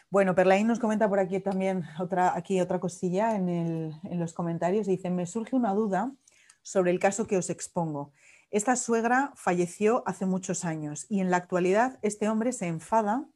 Bueno, 0.08 0.36
Perlaín 0.36 0.68
nos 0.68 0.78
comenta 0.78 1.08
por 1.08 1.18
aquí 1.18 1.40
también 1.40 1.84
otra, 1.98 2.36
aquí 2.36 2.60
otra 2.60 2.78
cosilla 2.78 3.34
en, 3.34 3.90
los 4.18 4.32
comentarios. 4.34 4.86
Dice, 4.86 5.10
me 5.10 5.26
surge 5.26 5.56
una 5.56 5.74
duda 5.74 6.12
sobre 6.62 6.92
el 6.92 7.00
caso 7.00 7.26
que 7.26 7.36
os 7.36 7.50
expongo. 7.50 8.12
Esta 8.52 8.76
suegra 8.76 9.32
falleció 9.34 10.04
hace 10.06 10.24
muchos 10.24 10.64
años 10.64 11.06
y 11.08 11.20
en 11.20 11.32
la 11.32 11.38
actualidad 11.38 11.98
este 12.02 12.28
hombre 12.28 12.52
se 12.52 12.68
enfada 12.68 13.26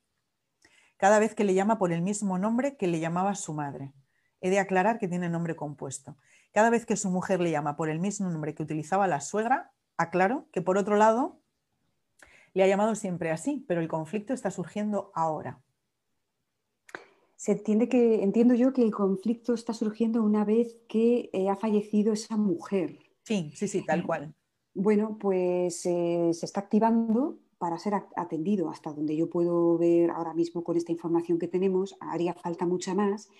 cada 0.97 1.19
vez 1.19 1.35
que 1.35 1.43
le 1.43 1.55
llama 1.55 1.77
por 1.77 1.91
el 1.93 2.03
mismo 2.03 2.39
nombre 2.39 2.77
que 2.77 2.87
le 2.87 3.01
llamaba 3.01 3.35
su 3.35 3.53
madre. 3.53 3.93
He 4.41 4.49
de 4.49 4.61
aclarar 4.61 5.01
que 5.01 5.09
tiene 5.09 5.29
nombre 5.29 5.57
compuesto. 5.57 6.17
Cada 6.53 6.71
vez 6.71 6.87
que 6.87 6.97
su 6.97 7.11
mujer 7.11 7.41
le 7.41 7.51
llama 7.51 7.75
por 7.75 7.91
el 7.91 7.99
mismo 7.99 8.31
nombre 8.31 8.55
que 8.55 8.63
utilizaba 8.63 9.09
la 9.09 9.21
suegra, 9.21 9.73
aclaro 9.97 10.47
que 10.53 10.63
por 10.63 10.79
otro 10.79 10.95
lado 10.95 11.41
le 12.55 12.63
ha 12.63 12.69
llamado 12.69 12.95
siempre 12.95 13.33
así, 13.33 13.65
pero 13.67 13.81
el 13.81 13.89
conflicto 13.89 14.33
está 14.33 14.53
surgiendo 14.53 15.11
ahora 15.17 15.61
se 17.41 17.53
entiende 17.53 17.89
que, 17.89 18.23
entiendo 18.23 18.53
yo 18.53 18.75
que 18.75 18.83
el 18.83 18.93
conflicto 18.93 19.55
está 19.55 19.73
surgiendo 19.73 20.23
una 20.23 20.45
vez 20.45 20.77
que 20.87 21.31
eh, 21.33 21.49
ha 21.49 21.57
fallecido 21.57 22.13
esa 22.13 22.37
mujer. 22.37 22.99
Sí, 23.23 23.51
sí, 23.55 23.67
sí, 23.67 23.83
tal 23.83 24.05
cual. 24.05 24.35
Bueno, 24.75 25.17
pues 25.19 25.87
eh, 25.87 26.33
se 26.35 26.45
está 26.45 26.61
activando 26.61 27.39
para 27.57 27.79
ser 27.79 27.95
atendido 27.95 28.69
hasta 28.69 28.93
donde 28.93 29.17
yo 29.17 29.31
puedo 29.31 29.79
ver 29.79 30.11
ahora 30.11 30.35
mismo 30.35 30.63
con 30.63 30.77
esta 30.77 30.93
información 30.93 31.39
que 31.39 31.49
tenemos. 31.49 31.97
Haría 32.01 32.35
falta 32.35 32.67
mucha 32.67 32.95
más, 32.95 33.31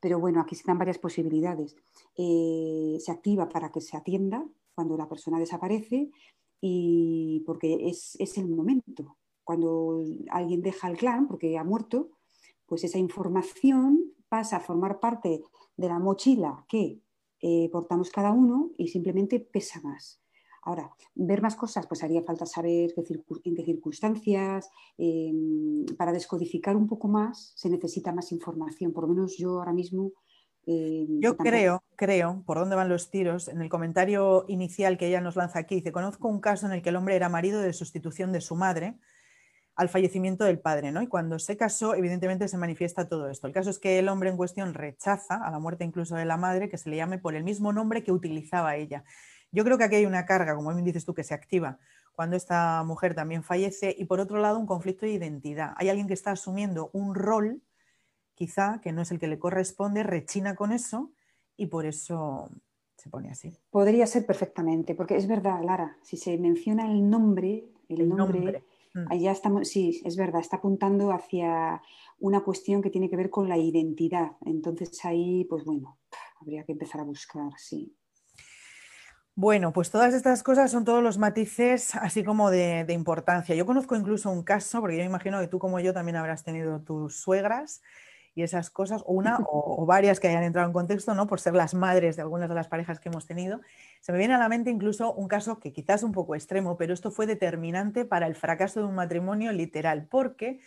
pero 0.00 0.18
bueno, 0.18 0.40
aquí 0.40 0.54
se 0.54 0.64
dan 0.66 0.78
varias 0.78 0.96
posibilidades. 0.96 1.76
Eh, 2.16 2.96
se 2.98 3.12
activa 3.12 3.46
para 3.50 3.70
que 3.70 3.82
se 3.82 3.94
atienda 3.94 4.42
cuando 4.74 4.96
la 4.96 5.06
persona 5.06 5.38
desaparece 5.38 6.10
y 6.62 7.42
porque 7.44 7.90
es, 7.90 8.16
es 8.18 8.38
el 8.38 8.48
momento. 8.48 9.18
Cuando 9.44 10.02
alguien 10.30 10.62
deja 10.62 10.88
el 10.88 10.96
clan 10.96 11.28
porque 11.28 11.58
ha 11.58 11.64
muerto, 11.64 12.08
pues 12.70 12.84
esa 12.84 12.98
información 12.98 14.14
pasa 14.28 14.58
a 14.58 14.60
formar 14.60 15.00
parte 15.00 15.42
de 15.76 15.88
la 15.88 15.98
mochila 15.98 16.64
que 16.68 17.02
eh, 17.42 17.68
portamos 17.72 18.10
cada 18.10 18.30
uno 18.30 18.70
y 18.78 18.86
simplemente 18.86 19.40
pesa 19.40 19.80
más. 19.82 20.22
Ahora, 20.62 20.88
ver 21.16 21.42
más 21.42 21.56
cosas, 21.56 21.88
pues 21.88 22.04
haría 22.04 22.22
falta 22.22 22.46
saber 22.46 22.94
en 23.44 23.56
qué 23.56 23.64
circunstancias. 23.64 24.70
Em, 24.96 25.84
para 25.98 26.12
descodificar 26.12 26.76
un 26.76 26.86
poco 26.86 27.08
más 27.08 27.54
se 27.56 27.68
necesita 27.68 28.12
más 28.12 28.30
información. 28.30 28.92
Por 28.92 29.08
lo 29.08 29.14
menos 29.14 29.36
yo 29.36 29.58
ahora 29.58 29.72
mismo. 29.72 30.12
Em, 30.64 31.18
yo 31.18 31.36
creo, 31.36 31.82
creo, 31.96 32.44
por 32.46 32.58
dónde 32.58 32.76
van 32.76 32.88
los 32.88 33.10
tiros, 33.10 33.48
en 33.48 33.62
el 33.62 33.68
comentario 33.68 34.44
inicial 34.46 34.96
que 34.96 35.08
ella 35.08 35.20
nos 35.20 35.34
lanza 35.34 35.58
aquí, 35.58 35.74
dice, 35.74 35.90
conozco 35.90 36.28
un 36.28 36.40
caso 36.40 36.66
en 36.66 36.72
el 36.72 36.82
que 36.82 36.90
el 36.90 36.96
hombre 36.96 37.16
era 37.16 37.28
marido 37.28 37.60
de 37.60 37.72
sustitución 37.72 38.30
de 38.30 38.40
su 38.40 38.54
madre 38.54 39.00
al 39.80 39.88
fallecimiento 39.88 40.44
del 40.44 40.58
padre, 40.58 40.92
¿no? 40.92 41.00
Y 41.00 41.06
cuando 41.06 41.38
se 41.38 41.56
casó, 41.56 41.94
evidentemente 41.94 42.48
se 42.48 42.58
manifiesta 42.58 43.08
todo 43.08 43.30
esto. 43.30 43.46
El 43.46 43.54
caso 43.54 43.70
es 43.70 43.78
que 43.78 43.98
el 43.98 44.10
hombre 44.10 44.28
en 44.28 44.36
cuestión 44.36 44.74
rechaza 44.74 45.36
a 45.36 45.50
la 45.50 45.58
muerte 45.58 45.84
incluso 45.84 46.16
de 46.16 46.26
la 46.26 46.36
madre 46.36 46.68
que 46.68 46.76
se 46.76 46.90
le 46.90 46.96
llame 46.96 47.16
por 47.16 47.34
el 47.34 47.44
mismo 47.44 47.72
nombre 47.72 48.02
que 48.02 48.12
utilizaba 48.12 48.76
ella. 48.76 49.04
Yo 49.52 49.64
creo 49.64 49.78
que 49.78 49.84
aquí 49.84 49.94
hay 49.94 50.04
una 50.04 50.26
carga, 50.26 50.54
como 50.54 50.70
bien 50.74 50.84
dices 50.84 51.06
tú, 51.06 51.14
que 51.14 51.24
se 51.24 51.32
activa 51.32 51.78
cuando 52.12 52.36
esta 52.36 52.84
mujer 52.84 53.14
también 53.14 53.42
fallece 53.42 53.96
y 53.98 54.04
por 54.04 54.20
otro 54.20 54.38
lado 54.38 54.58
un 54.58 54.66
conflicto 54.66 55.06
de 55.06 55.12
identidad. 55.12 55.72
Hay 55.78 55.88
alguien 55.88 56.06
que 56.06 56.12
está 56.12 56.32
asumiendo 56.32 56.90
un 56.92 57.14
rol, 57.14 57.62
quizá, 58.34 58.82
que 58.82 58.92
no 58.92 59.00
es 59.00 59.10
el 59.10 59.18
que 59.18 59.28
le 59.28 59.38
corresponde, 59.38 60.02
rechina 60.02 60.54
con 60.54 60.72
eso 60.72 61.10
y 61.56 61.68
por 61.68 61.86
eso 61.86 62.50
se 62.98 63.08
pone 63.08 63.30
así. 63.30 63.56
Podría 63.70 64.06
ser 64.06 64.26
perfectamente, 64.26 64.94
porque 64.94 65.16
es 65.16 65.26
verdad, 65.26 65.62
Lara, 65.64 65.96
si 66.02 66.18
se 66.18 66.36
menciona 66.36 66.84
el 66.92 67.08
nombre, 67.08 67.64
el, 67.88 68.06
nombre. 68.10 68.62
Ahí 69.08 69.22
ya 69.22 69.32
estamos, 69.32 69.68
sí, 69.68 70.02
es 70.04 70.16
verdad, 70.16 70.40
está 70.40 70.56
apuntando 70.56 71.12
hacia 71.12 71.80
una 72.18 72.40
cuestión 72.40 72.82
que 72.82 72.90
tiene 72.90 73.08
que 73.08 73.16
ver 73.16 73.30
con 73.30 73.48
la 73.48 73.56
identidad. 73.56 74.32
Entonces 74.44 75.04
ahí, 75.04 75.44
pues 75.44 75.64
bueno, 75.64 75.98
habría 76.40 76.64
que 76.64 76.72
empezar 76.72 77.00
a 77.00 77.04
buscar, 77.04 77.52
sí. 77.56 77.94
Bueno, 79.36 79.72
pues 79.72 79.90
todas 79.90 80.12
estas 80.12 80.42
cosas 80.42 80.70
son 80.70 80.84
todos 80.84 81.02
los 81.02 81.16
matices 81.16 81.94
así 81.94 82.24
como 82.24 82.50
de, 82.50 82.84
importancia. 82.90 83.54
Yo 83.54 83.64
conozco 83.64 83.96
incluso 83.96 84.30
un 84.30 84.42
caso, 84.42 84.80
porque 84.80 84.98
yo 84.98 85.04
imagino 85.04 85.40
que 85.40 85.46
tú 85.46 85.58
como 85.58 85.80
yo 85.80 85.94
también 85.94 86.16
habrás 86.16 86.44
tenido 86.44 86.82
tus 86.82 87.20
suegras 87.20 87.80
y 88.34 88.42
esas 88.42 88.70
cosas, 88.70 89.02
o 89.06 89.12
una 89.12 89.38
o, 89.50 89.84
varias 89.86 90.20
que 90.20 90.28
hayan 90.28 90.44
entrado 90.44 90.66
en 90.66 90.72
contexto, 90.72 91.14
¿no? 91.14 91.26
Por 91.26 91.40
ser 91.40 91.54
las 91.54 91.74
madres 91.74 92.16
de 92.16 92.22
algunas 92.22 92.48
de 92.48 92.54
las 92.54 92.68
parejas 92.68 93.00
que 93.00 93.08
hemos 93.08 93.26
tenido. 93.26 93.60
Se 94.00 94.12
me 94.12 94.18
viene 94.18 94.34
a 94.34 94.38
la 94.38 94.48
mente 94.48 94.70
incluso 94.70 95.12
un 95.12 95.28
caso 95.28 95.58
que 95.58 95.72
quizás 95.72 96.00
es 96.00 96.02
un 96.04 96.12
poco 96.12 96.34
extremo, 96.34 96.76
pero 96.76 96.94
esto 96.94 97.10
fue 97.10 97.26
determinante 97.26 98.04
para 98.04 98.26
el 98.26 98.34
fracaso 98.34 98.80
de 98.80 98.86
un 98.86 98.94
matrimonio 98.94 99.52
literal, 99.52 100.06
porque, 100.10 100.60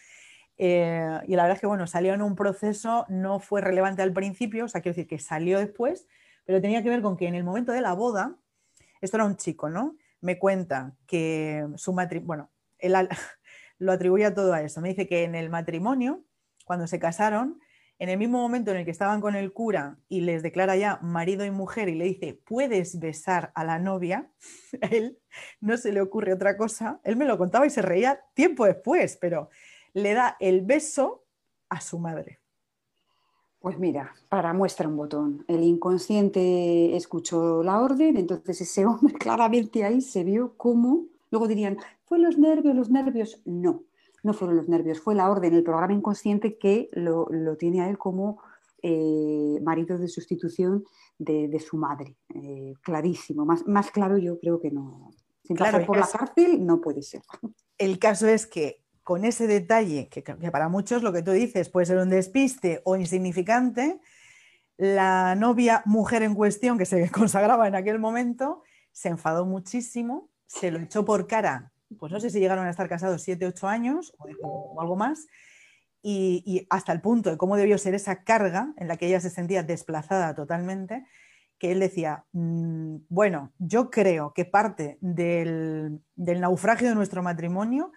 eh, 0.58 1.20
y 1.28 1.36
la 1.36 1.44
verdad 1.44 1.56
es 1.56 1.62
que, 1.62 1.68
bueno, 1.68 1.88
salió 1.88 2.14
en 2.14 2.22
un 2.22 2.36
proceso, 2.36 3.06
no 3.10 3.40
fue 3.40 3.62
relevante 3.62 4.02
al 4.02 4.14
principio, 4.14 4.66
o 4.66 4.68
sea, 4.68 4.82
quiero 4.82 4.96
decir 4.96 5.08
que 5.08 5.20
salió 5.20 5.60
después, 5.60 6.08
pero 6.46 6.62
tenía 6.62 6.84
que 6.84 6.90
ver 6.90 7.02
con 7.02 7.18
que 7.18 7.28
en 7.28 7.36
el 7.36 7.44
momento 7.44 7.72
de 7.72 7.82
la 7.82 7.94
boda, 7.94 8.36
esto 9.02 9.18
era 9.18 9.26
un 9.26 9.38
chico, 9.38 9.70
¿no? 9.70 9.96
Me 10.22 10.40
cuenta 10.40 10.96
que 11.08 11.68
su 11.76 11.94
matrimonio, 11.94 12.28
bueno, 12.28 12.50
él 12.80 12.94
lo 13.80 13.92
atribuye 13.92 14.30
todo 14.32 14.54
a 14.54 14.62
eso. 14.62 14.82
Me 14.82 14.90
dice 14.90 15.08
que 15.08 15.24
en 15.24 15.36
el 15.36 15.50
matrimonio, 15.50 16.24
cuando 16.64 16.88
se 16.88 17.00
casaron, 17.00 17.60
en 18.00 18.10
el 18.10 18.18
mismo 18.18 18.40
momento 18.40 18.72
en 18.72 18.78
el 18.78 18.86
que 18.86 18.92
estaban 18.92 19.22
con 19.22 19.36
el 19.36 19.54
cura 19.54 19.98
y 20.10 20.22
les 20.22 20.44
declara 20.44 20.76
ya 20.76 21.00
marido 21.02 21.46
y 21.46 21.52
mujer 21.52 21.90
y 21.90 21.96
le 21.96 22.06
dice, 22.06 22.40
puedes 22.46 23.00
besar 23.00 23.52
a 23.56 23.64
la 23.64 23.80
novia, 23.80 24.30
a 24.82 24.88
él 24.88 25.20
no 25.62 25.78
se 25.78 25.92
le 25.92 26.02
ocurre 26.02 26.34
otra 26.34 26.58
cosa. 26.58 27.00
Él 27.04 27.16
me 27.16 27.26
lo 27.26 27.38
contaba 27.38 27.66
y 27.66 27.70
se 27.70 27.82
reía 27.82 28.20
tiempo 28.34 28.66
después, 28.66 29.18
pero 29.22 29.50
le 29.94 30.14
da 30.14 30.38
el 30.40 30.62
beso 30.62 31.24
a 31.70 31.80
su 31.82 32.00
madre. 32.00 32.40
Pues 33.60 33.80
mira, 33.80 34.14
para 34.28 34.52
muestra 34.52 34.90
un 34.90 34.98
botón. 34.98 35.46
El 35.48 35.64
inconsciente 35.64 36.98
escuchó 36.98 37.64
la 37.64 37.80
orden, 37.80 38.18
entonces 38.18 38.60
ese 38.60 38.86
hombre 38.86 39.14
claramente 39.14 39.86
ahí 39.86 40.02
se 40.02 40.24
vio 40.24 40.58
cómo, 40.58 41.06
luego 41.32 41.48
dirían, 41.48 41.78
fue 42.04 42.20
los 42.20 42.38
nervios, 42.38 42.76
los 42.76 42.90
nervios. 42.90 43.42
No, 43.46 43.84
no 44.24 44.34
fueron 44.34 44.58
los 44.58 44.68
nervios, 44.68 45.00
fue 45.00 45.16
la 45.16 45.30
orden, 45.30 45.54
el 45.54 45.64
programa 45.64 45.94
inconsciente 45.94 46.58
que 46.58 46.90
lo, 46.94 47.28
tiene 47.58 47.82
a 47.82 47.90
él 47.90 47.98
como 47.98 48.42
eh, 48.82 49.60
marido 49.62 49.98
de 49.98 50.08
sustitución 50.08 50.84
de, 51.20 51.60
su 51.60 51.78
madre. 51.78 52.18
Eh, 52.34 52.74
clarísimo, 52.82 53.46
más, 53.46 53.68
más 53.68 53.92
claro 53.92 54.18
yo 54.18 54.40
creo 54.40 54.60
que 54.60 54.72
no. 54.72 55.12
Sin 55.44 55.58
claro, 55.58 55.86
por 55.86 55.98
la 55.98 56.08
cárcel 56.08 56.66
no 56.66 56.80
puede 56.80 57.04
ser. 57.04 57.22
El 57.78 58.00
caso 58.00 58.28
es 58.28 58.48
que 58.48 58.84
con 59.04 59.26
ese 59.26 59.48
detalle, 59.48 60.08
que, 60.08 60.22
para 60.22 60.70
muchos 60.70 61.04
lo 61.04 61.12
que 61.12 61.22
tú 61.22 61.32
dices 61.32 61.70
puede 61.70 61.86
ser 61.86 61.98
un 61.98 62.10
despiste 62.10 62.82
o 62.86 62.96
insignificante, 62.96 64.00
la 64.78 65.36
novia 65.36 65.84
mujer 65.86 66.24
en 66.24 66.34
cuestión 66.34 66.78
que 66.78 66.86
se 66.86 67.10
consagraba 67.12 67.68
en 67.68 67.76
aquel 67.76 68.00
momento 68.00 68.64
se 68.92 69.10
enfadó 69.10 69.46
muchísimo, 69.46 70.30
se 70.46 70.72
lo 70.72 70.80
echó 70.80 71.04
por 71.04 71.28
cara, 71.28 71.73
pues 71.94 72.12
no 72.12 72.20
sé 72.20 72.30
si 72.30 72.40
llegaron 72.40 72.66
a 72.66 72.70
estar 72.70 72.90
casados 72.90 73.22
7, 73.22 73.46
8 73.46 73.68
años 73.68 74.14
o, 74.18 74.82
algo 74.82 74.96
más, 74.96 75.28
y, 76.02 76.68
hasta 76.70 76.92
el 76.92 77.02
punto 77.02 77.30
de 77.30 77.38
cómo 77.38 77.56
debió 77.56 77.78
ser 77.78 77.96
esa 77.96 78.24
carga 78.24 78.74
en 78.78 78.88
la 78.88 78.98
que 78.98 79.08
ella 79.08 79.22
se 79.22 79.30
sentía 79.30 79.64
desplazada 79.64 80.36
totalmente, 80.36 81.06
que 81.58 81.72
él 81.72 81.80
decía, 81.80 82.26
mm, 82.34 82.98
bueno, 83.08 83.54
yo 83.58 83.90
creo 83.90 84.34
que 84.34 84.44
parte 84.44 84.98
del 85.00 86.02
naufragio 86.16 86.90
de 86.90 86.96
nuestro 86.96 87.24
matrimonio 87.24 87.92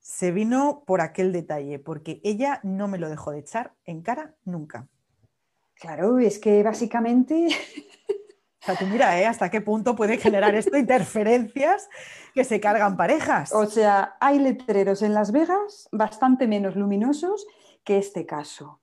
se 0.00 0.32
vino 0.32 0.82
por 0.86 1.00
aquel 1.00 1.32
detalle, 1.32 1.78
porque 1.78 2.20
ella 2.24 2.60
no 2.62 2.88
me 2.88 2.98
lo 2.98 3.08
dejó 3.08 3.30
de 3.30 3.40
echar 3.40 3.74
en 3.84 4.02
cara 4.02 4.34
nunca. 4.44 4.88
Claro, 5.74 6.18
es 6.18 6.38
que 6.38 6.62
básicamente... 6.62 7.48
O 8.60 8.66
sea, 8.66 8.76
tú 8.76 8.86
mira, 8.86 9.20
¿eh? 9.20 9.26
¿Hasta 9.26 9.50
qué 9.50 9.60
punto 9.60 9.94
puede 9.94 10.18
generar 10.18 10.54
esto 10.54 10.76
interferencias 10.76 11.88
que 12.34 12.44
se 12.44 12.60
cargan 12.60 12.96
parejas? 12.96 13.52
O 13.54 13.66
sea, 13.66 14.16
hay 14.20 14.38
letreros 14.38 15.02
en 15.02 15.14
Las 15.14 15.32
Vegas 15.32 15.88
bastante 15.92 16.46
menos 16.46 16.74
luminosos 16.74 17.46
que 17.84 17.98
este 17.98 18.26
caso. 18.26 18.80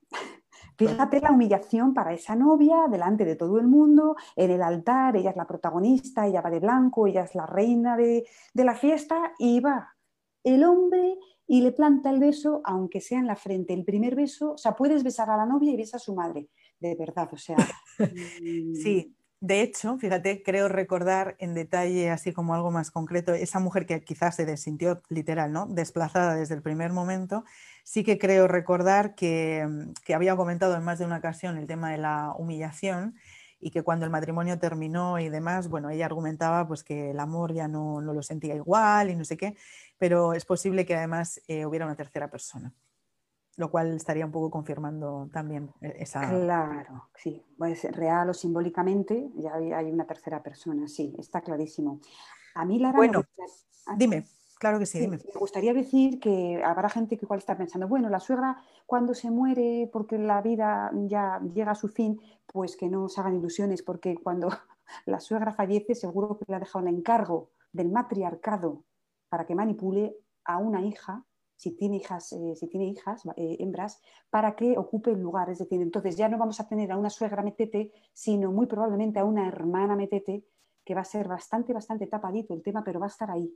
Fíjate 0.78 1.22
la 1.22 1.32
humillación 1.32 1.94
para 1.94 2.14
esa 2.14 2.36
novia 2.36 2.76
delante 2.90 3.24
de 3.24 3.36
todo 3.36 3.60
el 3.60 3.68
mundo, 3.68 4.16
en 4.36 4.52
el 4.52 4.62
altar, 4.62 5.16
ella 5.16 5.30
es 5.30 5.38
la 5.38 5.48
protagonista, 5.48 6.28
ella 6.28 6.42
va 6.42 6.50
de 6.50 6.60
blanco, 6.60 7.08
ella 7.08 7.24
es 7.24 7.34
la 7.34 7.46
reina 7.46 7.96
de, 7.96 8.26
de 8.54 8.64
la 8.66 8.76
fiesta 8.76 9.34
y 9.40 9.62
va 9.62 9.96
el 10.44 10.64
hombre 10.64 11.18
y 11.48 11.62
le 11.62 11.72
planta 11.72 12.10
el 12.10 12.20
beso, 12.20 12.62
aunque 12.66 13.00
sea 13.00 13.20
en 13.20 13.28
la 13.28 13.36
frente. 13.36 13.74
El 13.74 13.86
primer 13.86 14.16
beso, 14.16 14.54
o 14.54 14.58
sea, 14.58 14.76
puedes 14.76 15.04
besar 15.04 15.30
a 15.30 15.38
la 15.38 15.46
novia 15.46 15.72
y 15.72 15.78
besar 15.78 15.98
a 15.98 16.04
su 16.04 16.14
madre, 16.14 16.50
de 16.80 16.96
verdad, 16.96 17.30
o 17.32 17.38
sea. 17.38 17.58
sí, 18.74 19.15
de 19.42 19.62
hecho, 19.62 19.98
fíjate, 19.98 20.42
creo 20.44 20.68
recordar 20.68 21.36
en 21.40 21.54
detalle, 21.54 22.10
así 22.10 22.34
como 22.34 22.56
algo 22.56 22.72
más 22.72 22.90
concreto, 22.92 23.34
esa 23.34 23.60
mujer 23.60 23.86
que 23.86 24.04
quizás 24.04 24.36
se 24.36 24.46
desintió 24.46 25.02
literal, 25.10 25.52
¿no? 25.52 25.68
Desplazada 25.68 26.36
desde 26.36 26.56
el 26.56 26.62
primer 26.62 26.92
momento, 26.94 27.44
sí 27.84 28.04
que 28.04 28.18
creo 28.18 28.48
recordar 28.48 29.16
que, 29.16 29.68
que 30.04 30.16
había 30.16 30.36
comentado 30.36 30.76
en 30.76 30.84
más 30.84 31.00
de 31.00 31.06
una 31.06 31.18
ocasión 31.18 31.58
el 31.58 31.68
tema 31.68 31.92
de 31.92 31.98
la 31.98 32.34
humillación 32.38 33.16
y 33.60 33.72
que 33.72 33.84
cuando 33.84 34.06
el 34.06 34.12
matrimonio 34.12 34.60
terminó 34.60 35.20
y 35.20 35.30
demás, 35.30 35.70
bueno, 35.70 35.90
ella 35.90 36.06
argumentaba 36.06 36.68
pues 36.68 36.84
que 36.84 37.12
el 37.12 37.20
amor 37.20 37.54
ya 37.54 37.68
no, 37.68 38.02
no 38.02 38.14
lo 38.14 38.22
sentía 38.22 38.56
igual 38.56 39.10
y 39.10 39.16
no 39.16 39.26
sé 39.26 39.38
qué, 39.38 39.56
pero 39.98 40.34
es 40.34 40.46
posible 40.46 40.86
que 40.86 40.96
además 40.96 41.42
eh, 41.48 41.66
hubiera 41.66 41.86
una 41.86 41.96
tercera 41.96 42.30
persona, 42.30 42.74
lo 43.58 43.72
cual 43.72 43.96
estaría 43.96 44.26
un 44.26 44.32
poco 44.32 44.52
confirmando 44.52 45.30
también 45.32 45.72
e-, 45.82 45.96
esa... 46.00 46.30
Claro, 46.30 47.10
sí, 47.16 47.44
puede 47.58 47.76
ser 47.76 47.96
real 47.96 48.30
o 48.30 48.34
simbólicamente, 48.34 49.30
ya 49.36 49.54
hay, 49.54 49.92
una 49.92 50.06
tercera 50.06 50.44
persona, 50.44 50.88
sí, 50.88 51.16
está 51.18 51.42
clarísimo. 51.42 52.00
A 52.56 52.66
mí, 52.66 52.80
Lara, 52.80 52.98
bueno, 52.98 53.24
dime. 53.98 54.26
Claro 54.58 54.80
que 54.80 54.86
sí, 54.86 55.00
dime. 55.00 55.18
Me 55.18 55.40
gustaría 55.40 55.74
decir 55.74 56.20
que 56.20 56.64
habrá 56.64 56.90
gente 56.90 57.18
que 57.18 57.26
igual 57.26 57.40
está 57.40 57.58
pensando, 57.58 57.90
bueno, 57.90 58.10
la 58.10 58.22
suegra 58.22 58.64
cuando 58.86 59.14
se 59.14 59.30
muere 59.30 59.90
porque 59.92 60.18
la 60.18 60.42
vida 60.42 60.92
ya 61.08 61.42
llega 61.54 61.72
a 61.72 61.76
su 61.76 61.90
fin, 61.90 62.22
pues 62.48 62.78
que 62.78 62.88
no 62.88 63.10
se 63.10 63.20
hagan 63.20 63.36
ilusiones, 63.36 63.84
porque 63.84 64.16
cuando 64.16 64.48
la 65.06 65.20
suegra 65.20 65.52
fallece 65.52 65.94
seguro 65.94 66.38
que 66.38 66.46
le 66.48 66.56
ha 66.56 66.60
dejado 66.60 66.88
el 66.88 66.96
encargo 66.96 67.50
del 67.74 67.92
matriarcado 67.92 68.84
para 69.28 69.46
que 69.46 69.56
manipule 69.56 70.16
a 70.46 70.58
una 70.58 70.82
hija, 70.82 71.26
si 71.58 71.72
tiene 71.72 71.98
hijas, 71.98 72.34
eh, 72.34 72.56
si 72.56 72.68
tiene 72.68 72.88
hijas 72.88 73.24
eh, 73.36 73.58
hembras, 73.60 74.02
para 74.30 74.56
que 74.56 74.78
ocupe 74.78 75.12
el 75.12 75.20
lugar. 75.20 75.50
Es 75.50 75.60
decir, 75.60 75.82
entonces 75.82 76.18
ya 76.18 76.30
no 76.30 76.38
vamos 76.38 76.60
a 76.60 76.68
tener 76.68 76.92
a 76.92 76.98
una 76.98 77.10
suegra 77.10 77.44
metete, 77.44 77.92
sino 78.14 78.52
muy 78.52 78.68
probablemente 78.68 79.20
a 79.20 79.26
una 79.26 79.48
hermana 79.48 79.96
metete, 79.96 80.44
que 80.84 80.96
va 80.96 81.02
a 81.02 81.06
ser 81.06 81.28
bastante, 81.28 81.74
bastante 81.74 82.08
tapadito 82.08 82.54
el 82.54 82.62
tema, 82.62 82.84
pero 82.84 83.00
va 83.00 83.08
a 83.08 83.10
estar 83.10 83.32
ahí. 83.32 83.52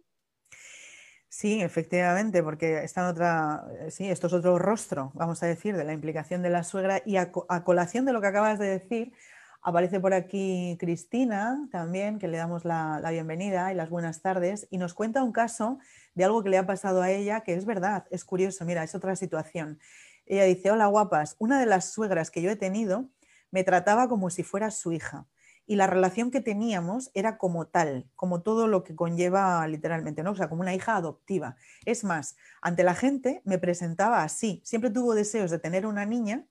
Sí, 1.31 1.61
efectivamente, 1.61 2.41
porque 2.41 2.83
está 2.83 3.07
otra, 3.07 3.63
eh, 3.81 3.91
sí, 3.91 4.09
esto 4.09 4.25
es 4.27 4.33
otro 4.33 4.57
rostro, 4.57 5.11
vamos 5.13 5.41
a 5.43 5.45
decir, 5.45 5.77
de 5.77 5.83
la 5.83 5.93
implicación 5.93 6.41
de 6.41 6.49
la 6.49 6.63
suegra 6.63 7.03
y 7.05 7.17
a, 7.17 7.31
colación 7.31 8.05
de 8.05 8.13
lo 8.13 8.19
que 8.19 8.27
acabas 8.27 8.57
de 8.57 8.65
decir, 8.65 9.13
aparece 9.61 9.99
por 9.99 10.13
aquí 10.13 10.77
Cristina 10.79 11.67
también, 11.71 12.19
que 12.19 12.27
le 12.27 12.37
damos 12.37 12.65
la, 12.65 13.01
bienvenida 13.11 13.71
y 13.71 13.75
las 13.75 13.89
buenas 13.89 14.21
tardes, 14.21 14.67
y 14.69 14.77
nos 14.77 14.93
cuenta 14.93 15.23
un 15.23 15.31
caso 15.31 15.79
de 16.15 16.23
algo 16.23 16.43
que 16.43 16.49
le 16.49 16.57
ha 16.57 16.65
pasado 16.65 17.01
a 17.01 17.11
ella, 17.11 17.41
que 17.41 17.53
es 17.53 17.65
verdad, 17.65 18.05
es 18.11 18.25
curioso, 18.25 18.65
mira, 18.65 18.83
es 18.83 18.95
otra 18.95 19.15
situación. 19.15 19.79
Ella 20.25 20.43
dice, 20.43 20.71
hola 20.71 20.87
guapas, 20.87 21.35
una 21.39 21.59
de 21.59 21.65
las 21.65 21.91
suegras 21.91 22.31
que 22.31 22.41
yo 22.41 22.51
he 22.51 22.55
tenido 22.55 23.09
me 23.51 23.63
trataba 23.63 24.07
como 24.07 24.29
si 24.29 24.43
fuera 24.43 24.71
su 24.71 24.91
hija 24.91 25.27
y 25.69 25.75
la 25.75 25.85
relación 25.85 26.31
que 26.31 26.41
teníamos 26.41 27.11
era 27.13 27.37
como 27.37 27.67
tal, 27.67 28.09
como 28.15 28.41
todo 28.41 28.67
lo 28.67 28.83
que 28.83 28.95
conlleva 28.95 29.67
literalmente, 29.67 30.23
¿no? 30.23 30.31
O 30.31 30.35
sea, 30.35 30.49
como 30.49 30.61
una 30.61 30.73
hija 30.73 30.95
adoptiva. 30.95 31.57
Es 31.85 32.03
más, 32.03 32.37
ante 32.59 32.83
la 32.83 32.95
gente 32.95 33.43
me 33.45 33.59
presentaba 33.59 34.23
así, 34.23 34.63
siempre 34.65 34.89
tuvo 34.89 35.13
deseos 35.13 35.51
de 35.51 35.59
tener 35.59 35.85
una 35.85 36.07
niña, 36.07 36.47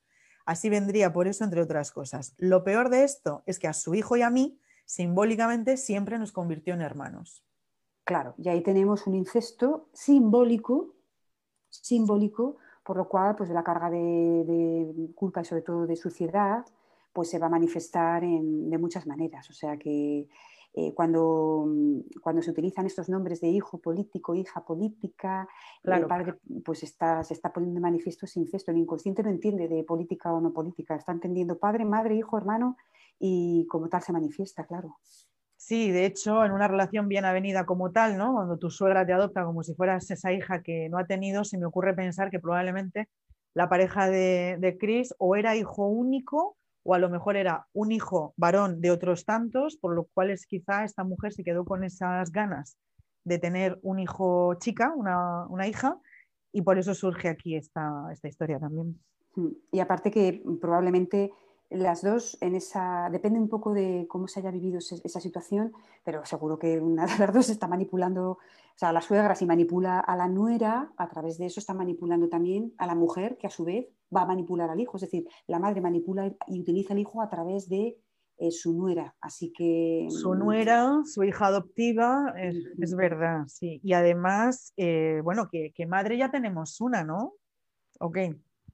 así 0.48 0.70
vendría 0.70 1.12
por 1.12 1.28
eso, 1.28 1.44
entre 1.44 1.60
otras 1.60 1.92
cosas. 1.92 2.34
Lo 2.38 2.64
peor 2.64 2.88
de 2.88 3.04
esto 3.04 3.42
es 3.44 3.58
que 3.58 3.68
a 3.68 3.74
su 3.74 3.94
hijo 3.94 4.16
y 4.16 4.22
a 4.22 4.30
mí, 4.30 4.58
simbólicamente, 4.86 5.76
siempre 5.76 6.18
nos 6.18 6.32
convirtió 6.32 6.72
en 6.72 6.80
hermanos. 6.80 7.44
Claro, 8.04 8.32
y 8.38 8.48
ahí 8.48 8.62
tenemos 8.62 9.06
un 9.06 9.14
incesto 9.14 9.90
simbólico, 9.92 10.94
simbólico, 11.68 12.56
por 12.82 12.96
lo 12.96 13.06
cual, 13.10 13.36
pues 13.36 13.50
la 13.50 13.62
carga 13.62 13.90
de, 13.90 13.98
de 13.98 15.12
culpa 15.14 15.42
y 15.42 15.44
sobre 15.44 15.60
todo 15.60 15.86
de 15.86 15.96
suciedad, 15.96 16.64
pues 17.12 17.28
se 17.28 17.38
va 17.38 17.48
a 17.48 17.50
manifestar 17.50 18.22
de 18.22 18.78
muchas 18.78 19.06
maneras. 19.06 19.50
O 19.50 19.52
sea 19.52 19.76
que 19.76 20.30
eh, 20.74 20.92
cuando, 20.94 21.64
mm, 21.66 22.20
cuando 22.22 22.42
se 22.42 22.50
utilizan 22.50 22.86
estos 22.86 23.08
nombres 23.08 23.40
de 23.40 23.48
hijo 23.48 23.78
político, 23.78 24.34
hija 24.34 24.64
política, 24.64 25.48
el 25.82 26.06
padre 26.06 26.34
pues 26.64 26.82
está, 26.82 27.24
se 27.24 27.34
está 27.34 27.52
poniendo 27.52 27.78
de 27.78 27.82
manifiesto 27.82 28.26
ese 28.26 28.40
incesto. 28.40 28.70
El 28.70 28.78
inconsciente 28.78 29.22
no 29.22 29.30
entiende 29.30 29.68
de 29.68 29.82
política 29.84 30.32
o 30.32 30.40
no 30.40 30.52
política, 30.52 30.94
está 30.94 31.12
entendiendo 31.12 31.58
padre, 31.58 31.84
madre, 31.84 32.16
hijo, 32.16 32.36
hermano 32.36 32.76
y 33.18 33.66
como 33.68 33.88
tal 33.88 34.02
se 34.02 34.12
manifiesta, 34.12 34.66
claro. 34.66 34.98
Sí, 35.56 35.90
de 35.90 36.06
hecho, 36.06 36.44
en 36.44 36.52
una 36.52 36.68
relación 36.68 37.08
bien 37.08 37.24
avenida 37.24 37.66
como 37.66 37.90
tal, 37.90 38.16
¿no? 38.16 38.34
Cuando 38.34 38.58
tu 38.58 38.70
suegra 38.70 39.04
te 39.04 39.12
adopta 39.12 39.44
como 39.44 39.64
si 39.64 39.74
fueras 39.74 40.08
esa 40.10 40.32
hija 40.32 40.62
que 40.62 40.88
no 40.88 40.98
ha 40.98 41.06
tenido, 41.06 41.44
se 41.44 41.58
me 41.58 41.66
ocurre 41.66 41.94
pensar 41.94 42.30
que 42.30 42.38
probablemente 42.38 43.08
la 43.54 43.68
pareja 43.68 44.08
de, 44.08 44.56
de 44.60 44.78
Chris 44.78 45.12
o 45.18 45.34
era 45.34 45.56
hijo 45.56 45.88
único 45.88 46.57
o 46.88 46.94
a 46.94 46.98
lo 46.98 47.10
mejor 47.10 47.36
era 47.36 47.66
un 47.74 47.92
hijo 47.92 48.32
varón 48.38 48.80
de 48.80 48.90
otros 48.90 49.26
tantos, 49.26 49.76
por 49.76 49.94
lo 49.94 50.04
cual 50.04 50.34
quizá 50.48 50.84
esta 50.84 51.04
mujer 51.04 51.34
se 51.34 51.44
quedó 51.44 51.66
con 51.66 51.84
esas 51.84 52.32
ganas 52.32 52.78
de 53.24 53.38
tener 53.38 53.78
un 53.82 53.98
hijo 53.98 54.54
chica, 54.54 54.94
una, 54.96 55.68
hija, 55.68 56.00
y 56.50 56.62
por 56.62 56.78
eso 56.78 56.94
surge 56.94 57.28
aquí 57.28 57.56
esta, 57.56 58.08
esta 58.10 58.28
historia 58.28 58.58
también. 58.58 58.98
Mm, 59.34 59.48
y 59.70 59.80
aparte 59.80 60.10
que 60.10 60.42
probablemente 60.62 61.30
las 61.70 62.02
dos 62.02 62.38
en 62.40 62.54
esa, 62.54 63.08
depende 63.10 63.38
un 63.38 63.48
poco 63.48 63.74
de 63.74 64.06
cómo 64.08 64.26
se 64.26 64.40
haya 64.40 64.50
vivido 64.50 64.78
esa 64.78 65.20
situación, 65.20 65.72
pero 66.02 66.24
seguro 66.24 66.58
que 66.58 66.80
una 66.80 67.06
de 67.06 67.18
las 67.18 67.32
dos 67.32 67.50
está 67.50 67.68
manipulando, 67.68 68.30
o 68.32 68.38
sea, 68.74 68.92
la 68.92 69.02
suegra 69.02 69.34
si 69.34 69.44
manipula 69.44 70.00
a 70.00 70.16
la 70.16 70.28
nuera, 70.28 70.92
a 70.96 71.08
través 71.08 71.36
de 71.38 71.46
eso 71.46 71.60
está 71.60 71.74
manipulando 71.74 72.28
también 72.28 72.72
a 72.78 72.86
la 72.86 72.94
mujer, 72.94 73.36
que 73.36 73.46
a 73.46 73.50
su 73.50 73.64
vez 73.64 73.86
va 74.14 74.22
a 74.22 74.26
manipular 74.26 74.70
al 74.70 74.80
hijo, 74.80 74.96
es 74.96 75.02
decir, 75.02 75.28
la 75.46 75.58
madre 75.58 75.80
manipula 75.80 76.34
y 76.46 76.60
utiliza 76.60 76.94
al 76.94 77.00
hijo 77.00 77.20
a 77.20 77.28
través 77.28 77.68
de 77.68 77.98
eh, 78.38 78.50
su 78.50 78.72
nuera, 78.72 79.14
así 79.20 79.52
que... 79.52 80.06
Su 80.10 80.34
nuera, 80.34 81.02
su 81.04 81.22
hija 81.24 81.46
adoptiva, 81.46 82.32
es, 82.38 82.94
verdad, 82.94 83.42
sí. 83.46 83.80
Y 83.82 83.92
además, 83.92 84.72
eh, 84.76 85.20
bueno, 85.22 85.48
que, 85.50 85.72
que 85.74 85.86
madre 85.86 86.16
ya 86.16 86.30
tenemos 86.30 86.80
una, 86.80 87.04
¿no? 87.04 87.34
Ok. 88.00 88.18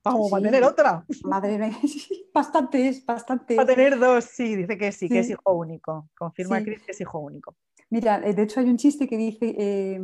Vamos 0.05 0.31
a 0.31 0.39
tener 0.39 0.63
otra. 0.63 1.03
Madre 1.23 1.57
mía, 1.57 1.75
bastantes, 2.33 3.03
bastante. 3.03 3.59
a 3.59 3.65
tener 3.65 3.97
dos, 3.97 4.23
sí, 4.23 4.55
dice 4.55 4.77
que 4.77 4.91
sí, 4.91 5.09
que 5.09 5.19
es 5.19 5.29
hijo 5.31 5.53
único. 5.53 6.09
Confirma 6.15 6.61
Cris 6.61 6.83
que 6.83 6.91
es 6.91 7.01
hijo 7.01 7.19
único. 7.19 7.55
Mira, 7.89 8.21
eh, 8.23 8.33
de 8.33 8.43
hecho 8.43 8.59
hay 8.59 8.69
un 8.69 8.77
chiste 8.77 9.07
que 9.07 9.17
dice 9.17 9.55
eh, 9.57 9.99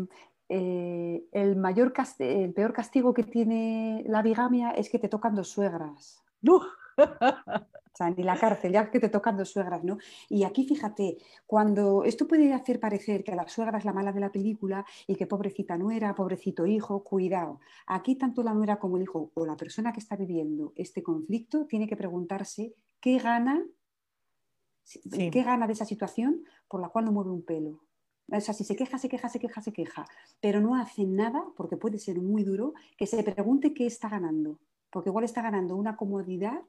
eh, 0.50 1.24
el, 1.32 1.56
mayor 1.56 1.94
el 2.18 2.54
peor 2.54 2.74
castigo 2.74 3.14
que 3.14 3.24
tiene 3.24 4.04
la 4.08 4.24
bigamia 4.24 4.72
es 4.72 4.90
que 4.90 4.98
te 4.98 5.08
tocan 5.08 5.36
dos 5.36 5.50
suegras. 5.50 6.24
No. 6.42 6.62
O 6.98 7.98
sea, 7.98 8.10
ni 8.10 8.24
la 8.24 8.38
cárcel, 8.38 8.72
ya 8.72 8.90
que 8.90 9.00
te 9.00 9.10
tocan 9.10 9.36
dos 9.36 9.52
suegras, 9.52 9.84
¿no? 9.84 9.98
Y 10.30 10.44
aquí 10.44 10.66
fíjate, 10.66 11.18
cuando 11.46 12.06
esto 12.06 12.26
puede 12.26 12.54
hacer 12.54 12.80
parecer 12.80 13.24
que 13.24 13.36
la 13.36 13.48
suegra 13.50 13.78
es 13.78 13.86
la 13.86 13.92
mala 13.92 14.14
de 14.14 14.22
la 14.22 14.32
película 14.32 14.86
y 15.08 15.16
que 15.16 15.28
pobrecita 15.28 15.78
nuera, 15.78 16.16
pobrecito 16.16 16.66
hijo, 16.66 17.04
cuidado. 17.04 17.60
Aquí 17.88 18.16
tanto 18.16 18.44
la 18.44 18.54
nuera 18.54 18.80
como 18.80 18.96
el 18.96 19.04
hijo 19.04 19.32
o 19.34 19.46
la 19.46 19.58
persona 19.58 19.92
que 19.92 20.00
está 20.00 20.16
viviendo 20.16 20.72
este 20.76 21.04
conflicto 21.04 21.66
tiene 21.66 21.88
que 21.88 21.98
preguntarse 21.98 22.74
qué 23.02 23.18
gana, 23.18 23.62
qué 25.12 25.44
gana 25.44 25.68
de 25.68 25.74
esa 25.74 25.86
situación 25.86 26.44
por 26.70 26.80
la 26.80 26.90
cual 26.90 27.06
no 27.06 27.12
mueve 27.12 27.32
un 27.32 27.44
pelo. 27.44 27.84
O 28.32 28.40
sea, 28.40 28.54
si 28.54 28.64
se 28.64 28.78
queja, 28.78 28.98
se 28.98 29.10
queja, 29.10 29.28
se 29.28 29.40
queja, 29.40 29.62
se 29.62 29.74
queja, 29.74 30.06
pero 30.40 30.62
no 30.62 30.76
hace 30.76 31.06
nada, 31.06 31.44
porque 31.58 31.76
puede 31.76 32.00
ser 32.00 32.22
muy 32.22 32.46
duro, 32.46 32.74
que 32.98 33.06
se 33.06 33.22
pregunte 33.24 33.74
qué 33.74 33.86
está 33.86 34.08
ganando. 34.08 34.60
Porque 34.90 35.10
igual 35.10 35.26
está 35.26 35.42
ganando 35.42 35.76
una 35.76 35.98
comodidad 35.98 36.62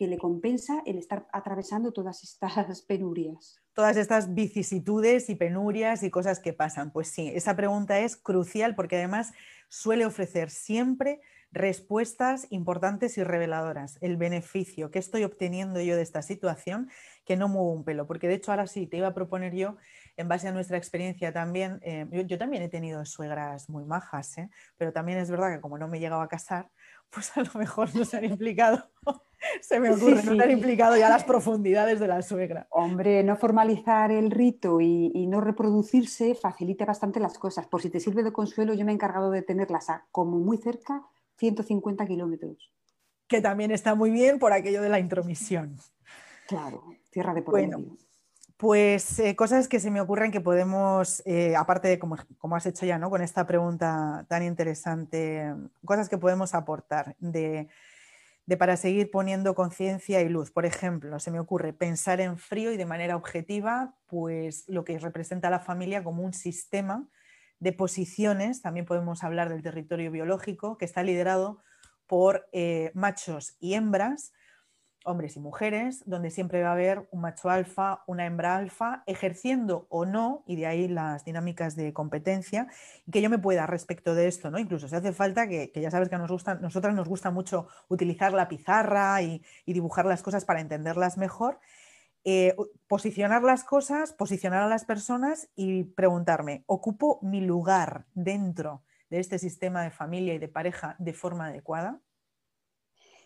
que 0.00 0.06
le 0.06 0.16
compensa 0.16 0.82
el 0.86 0.96
estar 0.96 1.26
atravesando 1.30 1.92
todas 1.92 2.24
estas 2.24 2.80
penurias. 2.88 3.60
Todas 3.74 3.98
estas 3.98 4.32
vicisitudes 4.32 5.28
y 5.28 5.34
penurias 5.34 6.02
y 6.02 6.10
cosas 6.10 6.40
que 6.40 6.54
pasan. 6.54 6.90
Pues 6.90 7.08
sí, 7.08 7.30
esa 7.34 7.54
pregunta 7.54 7.98
es 7.98 8.16
crucial 8.16 8.74
porque 8.74 8.96
además 8.96 9.32
suele 9.68 10.06
ofrecer 10.06 10.48
siempre 10.48 11.20
respuestas 11.52 12.46
importantes 12.48 13.18
y 13.18 13.24
reveladoras. 13.24 13.98
El 14.00 14.16
beneficio 14.16 14.90
que 14.90 14.98
estoy 14.98 15.24
obteniendo 15.24 15.82
yo 15.82 15.96
de 15.96 16.02
esta 16.02 16.22
situación, 16.22 16.88
que 17.26 17.36
no 17.36 17.48
muevo 17.48 17.70
un 17.70 17.84
pelo. 17.84 18.06
Porque 18.06 18.26
de 18.26 18.36
hecho 18.36 18.52
ahora 18.52 18.66
sí, 18.66 18.86
te 18.86 18.96
iba 18.96 19.08
a 19.08 19.14
proponer 19.14 19.54
yo, 19.54 19.76
en 20.16 20.28
base 20.28 20.48
a 20.48 20.52
nuestra 20.52 20.78
experiencia 20.78 21.30
también, 21.30 21.78
eh, 21.82 22.06
yo, 22.26 22.38
también 22.38 22.62
he 22.62 22.70
tenido 22.70 23.04
suegras 23.04 23.68
muy 23.68 23.84
majas, 23.84 24.38
¿eh? 24.38 24.48
pero 24.78 24.94
también 24.94 25.18
es 25.18 25.30
verdad 25.30 25.54
que 25.54 25.60
como 25.60 25.76
no 25.76 25.88
me 25.88 25.98
he 25.98 26.00
llegado 26.00 26.22
a 26.22 26.28
casar, 26.28 26.70
pues 27.10 27.36
a 27.36 27.42
lo 27.42 27.52
mejor 27.58 27.94
no 27.94 28.04
se 28.04 28.16
han 28.16 28.24
implicado 28.24 28.88
se 29.60 29.80
me 29.80 29.90
ocurre 29.90 30.22
no 30.22 30.32
estar 30.32 30.50
implicado 30.50 30.96
ya 30.96 31.08
las 31.08 31.24
profundidades 31.24 32.00
de 32.00 32.08
la 32.08 32.22
suegra. 32.22 32.66
Hombre, 32.70 33.22
no 33.22 33.36
formalizar 33.36 34.10
el 34.10 34.30
rito 34.30 34.80
y, 34.80 35.26
no 35.26 35.40
reproducirse 35.40 36.34
facilita 36.34 36.84
bastante 36.84 37.20
las 37.20 37.38
cosas. 37.38 37.66
Por 37.66 37.82
si 37.82 37.90
te 37.90 38.00
sirve 38.00 38.22
de 38.22 38.32
consuelo, 38.32 38.74
yo 38.74 38.84
me 38.84 38.90
he 38.90 38.94
encargado 38.94 39.30
de 39.30 39.42
tenerlas 39.42 39.90
a 39.90 40.06
como 40.10 40.38
muy 40.38 40.58
cerca, 40.58 41.06
150 41.36 42.04
kilómetros. 42.06 42.72
Que 43.28 43.40
también 43.40 43.70
está 43.70 43.94
muy 43.94 44.10
bien 44.10 44.38
por 44.38 44.52
aquello 44.52 44.82
de 44.82 44.88
la 44.88 44.98
intromisión. 44.98 45.76
Claro, 46.48 46.82
tierra 47.10 47.32
de 47.32 47.42
por 47.42 47.52
bueno, 47.52 47.96
Pues 48.60 49.18
eh, 49.18 49.34
cosas 49.36 49.68
que 49.68 49.80
se 49.80 49.90
me 49.90 50.02
ocurren 50.02 50.30
que 50.30 50.42
podemos, 50.42 51.22
eh, 51.24 51.56
aparte 51.56 51.88
de 51.88 51.98
como, 51.98 52.18
como, 52.36 52.56
has 52.56 52.66
hecho 52.66 52.84
ya, 52.84 52.98
¿no? 52.98 53.08
Con 53.08 53.22
esta 53.22 53.46
pregunta 53.46 54.26
tan 54.28 54.42
interesante, 54.42 55.54
cosas 55.82 56.10
que 56.10 56.18
podemos 56.18 56.54
aportar 56.54 57.16
de 57.20 57.68
para 58.58 58.76
seguir 58.76 59.10
poniendo 59.10 59.54
conciencia 59.54 60.20
y 60.20 60.28
luz. 60.28 60.50
Por 60.50 60.66
ejemplo, 60.66 61.18
se 61.20 61.30
me 61.30 61.40
ocurre 61.40 61.72
pensar 61.72 62.20
en 62.20 62.36
frío 62.36 62.70
y 62.70 62.76
de 62.76 62.84
manera 62.84 63.16
objetiva, 63.16 63.94
pues 64.06 64.64
lo 64.68 64.84
que 64.84 64.98
representa 64.98 65.48
la 65.48 65.60
familia 65.60 66.04
como 66.04 66.22
un 66.22 66.34
sistema 66.34 67.08
de 67.60 67.72
posiciones, 67.72 68.60
también 68.60 68.84
podemos 68.84 69.24
hablar 69.24 69.48
del 69.48 69.62
territorio 69.62 70.10
biológico, 70.10 70.76
que 70.76 70.84
está 70.84 71.02
liderado 71.02 71.62
por 72.06 72.46
eh, 72.52 72.90
machos 72.92 73.56
y 73.58 73.72
hembras, 73.72 74.32
hombres 75.04 75.36
y 75.36 75.40
mujeres, 75.40 76.02
donde 76.06 76.30
siempre 76.30 76.62
va 76.62 76.70
a 76.70 76.72
haber 76.72 77.08
un 77.10 77.20
macho 77.22 77.48
alfa, 77.48 78.02
una 78.06 78.26
hembra 78.26 78.56
alfa, 78.56 79.02
ejerciendo 79.06 79.86
o 79.88 80.04
no, 80.04 80.44
y 80.46 80.56
de 80.56 80.66
ahí 80.66 80.88
las 80.88 81.24
dinámicas 81.24 81.76
de 81.76 81.92
competencia, 81.92 82.68
y 83.06 83.10
que 83.10 83.22
yo 83.22 83.30
me 83.30 83.38
pueda 83.38 83.66
respecto 83.66 84.14
de 84.14 84.28
esto, 84.28 84.50
¿no? 84.50 84.58
Incluso 84.58 84.88
si 84.88 84.94
hace 84.94 85.12
falta, 85.12 85.48
que, 85.48 85.72
ya 85.74 85.90
sabes 85.90 86.08
que 86.08 86.18
nos 86.18 86.30
gusta, 86.30 86.54
nosotras 86.56 86.94
nos 86.94 87.08
gusta 87.08 87.30
mucho 87.30 87.68
utilizar 87.88 88.32
la 88.32 88.48
pizarra 88.48 89.22
y, 89.22 89.42
dibujar 89.66 90.04
las 90.04 90.22
cosas 90.22 90.44
para 90.44 90.60
entenderlas 90.60 91.16
mejor, 91.16 91.60
eh, 92.24 92.54
posicionar 92.88 93.42
las 93.42 93.64
cosas, 93.64 94.12
posicionar 94.12 94.62
a 94.62 94.68
las 94.68 94.84
personas 94.84 95.48
y 95.54 95.84
preguntarme, 95.84 96.64
¿ocupo 96.66 97.20
mi 97.22 97.40
lugar 97.40 98.04
dentro 98.14 98.82
de 99.08 99.20
este 99.20 99.38
sistema 99.38 99.82
de 99.82 99.90
familia 99.90 100.34
y 100.34 100.38
de 100.38 100.48
pareja 100.48 100.96
de 100.98 101.14
forma 101.14 101.46
adecuada? 101.46 102.00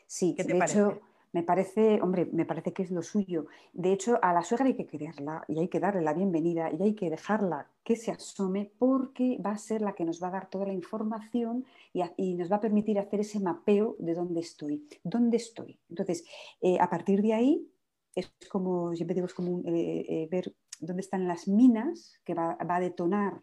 Sí, 0.07 0.35
¿Qué 0.37 0.45
te 0.45 0.55
parece? 0.55 1.01
Me 1.35 1.43
parece, 1.43 2.01
hombre, 2.01 2.27
me 2.33 2.47
parece 2.47 2.73
que 2.73 2.85
es 2.85 2.93
lo 2.93 3.03
suyo. 3.03 3.47
De 3.73 3.93
hecho, 3.93 4.21
a 4.23 4.33
la 4.33 4.45
suegra 4.45 4.67
hay 4.67 4.77
que 4.77 4.87
quererla 4.87 5.45
y 5.49 5.59
hay 5.59 5.67
que 5.67 5.81
darle 5.81 6.01
la 6.01 6.15
bienvenida 6.15 6.71
y 6.73 6.81
hay 6.81 6.95
que 6.95 7.11
dejarla 7.11 7.69
que 7.83 7.97
se 7.97 8.13
asome 8.13 8.71
porque 8.79 9.37
va 9.45 9.51
a 9.51 9.59
ser 9.59 9.83
la 9.83 9.97
que 9.97 10.05
nos 10.05 10.23
va 10.23 10.29
a 10.29 10.31
dar 10.31 10.49
toda 10.49 10.67
la 10.67 10.73
información 10.73 11.65
y, 11.93 12.35
nos 12.35 12.53
va 12.53 12.57
a 12.57 12.61
permitir 12.61 13.01
hacer 13.01 13.19
ese 13.19 13.41
mapeo 13.41 13.97
de 13.99 14.15
dónde 14.15 14.41
estoy, 14.41 14.89
dónde 15.03 15.39
estoy. 15.39 15.77
Entonces, 15.91 16.25
eh, 16.61 16.79
a 16.79 16.89
partir 16.89 17.21
de 17.21 17.35
ahí, 17.35 17.69
es 18.15 18.33
como, 18.49 18.95
siempre 18.95 19.15
digo, 19.15 19.27
es 19.27 19.35
como 19.35 19.59
eh, 19.69 20.07
eh, 20.09 20.29
ver 20.31 20.55
dónde 20.79 21.01
están 21.01 21.27
las 21.27 21.49
minas 21.49 22.21
que 22.25 22.35
va, 22.35 22.57
a 22.61 22.81
detonar, 22.81 23.43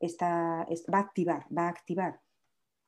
va 0.00 0.98
a 0.98 1.00
activar, 1.00 1.44
va 1.52 1.66
a 1.66 1.70
activar 1.70 2.20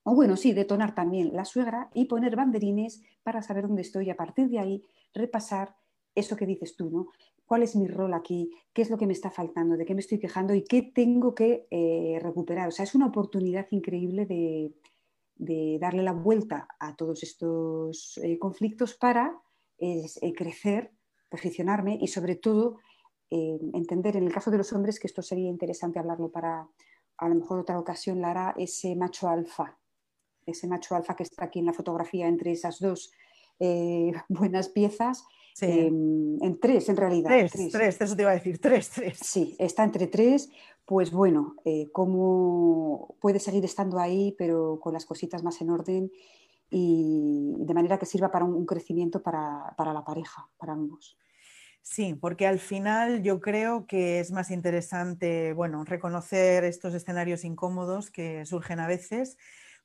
o 0.08 0.14
bueno, 0.14 0.38
sí, 0.38 0.54
detonar 0.54 0.94
también 0.94 1.34
la 1.34 1.44
suegra 1.44 1.90
y 1.92 2.06
poner 2.06 2.34
banderines 2.34 3.02
para 3.22 3.42
saber 3.42 3.68
dónde 3.68 3.82
estoy 3.82 4.06
y 4.06 4.10
a 4.10 4.16
partir 4.16 4.48
de 4.48 4.58
ahí 4.58 4.82
repasar 5.12 5.76
eso 6.14 6.34
que 6.34 6.46
dices 6.46 6.76
tú, 6.76 6.88
¿no? 6.88 7.08
¿Cuál 7.44 7.62
es 7.62 7.76
mi 7.76 7.88
rol 7.88 8.14
aquí? 8.14 8.50
¿Qué 8.72 8.80
es 8.80 8.88
lo 8.88 8.96
que 8.96 9.06
me 9.06 9.12
está 9.12 9.30
faltando? 9.30 9.76
¿De 9.76 9.84
qué 9.84 9.94
me 9.94 10.00
estoy 10.00 10.18
quejando? 10.18 10.54
¿Y 10.54 10.64
qué 10.64 10.80
tengo 10.80 11.34
que 11.34 11.66
eh, 11.70 12.18
recuperar? 12.22 12.68
O 12.68 12.70
sea, 12.70 12.84
es 12.84 12.94
una 12.94 13.06
oportunidad 13.06 13.66
increíble 13.70 14.24
de, 14.24 14.72
darle 15.78 16.02
la 16.02 16.12
vuelta 16.12 16.68
a 16.80 16.96
todos 16.96 17.22
estos 17.22 18.18
eh, 18.22 18.38
conflictos 18.38 18.94
para 18.94 19.38
eh, 19.78 20.06
crecer, 20.34 20.90
posicionarme 21.28 21.98
y 22.00 22.08
sobre 22.08 22.36
todo 22.36 22.78
entender 23.30 24.16
en 24.16 24.24
el 24.24 24.32
caso 24.32 24.50
de 24.50 24.56
los 24.56 24.72
hombres, 24.72 24.98
que 24.98 25.06
esto 25.06 25.20
sería 25.20 25.50
interesante 25.50 25.98
hablarlo 25.98 26.30
para 26.30 26.66
a 27.18 27.28
lo 27.28 27.34
mejor 27.34 27.58
otra 27.58 27.78
ocasión, 27.78 28.22
Lara, 28.22 28.54
ese 28.56 28.96
macho 28.96 29.28
alfa, 29.28 29.78
ese 30.50 30.66
macho 30.66 30.94
alfa 30.94 31.14
que 31.14 31.22
está 31.22 31.44
aquí 31.44 31.58
en 31.58 31.66
la 31.66 31.72
fotografía 31.72 32.28
entre 32.28 32.52
esas 32.52 32.80
dos 32.80 33.12
eh, 33.60 34.12
buenas 34.28 34.68
piezas. 34.68 35.24
Em, 35.60 36.40
en 36.40 36.60
tres, 36.60 36.88
en 36.88 36.96
realidad. 36.96 37.30
Tres, 37.30 37.72
tres, 37.72 38.00
eso 38.00 38.14
te 38.14 38.22
iba 38.22 38.30
a 38.30 38.34
decir, 38.34 38.60
tres, 38.60 38.90
tres. 38.90 39.18
Sí, 39.20 39.56
está 39.58 39.82
entre 39.82 40.06
tres, 40.06 40.50
pues 40.84 41.10
bueno, 41.10 41.56
eh, 41.64 41.88
cómo 41.90 43.16
puede 43.20 43.40
seguir 43.40 43.64
estando 43.64 43.98
ahí, 43.98 44.36
pero 44.38 44.78
con 44.80 44.92
las 44.92 45.04
cositas 45.04 45.42
más 45.42 45.60
en 45.60 45.70
orden 45.70 46.12
y 46.70 47.54
de 47.58 47.74
manera 47.74 47.98
que 47.98 48.06
sirva 48.06 48.30
para 48.30 48.44
un, 48.44 48.66
crecimiento 48.66 49.20
para, 49.20 49.74
para 49.76 49.92
la 49.92 50.04
pareja, 50.04 50.48
para 50.58 50.74
ambos. 50.74 51.18
Sí, 51.82 52.14
porque 52.14 52.46
al 52.46 52.58
final 52.58 53.22
yo 53.22 53.40
creo 53.40 53.86
que 53.86 54.20
es 54.20 54.30
más 54.30 54.50
interesante, 54.50 55.54
bueno, 55.54 55.84
reconocer 55.84 56.64
estos 56.64 56.94
escenarios 56.94 57.44
incómodos 57.44 58.10
que 58.10 58.44
surgen 58.44 58.78
a 58.78 58.86
veces 58.86 59.38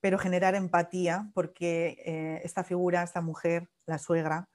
pero 0.03 0.19
generar 0.19 0.53
empatía, 0.53 1.31
porque 1.33 1.95
eh, 2.05 2.41
esta 2.43 2.65
figura, 2.65 3.03
esta 3.03 3.21
mujer, 3.21 3.69
la 3.85 3.97
suegra, 3.97 4.49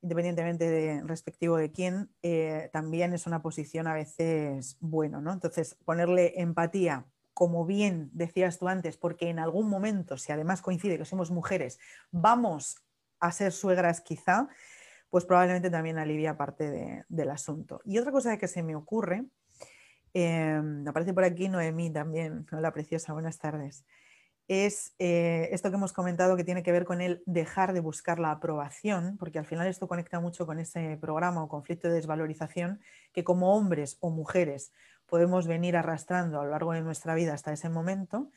independientemente 0.00 0.70
de 0.70 1.02
respectivo 1.02 1.58
de 1.58 1.70
quién, 1.70 2.08
eh, 2.22 2.70
también 2.72 3.12
es 3.12 3.26
una 3.26 3.42
posición 3.42 3.86
a 3.88 3.92
veces 3.92 4.78
bueno, 4.80 5.20
¿no? 5.20 5.34
Entonces, 5.34 5.76
ponerle 5.84 6.32
empatía, 6.40 7.04
como 7.34 7.66
bien 7.66 8.08
decías 8.14 8.58
tú 8.58 8.68
antes, 8.68 8.96
porque 8.96 9.28
en 9.28 9.38
algún 9.38 9.68
momento, 9.68 10.16
si 10.16 10.32
además 10.32 10.62
coincide 10.62 10.96
que 10.96 11.04
somos 11.04 11.30
mujeres, 11.30 11.78
vamos 12.10 12.82
a 13.18 13.32
ser 13.32 13.52
suegras 13.52 14.00
quizá, 14.00 14.48
pues 15.10 15.26
probablemente 15.26 15.68
también 15.68 15.98
alivia 15.98 16.38
parte 16.38 17.04
del 17.06 17.30
asunto. 17.30 17.82
Y 17.84 17.98
otra 17.98 18.12
cosa 18.12 18.38
que 18.38 18.48
se 18.48 18.62
me 18.62 18.76
ocurre, 18.76 19.26
em, 20.14 20.88
aparece 20.88 21.12
por 21.12 21.24
aquí 21.24 21.50
Noemí 21.50 21.92
también, 21.92 22.46
hola 22.50 22.72
preciosa, 22.72 23.12
buenas 23.12 23.38
tardes, 23.38 23.84
es 24.50 24.96
eh, 24.98 25.48
esto 25.52 25.70
que 25.70 25.76
hemos 25.76 25.92
comentado 25.92 26.36
que 26.36 26.42
tiene 26.42 26.64
que 26.64 26.72
ver 26.72 26.84
con 26.84 27.00
el 27.00 27.22
dejar 27.24 27.72
de 27.72 27.78
buscar 27.78 28.18
la 28.18 28.32
aprobación, 28.32 29.16
porque 29.16 29.38
al 29.38 29.46
final 29.46 29.68
esto 29.68 29.86
conecta 29.86 30.18
mucho 30.18 30.44
con 30.44 30.58
ese 30.58 30.98
programa 31.00 31.44
o 31.44 31.48
conflicto 31.48 31.86
de 31.86 31.94
desvalorización 31.94 32.80
que 33.12 33.22
como 33.22 33.54
hombres 33.54 33.96
o 34.00 34.10
mujeres 34.10 34.72
podemos 35.06 35.46
venir 35.46 35.76
arrastrando 35.76 36.40
a 36.40 36.44
lo 36.44 36.50
largo 36.50 36.72
de 36.72 36.80
nuestra 36.80 37.14
vida 37.14 37.32
hasta 37.32 37.52
ese 37.52 37.68
momento, 37.68 38.32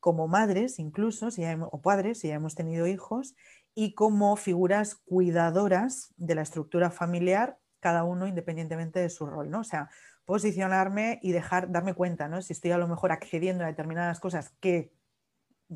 como 0.00 0.28
madres 0.28 0.78
incluso, 0.78 1.30
si 1.30 1.44
o 1.44 1.82
padres, 1.82 2.20
si 2.20 2.28
ya 2.28 2.36
hemos 2.36 2.54
tenido 2.54 2.86
hijos, 2.86 3.34
y 3.74 3.92
como 3.92 4.36
figuras 4.36 4.94
cuidadoras 4.94 6.14
de 6.16 6.36
la 6.36 6.42
estructura 6.42 6.90
familiar, 6.90 7.58
cada 7.80 8.04
uno 8.04 8.26
independientemente 8.26 8.98
de 8.98 9.10
su 9.10 9.26
rol, 9.26 9.50
¿no? 9.50 9.60
O 9.60 9.64
sea, 9.64 9.90
posicionarme 10.24 11.18
y 11.22 11.32
dejar, 11.32 11.70
darme 11.70 11.92
cuenta, 11.92 12.28
¿no? 12.28 12.40
Si 12.40 12.54
estoy 12.54 12.70
a 12.70 12.78
lo 12.78 12.88
mejor 12.88 13.12
accediendo 13.12 13.64
a 13.64 13.66
determinadas 13.66 14.20
cosas 14.20 14.54
que 14.60 14.98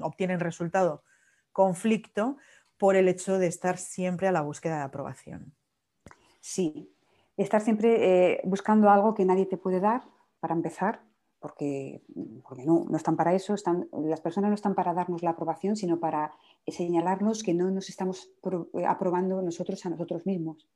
obtienen 0.01 0.41
resultado 0.41 1.03
conflicto 1.53 2.37
por 2.79 2.97
el 2.97 3.09
hecho 3.09 3.39
de 3.39 3.47
estar 3.47 3.79
siempre 3.79 4.29
a 4.29 4.33
la 4.33 4.43
búsqueda 4.43 4.79
de 4.79 4.83
aprobación. 4.83 5.55
Sí, 6.41 6.93
estar 7.37 7.61
siempre 7.61 8.33
eh, 8.33 8.41
buscando 8.45 8.91
algo 8.91 9.15
que 9.15 9.25
nadie 9.25 9.47
te 9.47 9.57
puede 9.57 9.81
dar, 9.81 10.03
para 10.41 10.55
empezar, 10.55 11.01
porque, 11.39 12.03
no, 12.65 12.87
no, 12.89 12.97
están 12.97 13.17
para 13.17 13.35
eso, 13.35 13.55
están, 13.55 13.89
las 13.93 14.21
personas 14.21 14.49
no 14.49 14.55
están 14.55 14.75
para 14.75 14.95
darnos 14.95 15.23
la 15.23 15.31
aprobación, 15.31 15.77
sino 15.77 16.01
para 16.01 16.33
señalarnos 16.67 17.43
que 17.43 17.55
no 17.55 17.71
nos 17.71 17.89
estamos 17.89 18.31
eh, 18.75 18.87
aprobando 18.87 19.43
nosotros 19.43 19.85
a 19.87 19.91
nosotros 19.91 20.25
mismos. 20.27 20.69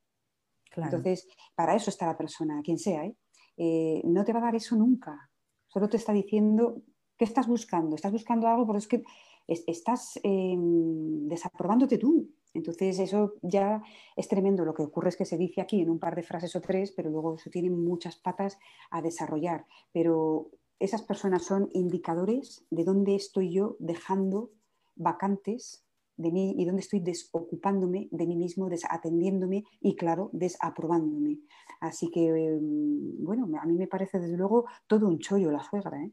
Entonces, 0.76 1.26
para 1.54 1.74
eso 1.74 1.90
está 1.90 2.06
la 2.06 2.16
persona, 2.16 2.60
quien 2.62 2.78
sea. 2.78 3.04
¿eh? 3.04 3.16
Eh, 3.56 4.02
no 4.04 4.24
te 4.24 4.32
va 4.32 4.40
a 4.40 4.42
dar 4.42 4.54
eso 4.54 4.76
nunca. 4.76 5.30
Solo 5.66 5.88
te 5.88 5.96
está 5.96 6.12
diciendo, 6.12 6.82
¿qué 7.18 7.24
estás 7.24 7.46
buscando? 7.46 7.96
Estás 7.96 8.12
buscando 8.12 8.46
algo, 8.48 8.66
pero 8.66 8.78
es 8.78 8.86
que 8.86 9.02
estás 9.46 10.18
em, 10.22 11.28
desaprobándote 11.28 11.98
tú. 11.98 12.30
Entonces, 12.54 12.98
eso 12.98 13.34
ya 13.42 13.82
es 14.16 14.28
tremendo. 14.28 14.64
Lo 14.64 14.74
que 14.74 14.82
ocurre 14.82 15.10
es 15.10 15.16
que 15.16 15.24
se 15.24 15.36
dice 15.36 15.60
aquí 15.60 15.80
en 15.80 15.90
un 15.90 15.98
par 15.98 16.14
de 16.14 16.22
frases 16.22 16.54
o 16.56 16.60
tres, 16.60 16.92
pero 16.92 17.10
luego 17.10 17.34
eso 17.34 17.50
tiene 17.50 17.70
muchas 17.70 18.16
patas 18.16 18.58
a 18.90 19.02
desarrollar. 19.02 19.66
Pero 19.92 20.50
esas 20.78 21.02
personas 21.02 21.44
son 21.44 21.68
indicadores 21.72 22.64
de 22.70 22.84
dónde 22.84 23.14
estoy 23.14 23.52
yo 23.52 23.76
dejando 23.80 24.50
vacantes 24.94 25.84
de 26.16 26.32
mí 26.32 26.54
y 26.58 26.64
dónde 26.64 26.82
estoy 26.82 27.00
desocupándome 27.00 28.08
de 28.10 28.26
mí 28.26 28.36
mismo, 28.36 28.68
desatendiéndome 28.68 29.64
y, 29.80 29.94
claro, 29.94 30.30
desaprobándome. 30.32 31.38
Así 31.80 32.10
que, 32.10 32.26
em, 32.28 33.24
bueno, 33.24 33.48
a 33.60 33.66
mí 33.66 33.78
me 33.78 33.86
parece 33.86 34.18
desde 34.18 34.36
luego 34.36 34.66
todo 34.88 35.06
un 35.06 35.18
chollo 35.18 35.50
la 35.50 35.62
suegra. 35.62 36.02
¿eh? 36.02 36.12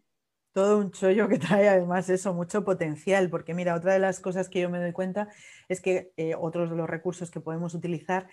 Todo 0.55 0.77
un 0.77 0.91
chollo 0.91 1.27
que 1.27 1.37
trae 1.37 1.67
además 1.67 2.09
eso, 2.09 2.33
mucho 2.33 2.63
potencial, 2.63 3.29
porque 3.29 3.53
mira, 3.53 3.75
otra 3.75 3.91
de 3.91 3.99
las 3.99 4.21
cosas 4.21 4.47
que 4.47 4.61
yo 4.61 4.69
me 4.69 4.79
doy 4.79 4.93
cuenta 4.93 5.27
es 5.67 5.81
que 5.81 6.13
eh, 6.15 6.33
otros 6.39 6.69
de 6.69 6.77
los 6.77 6.89
recursos 6.89 7.29
que 7.29 7.41
podemos 7.41 7.73
utilizar 7.73 8.29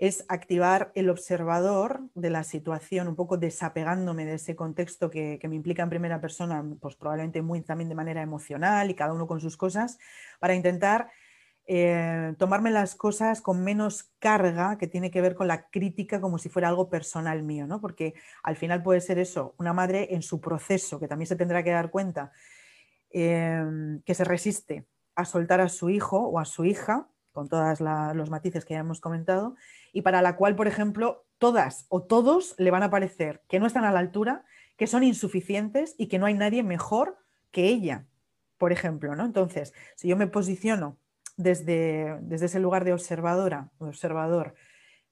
es 0.00 0.24
activar 0.28 0.90
el 0.96 1.08
observador 1.10 2.00
de 2.16 2.30
la 2.30 2.42
situación, 2.42 3.06
un 3.06 3.14
poco 3.14 3.36
desapegándome 3.36 4.24
de 4.24 4.34
ese 4.34 4.56
contexto 4.56 5.10
que, 5.10 5.38
que, 5.40 5.46
me 5.46 5.54
implica 5.54 5.84
en 5.84 5.90
primera 5.90 6.20
persona, 6.20 6.64
pues 6.80 6.96
probablemente 6.96 7.40
muy 7.40 7.60
también 7.62 7.88
de 7.88 7.94
manera 7.94 8.20
emocional 8.20 8.90
y 8.90 8.94
cada 8.94 9.12
uno 9.12 9.28
con 9.28 9.40
sus 9.40 9.56
cosas, 9.56 9.98
para 10.40 10.56
intentar 10.56 11.10
eh, 11.72 12.34
tomarme 12.36 12.72
las 12.72 12.96
cosas 12.96 13.40
con 13.40 13.62
menos 13.62 14.10
carga 14.18 14.76
que 14.76 14.88
tiene 14.88 15.12
que 15.12 15.20
ver 15.20 15.36
con 15.36 15.46
la 15.46 15.70
crítica 15.70 16.20
como 16.20 16.36
si 16.36 16.48
fuera 16.48 16.66
algo 16.66 16.90
personal 16.90 17.44
mío, 17.44 17.68
¿no? 17.68 17.80
Porque 17.80 18.14
al 18.42 18.56
final 18.56 18.82
puede 18.82 19.00
ser 19.00 19.20
eso, 19.20 19.54
una 19.56 19.72
madre 19.72 20.08
en 20.10 20.22
su 20.22 20.40
proceso, 20.40 20.98
que 20.98 21.06
también 21.06 21.28
se 21.28 21.36
tendrá 21.36 21.62
que 21.62 21.70
dar 21.70 21.92
cuenta, 21.92 22.32
em, 23.10 24.02
que 24.02 24.16
se 24.16 24.24
resiste 24.24 24.88
a 25.14 25.24
soltar 25.24 25.60
a 25.60 25.68
su 25.68 25.90
hijo 25.90 26.18
o 26.18 26.40
a 26.40 26.44
su 26.44 26.64
hija, 26.64 27.08
con 27.30 27.48
todos 27.48 27.78
los 27.80 28.30
matices 28.30 28.64
que 28.64 28.74
ya 28.74 28.80
hemos 28.80 29.00
comentado, 29.00 29.54
y 29.92 30.02
para 30.02 30.22
la 30.22 30.34
cual, 30.34 30.56
por 30.56 30.66
ejemplo, 30.66 31.24
todas 31.38 31.86
o 31.88 32.02
todos 32.02 32.56
le 32.58 32.72
van 32.72 32.82
a 32.82 32.90
parecer 32.90 33.44
que 33.48 33.60
no 33.60 33.68
están 33.68 33.84
a 33.84 33.92
la 33.92 34.00
altura, 34.00 34.44
que 34.76 34.88
son 34.88 35.04
insuficientes 35.04 35.94
y 35.98 36.08
que 36.08 36.18
no 36.18 36.26
hay 36.26 36.34
nadie 36.34 36.64
mejor 36.64 37.16
que 37.52 37.68
ella, 37.68 38.06
por 38.58 38.72
ejemplo, 38.72 39.14
¿no? 39.14 39.24
Entonces, 39.24 39.72
si 39.94 40.08
yo 40.08 40.16
me 40.16 40.26
posiciono 40.26 40.98
desde, 41.42 42.18
desde 42.22 42.46
ese 42.46 42.60
lugar 42.60 42.84
de 42.84 42.92
observadora, 42.92 43.70
observador, 43.78 44.54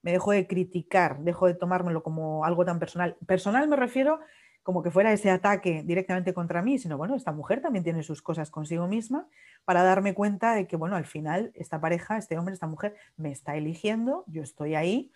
me 0.01 0.11
dejo 0.11 0.31
de 0.31 0.47
criticar, 0.47 1.19
dejo 1.19 1.47
de 1.47 1.55
tomármelo 1.55 2.03
como 2.03 2.45
algo 2.45 2.65
tan 2.65 2.79
personal. 2.79 3.17
Personal 3.25 3.67
me 3.67 3.75
refiero 3.75 4.19
como 4.63 4.83
que 4.83 4.91
fuera 4.91 5.11
ese 5.11 5.31
ataque 5.31 5.83
directamente 5.83 6.33
contra 6.33 6.61
mí, 6.61 6.77
sino 6.77 6.97
bueno, 6.97 7.15
esta 7.15 7.31
mujer 7.31 7.61
también 7.61 7.83
tiene 7.83 8.03
sus 8.03 8.21
cosas 8.21 8.51
consigo 8.51 8.87
misma 8.87 9.27
para 9.65 9.83
darme 9.83 10.13
cuenta 10.13 10.53
de 10.53 10.67
que, 10.67 10.75
bueno, 10.75 10.95
al 10.95 11.05
final 11.05 11.51
esta 11.55 11.81
pareja, 11.81 12.17
este 12.17 12.37
hombre, 12.37 12.53
esta 12.53 12.67
mujer 12.67 12.95
me 13.17 13.31
está 13.31 13.55
eligiendo, 13.55 14.23
yo 14.27 14.43
estoy 14.43 14.75
ahí 14.75 15.11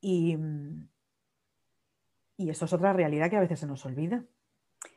y, 0.00 0.36
y 2.36 2.50
eso 2.50 2.64
es 2.64 2.72
otra 2.72 2.92
realidad 2.92 3.30
que 3.30 3.36
a 3.36 3.40
veces 3.40 3.60
se 3.60 3.66
nos 3.66 3.86
olvida. 3.86 4.24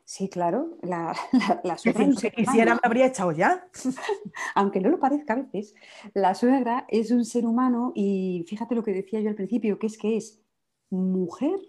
Sí, 0.05 0.29
claro, 0.29 0.77
la, 0.81 1.15
la, 1.63 1.77
suegra. 1.77 2.11
Si 2.13 2.31
quisiera, 2.31 2.75
me 2.75 2.81
habría 2.83 3.07
echado 3.07 3.31
ya. 3.31 3.67
Aunque 4.55 4.79
no 4.79 4.89
lo 4.89 4.99
parezca 4.99 5.33
a 5.33 5.37
veces, 5.37 5.73
la 6.13 6.35
suegra 6.35 6.85
es 6.89 7.11
un 7.11 7.25
ser 7.25 7.45
humano 7.45 7.91
y 7.95 8.45
fíjate 8.47 8.75
lo 8.75 8.83
que 8.83 8.93
decía 8.93 9.21
yo 9.21 9.29
al 9.29 9.35
principio, 9.35 9.79
que 9.79 9.87
es 9.87 9.97
que 9.97 10.17
es 10.17 10.41
mujer 10.89 11.59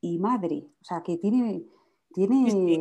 y 0.00 0.18
madre, 0.18 0.68
o 0.80 0.84
sea, 0.84 1.02
que 1.02 1.16
tiene 1.16 1.64
tiene 2.12 2.74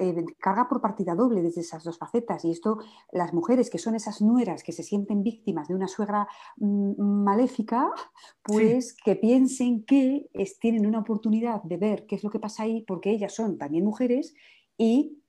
eh, 0.00 0.24
carga 0.38 0.68
por 0.68 0.80
partida 0.80 1.14
doble 1.14 1.42
desde 1.42 1.60
esas 1.60 1.84
dos 1.84 1.98
facetas. 1.98 2.44
Y 2.44 2.50
esto, 2.50 2.78
las 3.12 3.32
mujeres 3.32 3.70
que 3.70 3.78
son 3.78 3.94
esas 3.94 4.22
nueras 4.22 4.62
que 4.62 4.72
se 4.72 4.82
sienten 4.82 5.22
víctimas 5.22 5.68
de 5.68 5.74
una 5.74 5.88
suegra 5.88 6.26
mm, 6.56 7.00
maléfica, 7.24 7.90
pues 8.42 8.96
que 9.04 9.16
piensen 9.16 9.84
que 9.84 10.30
tienen 10.60 10.86
una 10.86 11.00
oportunidad 11.00 11.62
de 11.62 11.76
ver 11.76 12.06
qué 12.06 12.16
es 12.16 12.24
lo 12.24 12.30
que 12.30 12.40
pasa 12.40 12.62
ahí, 12.62 12.82
porque 12.86 13.10
ellas 13.10 13.34
son 13.34 13.58
también 13.58 13.84
mujeres 13.84 14.34
y 14.76 15.22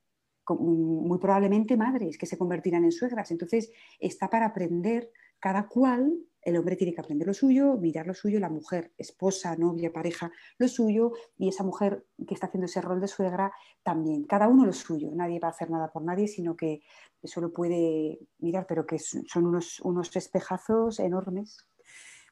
mm, 0.47 1.07
muy 1.07 1.20
probablemente 1.20 1.78
madres 1.78 2.17
que 2.17 2.26
se 2.26 2.38
convertirán 2.38 2.86
en 2.86 2.91
suegras. 2.91 3.32
Entonces, 3.32 3.72
está 3.99 4.30
para 4.30 4.47
aprender 4.47 5.11
cada 5.39 5.67
cual 5.67 6.13
el 6.49 6.57
hombre 6.57 6.75
tiene 6.75 6.93
que 6.93 7.01
aprender 7.01 7.27
lo 7.27 7.33
suyo, 7.33 7.77
mirar 7.77 8.07
lo 8.07 8.13
suyo, 8.13 8.39
la 8.39 8.49
mujer, 8.49 8.91
esposa, 8.97 9.55
novia, 9.55 9.91
pareja, 9.91 10.31
lo 10.57 10.67
suyo, 10.67 11.13
y 11.37 11.49
esa 11.49 11.63
mujer 11.63 12.05
que 12.27 12.33
está 12.33 12.47
haciendo 12.47 12.65
ese 12.65 12.81
rol 12.81 12.99
de 12.99 13.07
suegra 13.07 13.51
también. 13.83 14.25
Cada 14.25 14.47
uno 14.47 14.65
lo 14.65 14.73
suyo, 14.73 15.09
nadie 15.13 15.39
va 15.39 15.49
a 15.49 15.51
hacer 15.51 15.69
nada 15.69 15.91
por 15.91 16.03
nadie, 16.03 16.27
sino 16.27 16.55
que 16.55 16.81
solo 17.23 17.51
puede 17.51 18.19
mirar, 18.39 18.65
pero 18.67 18.85
que 18.85 18.99
son 18.99 19.45
unos, 19.45 19.79
unos 19.81 20.15
espejazos 20.15 20.99
enormes. 20.99 21.65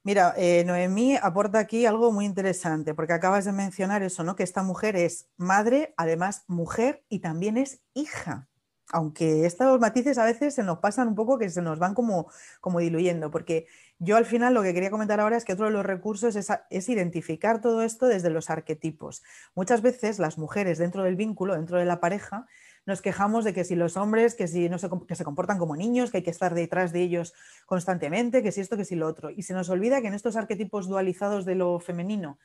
Mira, 0.04 0.34
eh, 0.38 0.64
Noemí 0.66 1.18
aporta 1.18 1.60
aquí 1.60 1.86
algo 1.86 2.12
muy 2.12 2.26
interesante, 2.26 2.94
porque 2.94 3.14
acabas 3.14 3.46
de 3.46 3.52
mencionar 3.52 4.04
eso, 4.04 4.24
¿no? 4.24 4.36
Que 4.36 4.44
esta 4.44 4.64
mujer 4.64 4.96
es 4.96 5.30
madre, 5.38 5.94
además 5.98 6.46
mujer 6.48 7.04
y 7.10 7.20
también 7.20 7.58
es 7.58 7.82
hija 7.94 8.48
aunque 8.92 9.46
estos 9.46 9.80
matices 9.80 10.18
a 10.18 10.26
veces 10.26 10.54
se 10.54 10.64
nos 10.64 10.80
pasan 10.80 11.10
un 11.10 11.16
poco 11.16 11.38
que 11.38 11.50
se 11.50 11.62
nos 11.62 11.80
van 11.80 11.94
como, 11.94 12.30
como 12.62 12.80
diluyendo, 12.80 13.30
porque 13.32 13.68
yo 14.00 14.16
al 14.16 14.26
final 14.26 14.54
lo 14.54 14.64
que 14.64 14.74
quería 14.74 14.92
comentar 14.92 15.20
ahora 15.20 15.38
es 15.38 15.44
que 15.44 15.54
otro 15.54 15.66
de 15.66 15.72
los 15.72 15.86
recursos 15.86 16.36
es, 16.36 16.90
identificar 16.90 17.60
todo 17.62 17.82
esto 17.82 18.08
desde 18.08 18.30
los 18.30 18.50
arquetipos. 18.50 19.24
Muchas 19.56 19.82
veces 19.82 20.20
las 20.20 20.38
mujeres 20.38 20.78
dentro 20.78 21.04
del 21.04 21.16
vínculo, 21.16 21.56
dentro 21.56 21.78
de 21.78 21.86
la 21.86 22.00
pareja, 22.00 22.46
nos 22.86 23.02
quejamos 23.02 23.44
de 23.44 23.54
que 23.54 23.66
si 23.66 23.76
los 23.76 23.98
hombres, 23.98 24.36
que 24.36 24.48
si 24.48 24.70
no 24.70 24.78
se, 24.78 24.90
que 25.08 25.16
se 25.16 25.26
comportan 25.26 25.58
como 25.58 25.76
niños, 25.76 26.10
que 26.10 26.18
hay 26.18 26.24
que 26.24 26.32
estar 26.32 26.54
detrás 26.54 26.94
de 26.94 27.02
ellos 27.02 27.34
constantemente, 27.66 28.42
que 28.42 28.54
si 28.54 28.62
esto, 28.62 28.78
que 28.78 28.86
si 28.86 28.96
lo 28.96 29.08
otro. 29.08 29.30
Y 29.30 29.44
se 29.44 29.54
nos 29.54 29.70
olvida 29.70 30.00
que 30.00 30.08
en 30.08 30.14
estos 30.14 30.38
arquetipos 30.38 30.88
dualizados 30.88 31.44
de 31.44 31.56
lo 31.56 31.80
femenino 31.82 32.40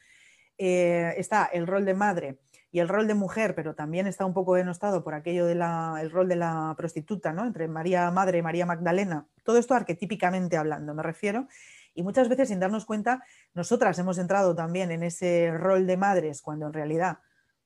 eh, 0.58 1.14
está 1.16 1.44
el 1.44 1.68
rol 1.68 1.84
de 1.84 1.94
madre, 1.94 2.38
y 2.74 2.80
el 2.80 2.88
rol 2.88 3.06
de 3.06 3.14
mujer, 3.14 3.54
pero 3.54 3.74
también 3.74 4.06
está 4.06 4.24
un 4.24 4.32
poco 4.32 4.54
denostado 4.54 5.04
por 5.04 5.12
aquello 5.12 5.44
del 5.44 6.10
rol 6.10 6.26
de 6.26 6.36
la 6.36 6.74
prostituta, 6.74 7.34
¿no? 7.34 7.44
Entre 7.44 7.68
María 7.68 8.10
Madre 8.10 8.38
y 8.38 8.42
María 8.42 8.64
Magdalena. 8.64 9.26
Todo 9.44 9.58
esto 9.58 9.74
arquetípicamente 9.74 10.56
hablando, 10.56 10.94
me 10.94 11.02
refiero. 11.02 11.48
Y 11.94 12.02
muchas 12.02 12.30
veces, 12.30 12.48
sin 12.48 12.60
darnos 12.60 12.86
cuenta, 12.86 13.22
nosotras 13.52 13.98
hemos 13.98 14.16
entrado 14.16 14.54
también 14.54 14.90
en 14.90 15.02
ese 15.02 15.52
rol 15.54 15.86
de 15.86 15.98
madres 15.98 16.40
cuando 16.40 16.66
en 16.66 16.72
realidad 16.72 17.18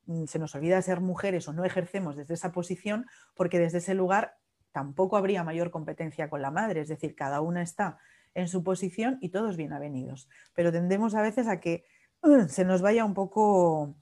mm, 0.06 0.24
se 0.24 0.40
nos 0.40 0.52
olvida 0.56 0.82
ser 0.82 1.00
mujeres 1.00 1.46
o 1.46 1.52
no 1.52 1.64
ejercemos 1.64 2.16
desde 2.16 2.34
esa 2.34 2.50
posición, 2.50 3.06
porque 3.36 3.60
desde 3.60 3.78
ese 3.78 3.94
lugar 3.94 4.34
tampoco 4.72 5.16
habría 5.16 5.44
mayor 5.44 5.70
competencia 5.70 6.28
con 6.28 6.42
la 6.42 6.50
madre. 6.50 6.80
Es 6.80 6.88
decir, 6.88 7.14
cada 7.14 7.40
una 7.40 7.62
está 7.62 7.98
en 8.34 8.48
su 8.48 8.64
posición 8.64 9.18
y 9.20 9.28
todos 9.28 9.56
bien 9.56 9.72
avenidos. 9.72 10.28
Pero 10.52 10.72
tendemos 10.72 11.14
a 11.14 11.22
veces 11.22 11.46
a 11.46 11.60
que 11.60 11.84
uh, 12.22 12.48
se 12.48 12.64
nos 12.64 12.82
vaya 12.82 13.04
un 13.04 13.14
poco 13.14 13.94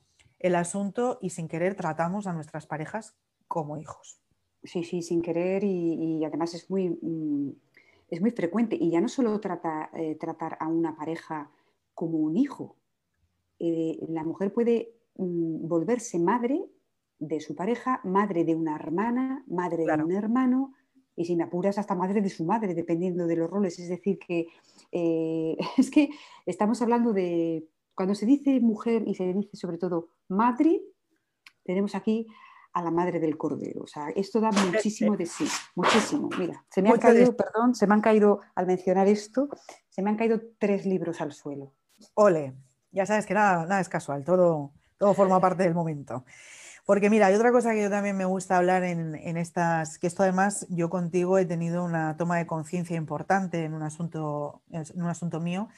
el 0.45 0.57
asunto 0.57 1.19
y 1.23 1.31
sin 1.31 1.49
querer 1.49 1.75
tratamos 1.75 2.27
a 2.27 2.35
nuestras 2.35 2.67
parejas 2.67 3.17
como 3.49 3.79
hijos. 3.79 4.21
Sí, 4.63 4.85
sí, 4.85 5.01
sin 5.01 5.23
querer 5.23 5.65
y, 5.65 6.23
además 6.23 6.53
es 6.53 6.69
muy, 6.69 6.91
mm, 6.91 7.53
es 8.11 8.21
muy 8.21 8.31
frecuente. 8.31 8.77
Y 8.79 8.91
ya 8.91 9.01
no 9.01 9.09
solo 9.09 9.41
trata, 9.41 9.89
eh, 9.95 10.17
tratar 10.17 10.59
a 10.61 10.69
una 10.69 10.95
pareja 10.97 11.51
como 11.95 12.19
un 12.19 12.37
hijo. 12.37 12.77
Eh, 13.59 13.99
la 14.09 14.23
mujer 14.23 14.53
puede 14.53 14.93
mm, 15.17 15.67
volverse 15.67 16.19
madre 16.19 16.63
de 17.19 17.41
su 17.41 17.55
pareja, 17.55 18.03
madre 18.05 18.45
de 18.45 18.55
una 18.55 18.77
hermana, 18.77 19.45
madre 19.47 19.87
de 19.87 20.05
un 20.05 20.13
hermano, 20.13 20.75
y 21.17 21.25
si 21.25 21.37
me 21.37 21.45
apuras 21.45 21.79
hasta 21.79 21.95
madre 21.95 22.21
de 22.21 22.29
su 22.29 22.45
madre, 22.45 22.75
dependiendo 22.75 23.27
de 23.27 23.37
los 23.37 23.49
roles. 23.49 23.79
Es 23.79 23.89
decir, 23.89 24.19
que 24.19 24.49
eh, 24.93 25.57
es 25.79 25.91
que 25.91 26.11
estamos 26.45 26.83
hablando 26.83 27.15
de, 27.15 27.67
cuando 27.95 28.15
se 28.15 28.27
dice 28.27 28.61
mujer 28.61 29.05
y 29.07 29.15
se 29.15 29.33
dice 29.33 29.57
sobre 29.57 29.79
todo 29.79 30.11
madre, 30.29 30.83
tenemos 31.65 31.95
aquí 31.95 32.27
a 32.75 32.83
la 32.83 32.91
madre 32.91 33.21
del 33.21 33.39
cordero. 33.39 33.85
O 33.85 33.87
sea, 33.87 34.09
esto 34.11 34.41
da 34.41 34.51
muchísimo 34.51 35.17
de 35.17 35.27
sí, 35.27 35.47
muchísimo. 35.77 36.29
Mira, 36.39 36.65
se 36.71 36.83
me 36.83 36.91
han 36.91 36.99
caído, 36.99 37.37
perdón, 37.37 37.75
se 37.75 37.87
me 37.87 37.95
han 37.95 38.01
caído, 38.01 38.41
al 38.55 38.67
mencionar 38.67 39.07
esto, 39.07 39.49
se 39.89 40.03
me 40.03 40.11
han 40.11 40.17
caído 40.17 40.41
tres 40.59 40.85
libros 40.85 41.21
al 41.21 41.33
suelo. 41.33 41.73
Ole, 42.15 42.55
ya 42.91 43.07
sabes 43.07 43.27
que 43.27 43.35
nada, 43.35 43.65
nada 43.65 43.81
es 43.81 43.89
casual, 43.89 44.25
todo, 44.25 44.73
todo 44.99 45.15
forma 45.15 45.41
parte 45.41 45.63
del 45.63 45.75
momento. 45.75 46.25
Porque 46.85 47.09
mira, 47.09 47.29
hay 47.29 47.35
otra 47.35 47.53
cosa 47.53 47.73
que 47.73 47.83
yo 47.83 47.89
también 47.89 48.17
me 48.17 48.27
gusta 48.27 48.59
hablar 48.59 48.85
en, 48.85 49.15
en, 49.15 49.37
estas, 49.39 49.99
que 49.99 50.07
esto 50.07 50.23
además 50.23 50.67
yo 50.69 50.91
contigo 50.91 51.39
he 51.39 51.47
tenido 51.47 51.83
una 51.83 52.17
toma 52.17 52.37
de 52.37 52.47
conciencia 52.47 52.97
importante 52.97 53.65
en 53.65 53.73
un 53.73 53.83
asunto, 53.83 54.63
en 54.71 54.85
un 55.01 55.09
asunto 55.09 55.41
mío, 55.41 55.69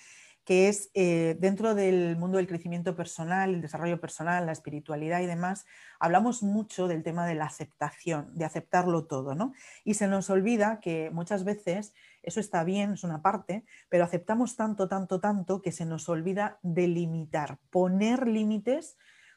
que 0.47 0.69
es 0.69 0.91
eh, 0.95 1.37
dentro 1.41 1.75
del 1.75 2.17
mundo 2.17 2.37
del 2.37 2.47
crecimiento 2.47 2.95
personal, 2.95 3.53
el 3.53 3.61
desarrollo 3.61 4.01
personal, 4.01 4.47
la 4.47 4.53
espiritualidad 4.53 5.21
y 5.21 5.27
demás, 5.27 5.67
hablamos 5.99 6.45
mucho 6.45 6.87
del 6.87 7.03
tema 7.03 7.27
de 7.27 7.35
la 7.35 7.47
aceptación, 7.47 8.31
de 8.33 8.45
aceptarlo 8.45 9.07
todo, 9.07 9.35
¿no? 9.35 9.55
Y 9.83 9.95
se 9.95 10.07
nos 10.07 10.31
olvida 10.31 10.79
que 10.81 11.11
muchas 11.11 11.43
veces 11.43 11.95
eso 12.23 12.39
está 12.39 12.63
bien, 12.63 12.93
es 12.93 13.03
una 13.03 13.23
parte, 13.23 13.65
pero 13.89 14.05
aceptamos 14.05 14.55
tanto, 14.55 14.87
tanto, 14.87 15.19
tanto 15.19 15.61
que 15.61 15.73
se 15.73 15.85
nos 15.85 16.09
olvida 16.09 16.61
delimitar, 16.63 17.59
poner 17.71 18.29
límites 18.29 18.97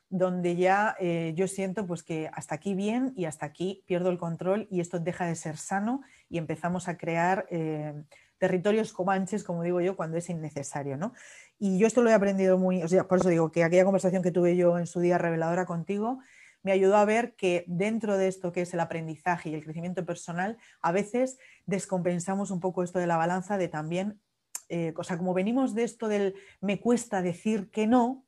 donde 0.10 0.55
ya 0.55 0.95
eh, 0.99 1.34
yo 1.36 1.47
siento 1.47 1.86
pues 1.86 2.03
que 2.03 2.30
hasta 2.34 2.55
aquí 2.55 2.76
bien 2.76 3.14
y 3.16 3.26
hasta 3.26 3.47
aquí 3.47 3.84
pierdo 3.88 4.10
el 4.10 4.18
control 4.18 4.68
y 4.70 4.80
esto 4.80 4.99
deja 4.99 5.26
de 5.26 5.36
ser 5.36 5.57
sano 5.57 6.01
y 6.30 6.38
empezamos 6.38 6.88
a 6.88 6.97
crear 6.97 7.47
eh, 7.49 7.93
territorios 8.39 8.93
comanches, 8.93 9.43
como 9.43 9.63
digo 9.63 9.81
yo, 9.81 9.95
cuando 9.95 10.17
es 10.17 10.29
innecesario, 10.29 10.97
¿no? 10.97 11.13
Y 11.59 11.77
yo 11.77 11.87
esto 11.87 12.01
lo 12.01 12.09
he 12.09 12.13
aprendido 12.13 12.57
muy, 12.57 12.81
o 12.81 12.87
sea, 12.87 13.07
por 13.07 13.19
eso 13.19 13.29
digo 13.29 13.51
que 13.51 13.63
aquella 13.63 13.83
conversación 13.83 14.23
que 14.23 14.31
tuve 14.31 14.55
yo 14.55 14.79
en 14.79 14.87
su 14.87 14.99
día 14.99 15.17
reveladora 15.17 15.65
contigo 15.65 16.19
me 16.63 16.71
ayudó 16.71 16.97
a 16.97 17.05
ver 17.05 17.35
que 17.35 17.63
dentro 17.67 18.17
de 18.17 18.27
esto 18.27 18.51
que 18.51 18.61
es 18.61 18.73
el 18.73 18.79
aprendizaje 18.79 19.49
y 19.49 19.53
el 19.55 19.63
crecimiento 19.63 20.05
personal, 20.05 20.57
a 20.81 20.91
veces 20.91 21.37
descompensamos 21.65 22.51
un 22.51 22.59
poco 22.59 22.83
esto 22.83 22.99
de 22.99 23.07
la 23.07 23.17
balanza 23.17 23.57
de 23.57 23.67
también, 23.67 24.19
eh, 24.67 24.93
o 24.97 25.03
sea, 25.03 25.17
como 25.17 25.33
venimos 25.33 25.73
de 25.73 25.83
esto 25.83 26.07
del 26.07 26.35
me 26.61 26.79
cuesta 26.79 27.21
decir 27.21 27.69
que 27.71 27.87
no, 27.87 28.25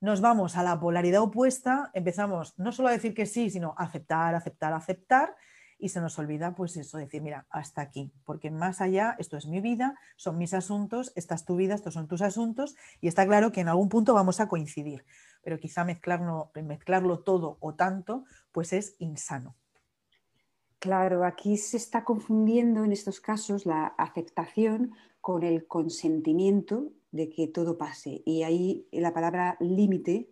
nos 0.00 0.20
vamos 0.20 0.56
a 0.56 0.62
la 0.62 0.78
polaridad 0.78 1.22
opuesta, 1.22 1.90
empezamos 1.94 2.58
no 2.58 2.72
solo 2.72 2.88
a 2.88 2.92
decir 2.92 3.14
que 3.14 3.24
sí, 3.24 3.48
sino 3.48 3.74
a 3.78 3.84
aceptar, 3.84 4.34
aceptar, 4.34 4.72
aceptar, 4.74 5.34
y 5.78 5.90
se 5.90 6.00
nos 6.00 6.18
olvida 6.18 6.54
pues 6.54 6.76
eso, 6.76 6.98
decir, 6.98 7.22
mira, 7.22 7.46
hasta 7.50 7.82
aquí, 7.82 8.12
porque 8.24 8.50
más 8.50 8.80
allá, 8.80 9.16
esto 9.18 9.36
es 9.36 9.46
mi 9.46 9.60
vida, 9.60 9.98
son 10.16 10.38
mis 10.38 10.54
asuntos, 10.54 11.12
esta 11.16 11.34
es 11.34 11.44
tu 11.44 11.56
vida, 11.56 11.74
estos 11.74 11.94
son 11.94 12.08
tus 12.08 12.22
asuntos, 12.22 12.76
y 13.00 13.08
está 13.08 13.26
claro 13.26 13.52
que 13.52 13.60
en 13.60 13.68
algún 13.68 13.88
punto 13.88 14.14
vamos 14.14 14.40
a 14.40 14.48
coincidir, 14.48 15.04
pero 15.42 15.58
quizá 15.58 15.84
mezclarlo, 15.84 16.50
mezclarlo 16.54 17.20
todo 17.20 17.58
o 17.60 17.74
tanto, 17.74 18.24
pues 18.52 18.72
es 18.72 18.96
insano. 18.98 19.56
Claro, 20.78 21.24
aquí 21.24 21.56
se 21.56 21.78
está 21.78 22.04
confundiendo 22.04 22.84
en 22.84 22.92
estos 22.92 23.18
casos 23.20 23.64
la 23.64 23.86
aceptación 23.86 24.92
con 25.22 25.42
el 25.42 25.66
consentimiento 25.66 26.92
de 27.10 27.30
que 27.30 27.48
todo 27.48 27.78
pase. 27.78 28.22
Y 28.26 28.42
ahí 28.42 28.86
la 28.92 29.14
palabra 29.14 29.56
límite 29.60 30.28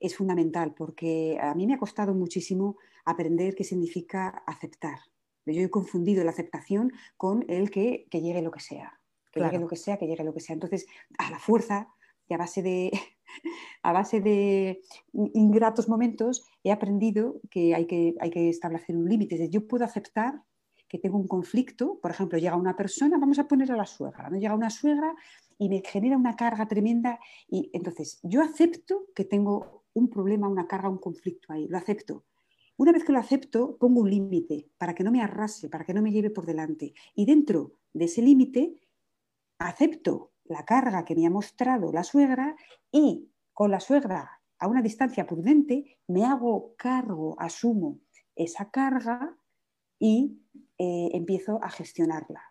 es 0.00 0.16
fundamental 0.16 0.72
porque 0.74 1.38
a 1.38 1.54
mí 1.54 1.66
me 1.66 1.74
ha 1.74 1.78
costado 1.78 2.14
muchísimo 2.14 2.78
aprender 3.10 3.54
qué 3.54 3.64
significa 3.64 4.28
aceptar. 4.46 4.98
Yo 5.46 5.62
he 5.62 5.70
confundido 5.70 6.24
la 6.24 6.30
aceptación 6.30 6.92
con 7.16 7.44
el 7.48 7.70
que, 7.70 8.06
llegue 8.12 8.42
lo 8.42 8.50
que 8.50 8.60
sea, 8.60 9.00
que 9.32 9.40
llegue 9.40 9.58
lo 9.58 9.68
que 9.68 9.76
sea, 9.76 9.96
que 9.96 10.06
llegue 10.06 10.24
lo 10.24 10.34
que 10.34 10.40
sea. 10.40 10.54
Entonces, 10.54 10.86
a 11.18 11.30
la 11.30 11.38
fuerza 11.38 11.88
y 12.28 12.34
a 12.34 12.38
base 12.38 12.62
de, 12.62 12.90
a 13.82 13.92
base 13.92 14.20
de 14.20 14.82
ingratos 15.12 15.88
momentos, 15.88 16.44
he 16.62 16.70
aprendido 16.70 17.40
que 17.50 17.74
hay 17.74 17.86
que, 17.86 18.14
hay 18.20 18.30
que 18.30 18.48
establecer 18.48 18.96
un 18.96 19.08
límite. 19.08 19.48
Yo 19.48 19.66
puedo 19.66 19.84
aceptar 19.84 20.42
que 20.88 20.98
tengo 20.98 21.18
un 21.18 21.28
conflicto, 21.28 21.98
por 22.00 22.10
ejemplo, 22.10 22.38
llega 22.38 22.56
una 22.56 22.76
persona, 22.76 23.18
vamos 23.18 23.38
a 23.38 23.46
poner 23.46 23.70
a 23.72 23.76
la 23.76 23.84
suegra, 23.84 24.30
¿no? 24.30 24.38
llega 24.38 24.54
una 24.54 24.70
suegra 24.70 25.14
y 25.58 25.68
me 25.68 25.82
genera 25.84 26.16
una 26.16 26.34
carga 26.34 26.66
tremenda 26.66 27.20
y 27.46 27.70
entonces 27.74 28.20
yo 28.22 28.42
acepto 28.42 29.06
que 29.14 29.24
tengo 29.24 29.84
un 29.92 30.08
problema, 30.08 30.48
una 30.48 30.66
carga, 30.66 30.88
un 30.88 30.98
conflicto 30.98 31.52
ahí, 31.52 31.66
lo 31.68 31.76
acepto. 31.76 32.24
Una 32.78 32.92
vez 32.92 33.04
que 33.04 33.12
lo 33.12 33.18
acepto, 33.18 33.76
pongo 33.76 34.02
un 34.02 34.10
límite 34.10 34.70
para 34.78 34.94
que 34.94 35.02
no 35.02 35.10
me 35.10 35.20
arrase, 35.20 35.68
para 35.68 35.84
que 35.84 35.92
no 35.92 36.00
me 36.00 36.12
lleve 36.12 36.30
por 36.30 36.46
delante. 36.46 36.94
Y 37.16 37.26
dentro 37.26 37.72
de 37.92 38.04
ese 38.04 38.22
límite, 38.22 38.80
acepto 39.58 40.30
la 40.44 40.64
carga 40.64 41.04
que 41.04 41.16
me 41.16 41.26
ha 41.26 41.30
mostrado 41.30 41.92
la 41.92 42.04
suegra 42.04 42.54
y 42.92 43.32
con 43.52 43.72
la 43.72 43.80
suegra 43.80 44.40
a 44.60 44.68
una 44.68 44.80
distancia 44.80 45.26
prudente 45.26 45.98
me 46.06 46.24
hago 46.24 46.74
cargo, 46.76 47.34
asumo 47.40 47.98
esa 48.36 48.70
carga 48.70 49.36
y 49.98 50.38
eh, 50.78 51.10
empiezo 51.14 51.58
a 51.60 51.70
gestionarla. 51.70 52.42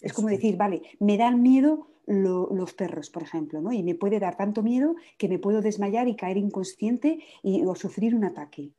Es 0.00 0.12
como 0.12 0.28
decir, 0.28 0.56
vale, 0.56 0.82
me 1.00 1.18
dan 1.18 1.42
miedo 1.42 1.88
los 2.06 2.74
perros, 2.74 3.10
por 3.10 3.24
ejemplo, 3.24 3.60
¿no? 3.60 3.72
y 3.72 3.82
me 3.82 3.96
puede 3.96 4.20
dar 4.20 4.36
tanto 4.36 4.62
miedo 4.62 4.94
que 5.18 5.28
me 5.28 5.40
puedo 5.40 5.62
desmayar 5.62 6.06
y 6.06 6.14
caer 6.14 6.36
inconsciente 6.36 7.24
y, 7.42 7.64
o 7.64 7.74
sufrir 7.74 8.14
un 8.14 8.24
ataque. 8.24 8.72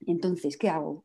Entonces, 0.00 0.56
¿qué 0.56 0.68
hago? 0.68 1.04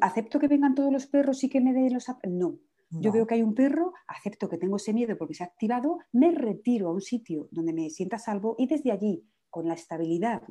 ¿Acepto 0.00 0.38
que 0.38 0.48
vengan 0.48 0.74
todos 0.74 0.92
los 0.92 1.06
perros 1.06 1.42
y 1.44 1.48
que 1.48 1.60
me 1.60 1.72
den 1.72 1.94
los... 1.94 2.06
No. 2.28 2.58
Yo 2.90 3.12
veo 3.12 3.26
que 3.26 3.34
hay 3.34 3.42
un 3.42 3.54
perro, 3.54 3.92
acepto 4.06 4.48
que 4.48 4.56
tengo 4.56 4.76
ese 4.76 4.94
miedo 4.94 5.16
porque 5.18 5.34
se 5.34 5.42
ha 5.42 5.46
activado, 5.46 5.98
me 6.12 6.32
retiro 6.32 6.88
a 6.88 6.92
un 6.92 7.02
sitio 7.02 7.48
donde 7.50 7.74
me 7.74 7.90
sienta 7.90 8.18
salvo 8.18 8.54
y 8.58 8.66
desde 8.66 8.92
allí, 8.92 9.28
con 9.50 9.68
la 9.68 9.74
estabilidad 9.74 10.42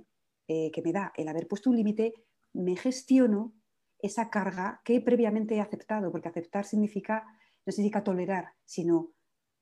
eh, 0.48 0.70
que 0.72 0.84
me 0.84 0.94
da 0.94 1.12
el 1.18 1.28
haber 1.28 1.48
puesto 1.48 1.72
un 1.72 1.78
límite, 1.78 2.14
me 2.54 2.76
gestiono 2.76 3.54
esa 4.00 4.30
carga 4.30 4.82
que 4.86 5.02
previamente 5.02 5.56
he 5.56 5.62
aceptado, 5.62 6.12
porque 6.12 6.30
aceptar 6.30 6.66
significa, 6.66 7.26
no 7.66 7.72
significa 7.72 8.04
tolerar, 8.04 8.54
sino 8.66 9.14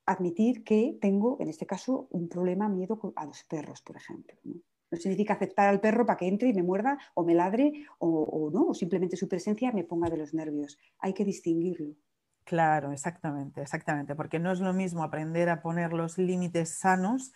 admitir 0.06 0.64
que 0.64 0.98
tengo, 1.02 1.38
en 1.40 1.48
este 1.48 1.66
caso, 1.66 2.08
un 2.12 2.28
problema, 2.28 2.68
miedo 2.68 3.00
a 3.16 3.26
los 3.26 3.44
perros, 3.46 3.82
por 3.82 3.96
ejemplo. 3.96 4.38
¿no? 4.44 4.56
Significa 4.98 5.34
aceptar 5.34 5.68
al 5.68 5.80
perro 5.80 6.06
para 6.06 6.18
que 6.18 6.28
entre 6.28 6.50
y 6.50 6.54
me 6.54 6.64
muerda 6.64 6.98
o 7.14 7.24
me 7.24 7.34
ladre 7.34 7.86
o, 8.00 8.50
no, 8.54 8.68
o 8.68 8.74
simplemente 8.74 9.18
su 9.18 9.28
presencia 9.28 9.72
me 9.72 9.84
ponga 9.84 10.10
de 10.10 10.18
los 10.18 10.34
nervios. 10.34 10.78
Hay 11.00 11.14
que 11.14 11.26
distinguirlo. 11.26 11.96
Claro, 12.44 12.92
exactamente, 12.92 13.62
exactamente, 13.62 14.16
porque 14.16 14.38
no 14.38 14.52
es 14.52 14.60
lo 14.60 14.72
mismo 14.72 15.04
aprender 15.04 15.50
a 15.50 15.62
poner 15.62 15.94
los 15.94 16.20
límites 16.20 16.78
sanos 16.78 17.34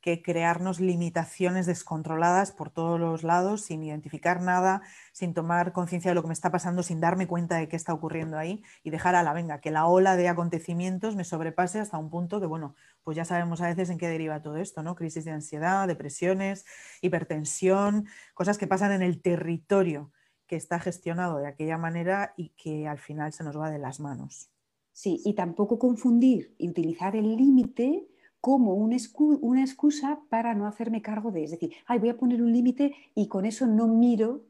que 0.00 0.22
crearnos 0.22 0.80
limitaciones 0.80 1.66
descontroladas 1.66 2.52
por 2.52 2.70
todos 2.70 2.98
los 2.98 3.22
lados, 3.22 3.62
sin 3.62 3.82
identificar 3.84 4.40
nada, 4.40 4.82
sin 5.12 5.34
tomar 5.34 5.72
conciencia 5.72 6.10
de 6.10 6.14
lo 6.14 6.22
que 6.22 6.28
me 6.28 6.34
está 6.34 6.50
pasando, 6.50 6.82
sin 6.82 7.00
darme 7.00 7.26
cuenta 7.26 7.56
de 7.56 7.68
qué 7.68 7.76
está 7.76 7.92
ocurriendo 7.92 8.38
ahí 8.38 8.62
y 8.82 8.90
dejar 8.90 9.14
a 9.14 9.22
la 9.22 9.32
venga, 9.32 9.60
que 9.60 9.70
la 9.70 9.86
ola 9.86 10.16
de 10.16 10.28
acontecimientos 10.28 11.16
me 11.16 11.24
sobrepase 11.24 11.80
hasta 11.80 11.98
un 11.98 12.10
punto 12.10 12.40
que, 12.40 12.46
bueno, 12.46 12.74
pues 13.02 13.16
ya 13.16 13.24
sabemos 13.24 13.60
a 13.60 13.66
veces 13.66 13.90
en 13.90 13.98
qué 13.98 14.08
deriva 14.08 14.42
todo 14.42 14.56
esto, 14.56 14.82
¿no? 14.82 14.94
Crisis 14.94 15.24
de 15.24 15.32
ansiedad, 15.32 15.86
depresiones, 15.86 16.64
hipertensión, 17.02 18.06
cosas 18.34 18.58
que 18.58 18.66
pasan 18.66 18.92
en 18.92 19.02
el 19.02 19.20
territorio 19.20 20.12
que 20.46 20.56
está 20.56 20.80
gestionado 20.80 21.38
de 21.38 21.46
aquella 21.46 21.78
manera 21.78 22.34
y 22.36 22.50
que 22.50 22.88
al 22.88 22.98
final 22.98 23.32
se 23.32 23.44
nos 23.44 23.56
va 23.56 23.70
de 23.70 23.78
las 23.78 24.00
manos. 24.00 24.50
Sí, 24.92 25.20
y 25.24 25.34
tampoco 25.34 25.78
confundir 25.78 26.54
y 26.58 26.68
utilizar 26.68 27.14
el 27.14 27.36
límite 27.36 28.09
como 28.40 28.74
una 28.74 29.60
excusa 29.62 30.20
para 30.28 30.54
no 30.54 30.66
hacerme 30.66 31.02
cargo 31.02 31.30
de, 31.30 31.44
es 31.44 31.50
decir, 31.50 31.72
Ay, 31.86 31.98
voy 31.98 32.08
a 32.08 32.16
poner 32.16 32.42
un 32.42 32.52
límite 32.52 32.94
y 33.14 33.28
con 33.28 33.44
eso 33.44 33.66
no 33.66 33.86
miro 33.86 34.46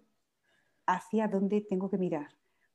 hacia 0.86 1.28
dónde 1.28 1.60
tengo 1.62 1.90
que 1.90 1.98
mirar. 1.98 2.28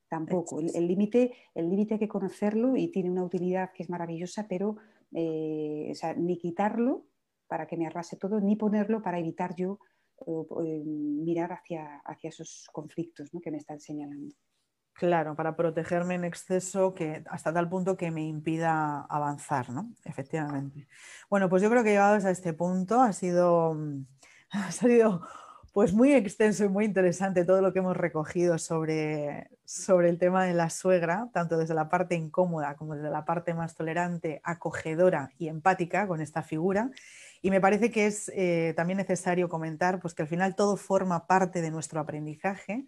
Tampoco. 0.08 0.60
El 0.60 0.88
límite 0.88 1.34
el 1.56 1.70
límite 1.70 1.96
hay 1.96 2.00
que 2.00 2.08
conocerlo 2.08 2.78
y 2.78 2.90
tiene 2.90 3.10
una 3.10 3.24
utilidad 3.24 3.72
que 3.74 3.84
es 3.84 3.90
maravillosa, 3.90 4.48
pero 4.48 4.78
eh, 5.12 5.94
ni 6.18 6.38
quitarlo 6.38 7.08
para 7.48 7.66
que 7.66 7.78
me 7.78 7.88
arrase 7.88 8.18
todo, 8.18 8.40
ni 8.40 8.56
ponerlo 8.56 9.02
para 9.02 9.20
evitar 9.20 9.56
yo 9.56 9.80
eh, 10.28 10.84
mirar 10.86 11.52
hacia, 11.52 11.98
hacia 12.06 12.30
esos 12.30 12.68
conflictos 12.72 13.30
que 13.42 13.52
me 13.52 13.58
están 13.58 13.80
señalando. 13.80 14.36
Claro, 14.98 15.36
para 15.36 15.58
protegerme 15.58 16.16
en 16.16 16.24
exceso 16.24 16.94
que 16.94 17.22
hasta 17.30 17.52
tal 17.54 17.68
punto 17.68 17.98
que 17.98 18.12
me 18.12 18.24
impida 18.26 19.02
avanzar, 19.10 19.70
¿no? 19.70 19.94
Efectivamente. 20.06 20.88
Bueno, 21.30 21.50
pues 21.50 21.62
yo 21.62 21.70
creo 21.70 21.84
que 21.84 21.90
llegados 21.90 22.24
a 22.24 22.32
este 22.32 22.54
punto 22.54 23.02
ha 23.02 23.12
sido, 23.12 23.78
ha 24.52 24.72
sido 24.72 25.28
Pues 25.74 25.94
muy 25.94 26.14
extenso 26.14 26.66
y 26.66 26.70
muy 26.70 26.86
interesante 26.86 27.46
todo 27.46 27.62
lo 27.62 27.74
que 27.74 27.80
hemos 27.80 27.98
recogido 27.98 28.58
sobre, 28.60 29.50
sobre 29.66 30.10
el 30.10 30.20
tema 30.20 30.46
de 30.46 30.56
la 30.56 30.72
suegra, 30.72 31.30
tanto 31.34 31.58
desde 31.58 31.76
la 31.76 31.90
parte 31.90 32.16
incómoda 32.16 32.76
como 32.78 32.96
desde 32.96 33.12
la 33.12 33.26
parte 33.26 33.54
más 33.56 33.76
tolerante, 33.76 34.42
acogedora 34.46 35.32
y 35.40 35.50
empática 35.50 36.08
con 36.08 36.22
esta 36.22 36.44
figura. 36.44 36.92
Y 37.42 37.52
me 37.52 37.62
parece 37.62 37.92
que 37.92 38.08
es 38.08 38.32
eh, 38.36 38.74
también 38.78 38.98
necesario 38.98 39.50
comentar 39.50 40.00
pues, 40.00 40.14
que 40.16 40.24
al 40.24 40.30
final 40.30 40.56
todo 40.56 40.78
forma 40.78 41.28
parte 41.28 41.62
de 41.62 41.72
nuestro 41.72 42.00
aprendizaje, 42.02 42.88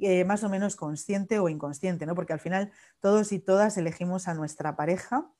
eh, 0.00 0.24
más 0.24 0.42
o 0.44 0.48
menos 0.48 0.76
consciente 0.76 1.38
o 1.38 1.48
inconsciente, 1.48 2.06
¿no? 2.06 2.14
porque 2.14 2.32
al 2.32 2.40
final 2.40 2.70
todos 3.00 3.32
y 3.32 3.38
todas 3.38 3.76
elegimos 3.76 4.28
a 4.28 4.34
nuestra 4.34 4.76
pareja 4.76 5.30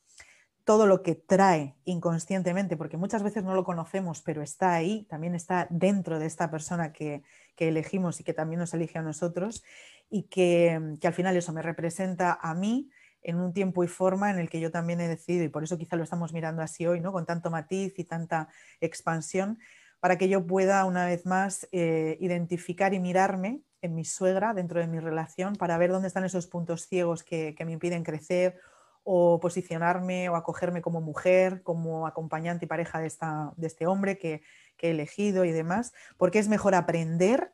todo 0.65 0.87
lo 0.87 1.03
que 1.03 1.15
trae 1.15 1.75
inconscientemente, 1.85 2.77
porque 2.77 2.97
muchas 2.97 3.23
veces 3.23 3.43
no 3.43 3.55
lo 3.55 3.65
conocemos, 3.65 4.23
pero 4.23 4.43
está 4.43 4.73
ahí, 4.73 5.05
también 5.11 5.35
está 5.35 5.67
dentro 5.71 6.19
de 6.19 6.27
esta 6.27 6.51
persona 6.51 6.93
que, 6.93 7.23
elegimos 7.57 8.21
y 8.21 8.25
que 8.25 8.33
también 8.33 8.59
nos 8.59 8.73
elige 8.73 8.99
a 8.99 9.03
nosotros, 9.03 9.65
y 10.09 10.29
que, 10.29 10.97
al 11.03 11.13
final 11.13 11.37
eso 11.37 11.53
me 11.53 11.61
representa 11.61 12.39
a 12.41 12.55
mí 12.55 12.89
en 13.21 13.37
un 13.37 13.53
tiempo 13.53 13.85
y 13.85 13.89
forma 13.89 14.31
en 14.31 14.39
el 14.39 14.49
que 14.49 14.61
yo 14.61 14.71
también 14.71 15.01
he 15.01 15.09
decidido, 15.09 15.45
y 15.45 15.49
por 15.49 15.65
eso 15.65 15.77
quizá 15.77 15.97
lo 15.97 16.05
estamos 16.05 16.33
mirando 16.33 16.63
así 16.63 16.87
hoy, 16.87 17.01
¿no? 17.01 17.13
con 17.13 17.27
tanto 17.27 17.51
matiz 17.51 17.99
y 17.99 18.05
tanta 18.05 18.49
expansión, 18.81 19.59
para 19.99 20.17
que 20.17 20.29
yo 20.29 20.47
pueda 20.47 20.85
una 20.85 21.05
vez 21.05 21.27
más 21.27 21.69
eh, 21.73 22.17
identificar 22.21 22.95
y 22.95 23.01
mirarme 23.01 23.61
en 23.83 23.95
mi 23.95 24.05
suegra 24.05 24.55
dentro 24.55 24.81
de 24.81 24.87
mi 24.87 24.99
relación 24.99 25.57
para 25.57 25.78
ver 25.78 25.91
dónde 25.91 26.09
están 26.09 26.24
esos 26.24 26.47
puntos 26.47 26.87
ciegos 26.87 27.22
que, 27.22 27.55
que 27.55 27.64
me 27.64 27.72
impiden 27.72 28.05
crecer 28.05 28.61
o 29.03 29.41
posicionarme 29.41 30.28
o 30.28 30.37
acogerme 30.37 30.83
como 30.83 31.01
mujer, 31.01 31.62
como 31.62 32.07
acompañante 32.07 32.64
y 32.64 32.68
pareja 32.68 33.01
de, 33.01 33.07
esta, 33.07 33.53
de 33.57 33.66
este 33.66 33.87
hombre 33.87 34.18
que, 34.18 34.43
he 34.83 34.91
elegido 34.93 35.45
y 35.45 35.53
demás, 35.53 35.93
porque 36.16 36.39
es 36.39 36.49
mejor 36.49 36.74
aprender 36.74 37.53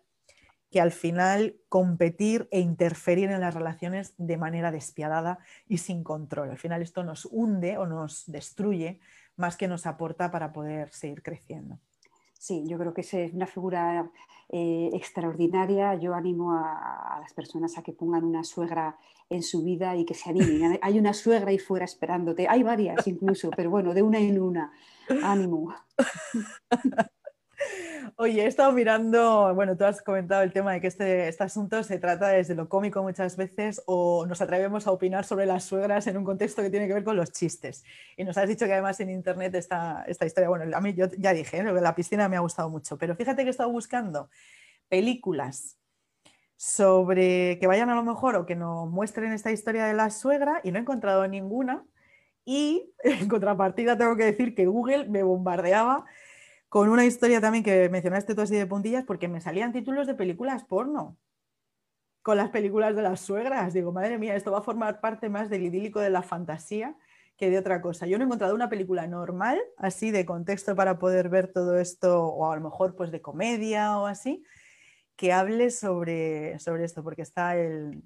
que 0.70 0.81
al 0.81 0.93
final 0.93 1.57
competir 1.68 2.47
e 2.53 2.61
interferir 2.61 3.31
en 3.31 3.41
las 3.41 3.53
relaciones 3.53 4.14
de 4.16 4.37
manera 4.37 4.70
despiadada 4.70 5.41
y 5.66 5.79
sin 5.79 6.05
control. 6.05 6.51
Al 6.51 6.59
final 6.59 6.83
esto 6.83 7.03
nos 7.03 7.27
hunde 7.29 7.79
o 7.79 7.87
nos 7.87 8.27
destruye 8.27 9.01
más 9.35 9.57
que 9.57 9.66
nos 9.66 9.87
aporta 9.87 10.31
para 10.31 10.53
poder 10.53 10.93
seguir 10.93 11.24
creciendo. 11.24 11.81
Sí, 12.39 12.64
yo 12.68 12.79
creo 12.79 12.95
que 12.95 13.01
es 13.01 13.12
una 13.33 13.49
figura 13.49 14.09
eh, 14.49 14.91
extraordinaria. 14.93 15.95
Yo 15.95 16.15
animo 16.15 16.53
a, 16.53 17.19
las 17.21 17.33
personas 17.33 17.77
a 17.79 17.83
que 17.83 17.93
pongan 17.93 18.25
una 18.25 18.45
suegra 18.45 18.99
en 19.29 19.43
su 19.43 19.65
vida 19.65 19.97
y 19.97 20.05
que 20.05 20.15
se 20.15 20.31
animen. 20.31 20.79
Hay 20.83 20.99
una 20.99 21.13
suegra 21.13 21.51
ahí 21.51 21.59
fuera 21.59 21.85
esperándote. 21.85 22.47
Hay 22.49 22.63
varias 22.63 23.07
incluso, 23.07 23.51
pero 23.57 23.71
bueno, 23.71 23.95
de 23.95 24.03
una 24.03 24.19
en 24.19 24.41
una. 24.41 24.73
Ánimo. 25.23 25.75
Oye, 28.19 28.45
he 28.45 28.47
estado 28.47 28.73
mirando, 28.73 29.55
bueno, 29.55 29.77
tú 29.77 29.85
has 29.85 30.01
comentado 30.01 30.43
el 30.43 30.51
tema 30.51 30.73
de 30.73 30.81
que 30.81 30.87
este, 30.87 31.29
este, 31.29 31.45
asunto 31.45 31.83
se 31.83 31.99
trata 31.99 32.29
desde 32.29 32.55
lo 32.55 32.67
cómico 32.67 33.03
muchas 33.03 33.37
veces 33.37 33.83
o 33.85 34.25
nos 34.25 34.41
atrevemos 34.41 34.87
a 34.87 34.93
opinar 34.93 35.27
sobre 35.27 35.45
las 35.45 35.64
suegras 35.64 36.07
en 36.07 36.17
un 36.17 36.25
contexto 36.25 36.62
que 36.62 36.71
tiene 36.71 36.87
que 36.87 36.95
ver 36.95 37.05
con 37.05 37.14
los 37.14 37.31
chistes. 37.31 37.85
Y 38.17 38.25
nos 38.25 38.39
has 38.39 38.49
dicho 38.49 38.64
que 38.64 38.73
además 38.73 38.99
en 39.01 39.11
internet 39.11 39.55
está 39.57 40.03
esta 40.09 40.25
historia, 40.25 40.49
bueno, 40.49 40.75
a 40.75 40.81
mí 40.81 40.95
yo 40.95 41.09
ya 41.19 41.35
dije, 41.35 41.59
¿eh? 41.59 41.62
la 41.62 41.95
piscina 41.95 42.27
me 42.31 42.37
ha 42.37 42.41
gustado 42.41 42.71
mucho, 42.71 42.97
pero 42.97 43.14
fíjate 43.17 43.43
que 43.43 43.49
he 43.49 43.51
estado 43.51 43.71
buscando 43.71 44.31
películas 44.89 45.77
sobre 46.57 47.59
que 47.59 47.67
vayan 47.67 47.91
a 47.91 47.95
lo 47.97 48.03
mejor 48.03 48.37
o 48.37 48.47
que 48.47 48.57
nos 48.57 48.89
muestren 48.89 49.35
esta 49.35 49.53
historia 49.53 49.85
de 49.85 49.93
la 49.93 50.09
suegra 50.09 50.62
y 50.64 50.73
no 50.73 50.79
he 50.79 50.81
encontrado 50.81 51.29
ninguna. 51.29 51.85
Y 52.47 52.95
en 53.05 53.29
contrapartida 53.29 53.99
tengo 53.99 54.17
que 54.17 54.25
decir 54.25 54.55
que 54.55 54.64
Google 54.64 55.07
me 55.07 55.23
bombardeaba 55.23 56.07
con 56.69 56.89
una 56.89 57.05
historia 57.05 57.41
también 57.41 57.64
que 57.64 57.89
mencionaste 57.89 58.35
tú 58.35 58.41
así 58.41 58.57
de 58.57 58.67
puntillas, 58.67 59.05
porque 59.05 59.29
me 59.29 59.41
salían 59.41 59.73
títulos 59.73 60.07
de 60.07 60.14
películas 60.14 60.64
porno 60.64 61.17
con 62.23 62.37
las 62.37 62.51
películas 62.51 62.97
de 62.97 63.03
las 63.03 63.21
suegras. 63.21 63.73
Digo, 63.73 63.93
madre 63.93 64.19
mía, 64.19 64.35
esto 64.35 64.51
va 64.51 64.59
a 64.59 64.62
formar 64.62 65.01
parte 65.01 65.29
más 65.29 65.49
del 65.49 65.62
idílico 65.62 66.01
de 66.01 66.11
la 66.11 66.23
fantasía 66.23 66.97
que 67.37 67.51
de 67.51 67.59
otra 67.59 67.81
cosa. 67.81 68.07
Yo 68.07 68.19
no 68.19 68.25
he 68.25 68.27
encontrado 68.27 68.55
una 68.55 68.69
película 68.69 69.07
normal, 69.07 69.61
así 69.77 70.11
de 70.11 70.25
contexto 70.25 70.75
para 70.75 70.99
poder 70.99 71.29
ver 71.29 71.53
todo 71.53 71.79
esto, 71.79 72.25
o 72.25 72.51
a 72.51 72.57
lo 72.57 72.62
mejor 72.62 72.97
pues 72.97 73.11
de 73.12 73.21
comedia 73.21 73.99
o 73.99 74.07
así, 74.07 74.43
que 75.17 75.33
hable 75.33 75.71
sobre, 75.71 76.59
sobre 76.59 76.85
esto, 76.85 77.03
porque 77.03 77.23
está 77.23 77.57
el, 77.57 78.03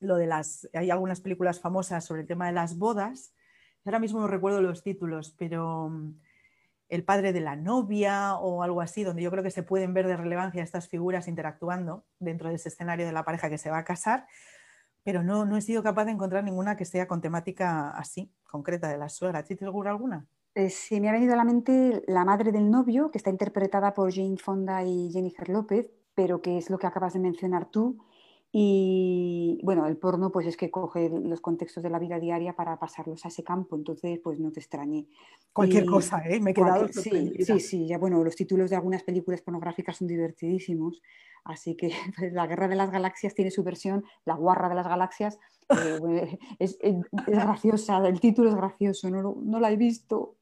lo 0.00 0.16
de 0.16 0.26
las, 0.26 0.68
hay 0.74 0.90
algunas 0.90 1.20
películas 1.20 1.60
famosas 1.60 2.04
sobre 2.04 2.22
el 2.22 2.26
tema 2.26 2.46
de 2.46 2.52
las 2.52 2.76
bodas, 2.76 3.32
ahora 3.84 4.00
mismo 4.00 4.20
no 4.20 4.26
recuerdo 4.26 4.60
los 4.60 4.82
títulos, 4.82 5.34
pero 5.38 5.90
el 6.92 7.04
padre 7.04 7.32
de 7.32 7.40
la 7.40 7.56
novia 7.56 8.36
o 8.36 8.62
algo 8.62 8.82
así, 8.82 9.02
donde 9.02 9.22
yo 9.22 9.30
creo 9.30 9.42
que 9.42 9.50
se 9.50 9.62
pueden 9.62 9.94
ver 9.94 10.06
de 10.06 10.14
relevancia 10.14 10.62
estas 10.62 10.88
figuras 10.88 11.26
interactuando 11.26 12.04
dentro 12.18 12.50
de 12.50 12.56
ese 12.56 12.68
escenario 12.68 13.06
de 13.06 13.12
la 13.12 13.24
pareja 13.24 13.48
que 13.48 13.56
se 13.56 13.70
va 13.70 13.78
a 13.78 13.84
casar, 13.84 14.26
pero 15.02 15.22
no, 15.22 15.46
no 15.46 15.56
he 15.56 15.62
sido 15.62 15.82
capaz 15.82 16.04
de 16.04 16.10
encontrar 16.10 16.44
ninguna 16.44 16.76
que 16.76 16.84
sea 16.84 17.08
con 17.08 17.22
temática 17.22 17.88
así, 17.92 18.30
concreta 18.44 18.88
de 18.88 18.98
la 18.98 19.08
suegra. 19.08 19.42
¿Sí 19.42 19.56
te 19.56 19.64
seguro 19.64 19.88
alguna? 19.88 20.26
Eh, 20.54 20.68
sí, 20.68 21.00
me 21.00 21.08
ha 21.08 21.12
venido 21.12 21.32
a 21.32 21.36
la 21.36 21.44
mente 21.44 22.02
La 22.08 22.26
madre 22.26 22.52
del 22.52 22.70
novio, 22.70 23.10
que 23.10 23.16
está 23.16 23.30
interpretada 23.30 23.94
por 23.94 24.12
Jane 24.12 24.36
Fonda 24.36 24.84
y 24.84 25.10
Jennifer 25.10 25.48
López, 25.48 25.90
pero 26.14 26.42
que 26.42 26.58
es 26.58 26.68
lo 26.68 26.78
que 26.78 26.86
acabas 26.86 27.14
de 27.14 27.20
mencionar 27.20 27.70
tú, 27.70 28.04
y 28.54 29.58
bueno, 29.62 29.86
el 29.86 29.96
porno 29.96 30.30
pues 30.30 30.46
es 30.46 30.58
que 30.58 30.70
coge 30.70 31.08
los 31.08 31.40
contextos 31.40 31.82
de 31.82 31.88
la 31.88 31.98
vida 31.98 32.20
diaria 32.20 32.54
para 32.54 32.78
pasarlos 32.78 33.24
a 33.24 33.28
ese 33.28 33.42
campo, 33.42 33.76
entonces 33.76 34.20
pues 34.22 34.38
no 34.38 34.52
te 34.52 34.60
extrañe. 34.60 35.06
Cualquier 35.54 35.86
cosa, 35.86 36.22
¿eh? 36.28 36.38
Me 36.38 36.50
he 36.50 36.54
quedado 36.54 36.86
sí, 36.88 37.32
sí, 37.40 37.60
sí, 37.60 37.86
ya 37.86 37.96
bueno, 37.96 38.22
los 38.22 38.36
títulos 38.36 38.68
de 38.68 38.76
algunas 38.76 39.04
películas 39.04 39.40
pornográficas 39.40 39.96
son 39.96 40.06
divertidísimos, 40.06 41.00
así 41.44 41.76
que 41.76 41.92
pues, 42.18 42.34
La 42.34 42.46
Guerra 42.46 42.68
de 42.68 42.76
las 42.76 42.90
Galaxias 42.90 43.34
tiene 43.34 43.50
su 43.50 43.62
versión, 43.62 44.04
La 44.26 44.34
Guarra 44.34 44.68
de 44.68 44.74
las 44.74 44.86
Galaxias, 44.86 45.38
eh, 45.70 46.38
es, 46.58 46.78
graciosa, 47.26 48.06
el 48.06 48.20
título 48.20 48.50
es 48.50 48.54
gracioso, 48.54 49.08
no, 49.08 49.34
no 49.42 49.60
la 49.60 49.72
he 49.72 49.76
visto, 49.76 50.36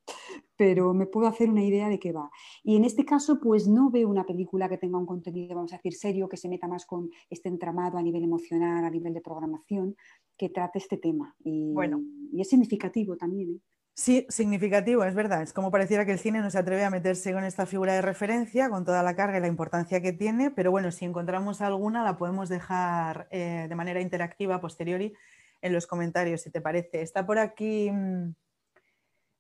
pero 0.61 0.93
me 0.93 1.07
puedo 1.07 1.27
hacer 1.27 1.49
una 1.49 1.65
idea 1.65 1.89
de 1.89 1.99
qué 1.99 2.13
va. 2.13 2.31
Y 2.63 2.77
en 2.77 2.85
este 2.85 3.07
caso, 3.07 3.41
pues 3.41 3.67
no 3.67 3.91
veo 3.91 4.11
una 4.11 4.27
película 4.27 4.69
que 4.69 4.77
tenga 4.77 4.99
un 4.99 5.07
contenido, 5.07 5.55
vamos 5.55 5.73
a 5.73 5.77
decir, 5.77 5.95
serio, 5.95 6.29
que 6.29 6.37
se 6.37 6.51
meta 6.51 6.69
más 6.69 6.85
con 6.85 7.09
este 7.31 7.49
entramado 7.49 7.97
a 7.97 8.03
nivel 8.03 8.25
emocional, 8.25 8.85
a 8.85 8.91
nivel 8.91 9.15
de 9.15 9.23
programación, 9.23 9.97
que 10.37 10.51
trate 10.51 10.79
este 10.79 10.99
tema. 10.99 11.35
Y, 11.43 11.73
bueno. 11.73 12.03
y 12.31 12.43
es 12.43 12.49
significativo 12.51 13.17
también. 13.17 13.55
¿eh? 13.55 13.61
Sí, 13.95 14.27
significativo, 14.29 15.03
es 15.05 15.15
verdad. 15.15 15.41
Es 15.41 15.55
como 15.55 15.71
pareciera 15.71 16.05
que 16.05 16.13
el 16.13 16.19
cine 16.19 16.41
no 16.41 16.51
se 16.51 16.59
atreve 16.59 16.85
a 16.85 16.91
meterse 16.91 17.33
con 17.33 17.45
esta 17.45 17.65
figura 17.65 17.95
de 17.95 18.03
referencia, 18.03 18.69
con 18.69 18.85
toda 18.85 19.03
la 19.03 19.17
carga 19.17 19.39
y 19.39 19.41
la 19.41 19.49
importancia 19.49 20.03
que 20.03 20.13
tiene, 20.13 20.51
pero 20.51 20.71
bueno, 20.71 20.93
si 20.93 21.07
encontramos 21.07 21.63
alguna, 21.63 22.05
la 22.05 22.19
podemos 22.19 22.51
dejar 22.51 23.29
eh, 23.31 23.65
de 23.67 23.75
manera 23.75 24.03
interactiva 24.03 24.61
posteriori 24.61 25.15
en 25.63 25.73
los 25.73 25.87
comentarios, 25.87 26.43
si 26.43 26.51
te 26.51 26.61
parece. 26.61 27.01
Está 27.01 27.25
por 27.25 27.39
aquí 27.39 27.91
mm, 27.91 28.35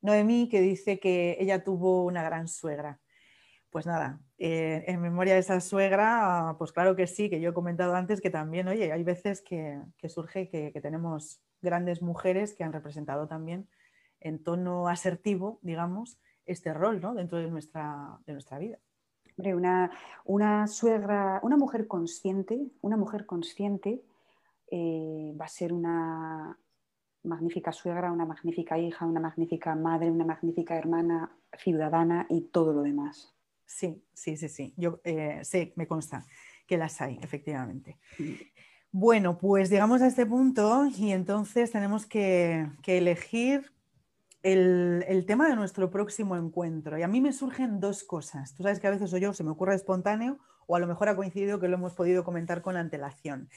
Noemí, 0.02 0.48
que 0.48 0.60
dice 0.60 0.98
que 0.98 1.36
ella 1.40 1.62
tuvo 1.62 2.04
una 2.04 2.22
gran 2.22 2.48
suegra. 2.48 3.00
Pues 3.70 3.86
nada, 3.86 4.20
eh, 4.38 4.84
en 4.88 5.00
memoria 5.00 5.34
de 5.34 5.40
esa 5.40 5.60
suegra, 5.60 6.56
pues 6.58 6.72
claro 6.72 6.96
que 6.96 7.06
sí, 7.06 7.30
que 7.30 7.40
yo 7.40 7.50
he 7.50 7.54
comentado 7.54 7.94
antes 7.94 8.20
que 8.20 8.30
también, 8.30 8.66
oye, 8.66 8.92
hay 8.92 9.04
veces 9.04 9.42
que, 9.42 9.80
surge 10.08 10.48
que, 10.48 10.72
tenemos 10.80 11.40
grandes 11.62 12.02
mujeres 12.02 12.52
que 12.52 12.64
han 12.64 12.72
representado 12.72 13.28
también 13.28 13.68
en 14.18 14.42
tono 14.42 14.88
asertivo, 14.88 15.60
digamos, 15.62 16.18
este 16.46 16.74
rol 16.74 17.00
¿no? 17.00 17.14
dentro 17.14 17.38
de 17.38 17.48
nuestra, 17.48 18.18
de 18.26 18.32
nuestra 18.32 18.58
vida. 18.58 18.78
una, 19.36 19.92
una, 20.24 20.66
suegra, 20.66 21.38
una 21.44 21.56
mujer 21.56 21.86
consciente, 21.86 22.58
una 22.80 22.96
mujer 22.96 23.24
consciente 23.24 24.02
eh, 24.72 25.32
va 25.40 25.44
a 25.44 25.48
ser 25.48 25.72
una, 25.72 26.58
magnífica 27.22 27.72
suegra, 27.72 28.12
una 28.12 28.24
magnífica 28.24 28.78
hija, 28.78 29.06
una 29.06 29.20
magnífica 29.20 29.74
madre, 29.74 30.10
una 30.10 30.24
magnífica 30.24 30.76
hermana, 30.76 31.36
ciudadana 31.58 32.26
y 32.28 32.42
todo 32.42 32.72
lo 32.72 32.82
demás. 32.82 33.34
Sí, 33.66 34.02
sí, 34.12 34.36
sí, 34.36 34.48
sí. 34.48 34.74
Yo 34.76 35.00
eh, 35.04 35.40
sé, 35.42 35.72
me 35.76 35.86
consta 35.86 36.24
que 36.66 36.76
las 36.76 37.00
hay, 37.00 37.18
efectivamente. 37.22 37.98
Bueno, 38.92 39.38
pues 39.38 39.70
llegamos 39.70 40.02
a 40.02 40.08
este 40.08 40.26
punto 40.26 40.86
y 40.86 41.12
entonces 41.12 41.70
tenemos 41.70 42.06
que, 42.06 42.68
elegir 42.86 43.72
el, 44.42 45.04
el, 45.06 45.26
tema 45.26 45.48
de 45.48 45.54
nuestro 45.54 45.90
próximo 45.90 46.36
encuentro. 46.36 46.98
Y 46.98 47.02
a 47.02 47.08
mí 47.08 47.20
me 47.20 47.32
surgen 47.32 47.78
dos 47.78 48.02
cosas. 48.02 48.54
Tú 48.54 48.64
sabes 48.64 48.80
que 48.80 48.88
a 48.88 48.90
veces 48.90 49.12
o 49.12 49.18
yo 49.18 49.32
se 49.32 49.44
me 49.44 49.50
ocurre 49.50 49.74
espontáneo 49.74 50.38
o 50.66 50.76
a 50.76 50.80
lo 50.80 50.86
mejor 50.86 51.08
ha 51.08 51.16
coincidido 51.16 51.60
que 51.60 51.68
lo 51.68 51.76
hemos 51.76 51.94
podido 51.94 52.24
comentar 52.24 52.62
con 52.62 52.76
antelación. 52.76 53.48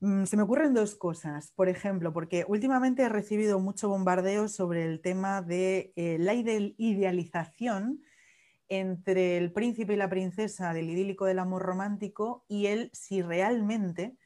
Mm, 0.00 0.24
se 0.24 0.36
me 0.36 0.42
ocurren 0.42 0.74
dos 0.74 0.94
cosas. 0.94 1.52
Por 1.52 1.68
ejemplo, 1.68 2.12
porque 2.12 2.44
últimamente 2.48 3.02
he 3.02 3.08
recibido 3.08 3.60
mucho 3.60 3.88
bombardeo 3.88 4.48
sobre 4.48 4.84
el 4.84 5.00
tema 5.00 5.42
de 5.42 5.92
eh, 5.96 6.16
la 6.18 6.34
idealización 6.34 8.02
entre 8.68 9.36
el 9.36 9.52
príncipe 9.52 9.94
y 9.94 9.96
la 9.96 10.08
princesa 10.08 10.72
del 10.72 10.88
idílico 10.88 11.26
del 11.26 11.38
amor 11.38 11.62
romántico 11.62 12.44
y 12.48 12.66
él 12.66 12.90
si 12.94 13.20
realmente 13.20 14.16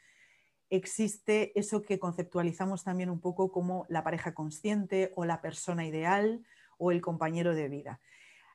existe 0.71 1.59
eso 1.59 1.83
que 1.83 1.99
conceptualizamos 1.99 2.85
también 2.85 3.11
un 3.11 3.21
poco 3.21 3.51
como 3.51 3.87
la 3.89 4.05
pareja 4.05 4.35
consciente 4.35 5.13
o 5.17 5.25
la 5.25 5.41
persona 5.41 5.87
ideal 5.87 6.45
o 6.79 6.93
el 6.93 7.01
compañero 7.01 7.55
de 7.55 7.69
vida. 7.69 8.01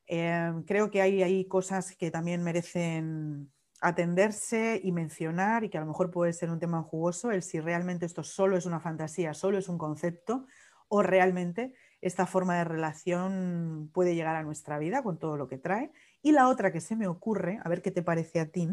Em, 0.07 0.63
creo 0.63 0.91
que 0.91 1.01
hay, 1.01 1.23
hay 1.23 1.45
cosas 1.45 1.95
que 1.95 2.11
también 2.11 2.43
merecen 2.43 3.51
atenderse 3.81 4.79
y 4.81 4.91
mencionar 4.91 5.63
y 5.63 5.69
que 5.69 5.77
a 5.77 5.81
lo 5.81 5.87
mejor 5.87 6.11
puede 6.11 6.33
ser 6.33 6.51
un 6.51 6.59
tema 6.59 6.83
jugoso, 6.83 7.31
el 7.31 7.41
si 7.41 7.59
realmente 7.59 8.05
esto 8.05 8.23
solo 8.23 8.55
es 8.55 8.65
una 8.65 8.79
fantasía, 8.79 9.33
solo 9.33 9.57
es 9.57 9.67
un 9.67 9.79
concepto 9.79 10.45
o 10.87 11.01
realmente 11.01 11.73
esta 12.01 12.25
forma 12.25 12.57
de 12.57 12.63
relación 12.63 13.89
puede 13.93 14.13
llegar 14.13 14.35
a 14.35 14.43
nuestra 14.43 14.77
vida 14.77 15.03
con 15.03 15.17
todo 15.17 15.37
lo 15.37 15.47
que 15.47 15.57
trae. 15.57 15.91
Y 16.21 16.31
la 16.31 16.47
otra 16.47 16.71
que 16.71 16.81
se 16.81 16.95
me 16.95 17.07
ocurre, 17.07 17.59
a 17.63 17.69
ver 17.69 17.81
qué 17.81 17.91
te 17.91 18.03
parece 18.03 18.39
a 18.39 18.49
ti, 18.49 18.69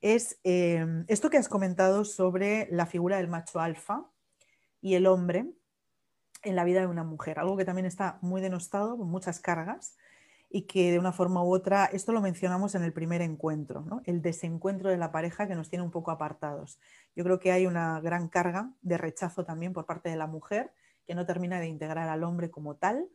es 0.00 0.38
em, 0.44 1.04
esto 1.08 1.30
que 1.30 1.38
has 1.38 1.48
comentado 1.48 2.04
sobre 2.04 2.68
la 2.70 2.86
figura 2.86 3.18
del 3.18 3.28
macho 3.28 3.60
alfa 3.60 4.04
y 4.80 4.94
el 4.94 5.06
hombre 5.06 5.46
en 6.42 6.56
la 6.56 6.64
vida 6.64 6.80
de 6.80 6.86
una 6.86 7.04
mujer, 7.04 7.38
algo 7.38 7.56
que 7.56 7.64
también 7.64 7.86
está 7.86 8.18
muy 8.20 8.40
denostado, 8.40 8.96
con 8.96 9.08
muchas 9.08 9.40
cargas, 9.40 9.96
y 10.54 10.62
que 10.62 10.92
de 10.92 10.98
una 10.98 11.12
forma 11.12 11.42
u 11.42 11.54
otra, 11.54 11.86
esto 11.86 12.12
lo 12.12 12.20
mencionamos 12.20 12.74
en 12.74 12.82
el 12.82 12.92
primer 12.92 13.22
encuentro, 13.22 14.02
el 14.04 14.20
desencuentro 14.20 14.90
de 14.90 14.98
la 14.98 15.10
pareja 15.10 15.48
que 15.48 15.54
nos 15.54 15.70
tiene 15.70 15.82
un 15.82 15.90
poco 15.90 16.10
apartados. 16.10 16.78
Yo 17.16 17.24
creo 17.24 17.38
que 17.38 17.52
hay 17.52 17.66
una 17.66 18.00
gran 18.02 18.28
carga 18.28 18.70
de 18.82 18.98
rechazo 18.98 19.46
también 19.46 19.72
por 19.72 19.86
parte 19.86 20.10
de 20.10 20.16
la 20.16 20.26
mujer 20.26 20.74
que 21.06 21.14
no 21.14 21.24
termina 21.24 21.58
de 21.58 21.68
integrar 21.68 22.08
al 22.08 22.22
hombre 22.22 22.50
como 22.50 22.76
tal 22.76 23.08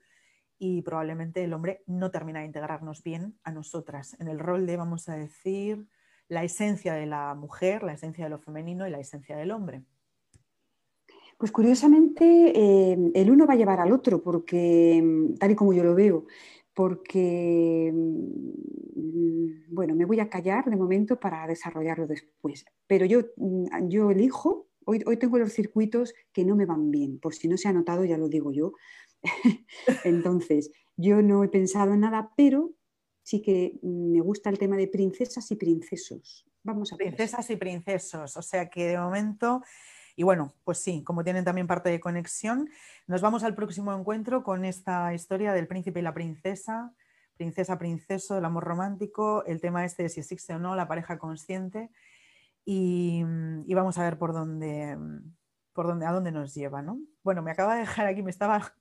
y 0.57 0.81
probablemente 0.81 1.43
el 1.43 1.53
hombre 1.53 1.83
no 1.85 2.09
termina 2.09 2.39
de 2.39 2.47
integrarnos 2.47 3.03
bien 3.03 3.37
a 3.43 3.51
nosotras 3.51 4.17
en 4.19 4.29
el 4.29 4.39
rol 4.39 4.65
de, 4.65 4.75
vamos 4.75 5.07
a 5.07 5.15
decir, 5.15 5.87
la 6.29 6.43
esencia 6.43 6.95
de 6.95 7.05
la 7.05 7.35
mujer, 7.35 7.83
la 7.83 7.93
esencia 7.93 8.23
de 8.23 8.31
lo 8.31 8.39
femenino 8.39 8.87
y 8.87 8.89
la 8.89 8.99
esencia 8.99 9.37
del 9.37 9.51
hombre. 9.51 9.83
Pues 11.37 11.51
curiosamente 11.51 12.25
eh, 12.55 13.11
el 13.13 13.29
uno 13.29 13.45
va 13.45 13.53
a 13.53 13.57
llevar 13.57 13.79
al 13.79 13.91
otro, 13.91 14.23
porque 14.23 14.99
mm, 15.03 15.35
tal 15.35 15.51
y 15.51 15.55
como 15.55 15.71
yo 15.71 15.83
lo 15.83 15.93
veo, 15.93 16.25
porque, 16.77 17.91
mm, 17.91 19.73
bueno, 19.73 19.95
me 19.95 20.05
voy 20.05 20.19
a 20.19 20.29
callar 20.29 20.65
de 20.65 20.75
momento 20.75 21.19
para 21.19 21.47
desarrollarlo 21.47 22.05
después, 22.05 22.65
pero 22.85 23.03
yo, 23.07 23.21
mm, 23.35 23.87
yo 23.87 24.11
elijo, 24.11 24.69
hoy, 24.85 25.01
hoy 25.07 25.17
tengo 25.17 25.39
los 25.39 25.53
circuitos 25.53 26.13
que 26.31 26.45
no 26.45 26.55
me 26.55 26.67
van 26.67 26.91
bien, 26.91 27.17
por 27.17 27.33
si 27.33 27.47
no 27.47 27.57
se 27.57 27.67
ha 27.67 27.73
notado, 27.73 28.05
ya 28.05 28.19
lo 28.19 28.29
digo 28.29 28.51
yo. 28.51 28.73
Entonces, 30.03 30.71
yo 30.95 31.23
no 31.23 31.43
he 31.43 31.47
pensado 31.47 31.95
en 31.95 32.01
nada, 32.01 32.31
pero 32.37 32.75
sí 33.23 33.41
que 33.41 33.79
me 33.81 34.21
gusta 34.21 34.51
el 34.51 34.59
tema 34.59 34.77
de 34.77 34.87
princesas 34.87 35.49
y 35.49 35.55
princesos. 35.55 36.45
Vamos 36.61 36.93
a 36.93 36.97
Princesas 36.97 37.49
y 37.49 37.55
princesos, 37.55 38.37
o 38.37 38.41
sea 38.43 38.69
que 38.69 38.85
de 38.89 38.99
momento, 38.99 39.63
y 40.17 40.23
bueno, 40.23 40.55
pues 40.63 40.79
sí, 40.79 41.03
como 41.03 41.23
tienen 41.23 41.45
también 41.45 41.67
parte 41.67 41.89
de 41.89 41.99
conexión, 41.99 42.69
nos 43.05 43.21
vamos 43.21 43.43
al 43.43 43.53
próximo 43.53 43.93
encuentro 43.93 44.43
con 44.43 44.65
esta 44.65 45.13
historia 45.13 45.53
del 45.53 45.67
príncipe 45.67 45.99
y 45.99 46.03
la 46.03 46.15
princesa, 46.15 46.91
princesa, 47.35 47.77
princeso, 47.77 48.35
el 48.35 48.43
amor 48.43 48.63
romántico, 48.63 49.45
el 49.45 49.61
tema 49.61 49.85
este 49.85 50.03
de 50.03 50.09
si 50.09 50.19
existe 50.19 50.55
o 50.55 50.59
no, 50.59 50.75
la 50.75 50.87
pareja 50.87 51.19
consciente, 51.19 51.91
y, 52.65 53.23
vamos 53.75 53.99
a 53.99 54.03
ver 54.03 54.17
por 54.17 54.33
dónde, 54.33 54.97
por 55.71 55.85
dónde, 55.85 56.07
a 56.07 56.11
dónde 56.11 56.31
nos 56.31 56.55
lleva, 56.55 56.81
¿no? 56.81 56.99
Bueno, 57.23 57.43
me 57.43 57.51
acaba 57.51 57.75
de 57.75 57.81
dejar 57.81 58.07
aquí, 58.07 58.23
me 58.23 58.31
estaba, 58.31 58.73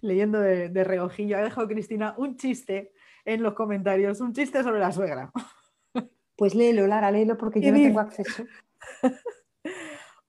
leyendo 0.00 0.40
de, 0.40 0.70
de 0.70 0.84
reojillo, 0.84 1.36
ha 1.36 1.42
dejado 1.42 1.68
Cristina 1.68 2.14
un 2.16 2.38
chiste 2.38 2.92
en 3.26 3.42
los 3.42 3.52
comentarios 3.52 4.22
un 4.22 4.32
chiste 4.32 4.62
sobre 4.62 4.80
la 4.80 4.90
suegra. 4.90 5.30
Pues 6.34 6.54
léelo, 6.54 6.86
Lara, 6.86 7.10
léelo 7.12 7.36
porque 7.36 7.60
yo 7.60 7.70
no 7.70 7.76
tengo 7.76 8.00
acceso. 8.00 8.44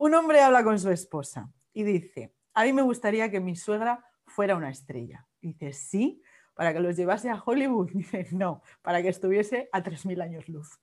un 0.03 0.13
hombre 0.15 0.41
habla 0.41 0.65
con 0.65 0.77
su 0.79 0.89
esposa 0.89 1.49
y 1.71 1.83
dice, 1.83 2.33
a 2.53 2.65
mí 2.65 2.73
me 2.73 2.81
gustaría 2.81 3.31
que 3.31 3.39
mi 3.39 3.55
suegra 3.55 4.05
fuera 4.25 4.57
una 4.57 4.69
estrella. 4.69 5.25
Dice, 5.41 5.71
sí, 5.71 6.21
para 6.55 6.73
que 6.73 6.81
los 6.81 6.97
llevase 6.97 7.29
a 7.29 7.41
Hollywood. 7.41 7.89
Dice, 7.93 8.27
no, 8.31 8.61
para 8.81 9.01
que 9.01 9.07
estuviese 9.07 9.69
a 9.71 9.81
3.000 9.81 10.21
años 10.21 10.49
luz. 10.49 10.77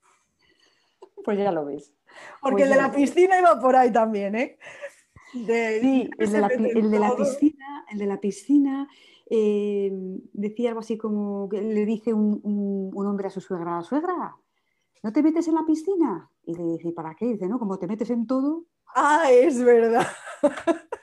Pues 1.23 1.39
ya 1.39 1.53
lo 1.53 1.67
ves. 1.67 1.93
Porque 2.41 2.63
pues 2.63 2.65
el 2.65 2.71
de 2.71 2.77
la 2.77 2.93
piscina 2.93 3.39
iba 3.39 3.61
por 3.61 3.77
ahí 3.77 3.93
también, 3.93 4.35
¿eh? 4.37 4.59
sí, 5.33 6.11
el 6.19 6.33
de, 6.33 6.41
la, 6.41 6.49
piscina, 6.49 7.85
el 7.93 7.99
de 7.99 8.07
la 8.07 8.21
piscina 8.21 8.89
eh, 9.29 9.93
decía 10.33 10.71
algo 10.71 10.81
así 10.81 10.97
como 10.97 11.47
que 11.49 11.61
le 11.61 11.85
dice 11.85 12.15
un, 12.15 12.91
hombre 12.95 13.29
a 13.29 13.31
su 13.31 13.43
suegra, 13.43 13.83
suegra, 13.83 14.35
¿no 15.03 15.13
te 15.13 15.23
metes 15.23 15.47
en 15.47 15.55
la 15.57 15.67
piscina? 15.67 16.31
Y 16.43 16.55
le 16.55 16.65
dice, 16.65 16.93
¿para 16.93 17.15
qué? 17.15 17.27
dice, 17.27 17.49
no, 17.49 17.59
como 17.59 17.79
te 17.79 17.87
metes 17.87 18.09
en 18.09 18.27
todo. 18.27 18.65
Ah, 18.95 19.29
es 19.31 19.63
verdad. 19.63 20.07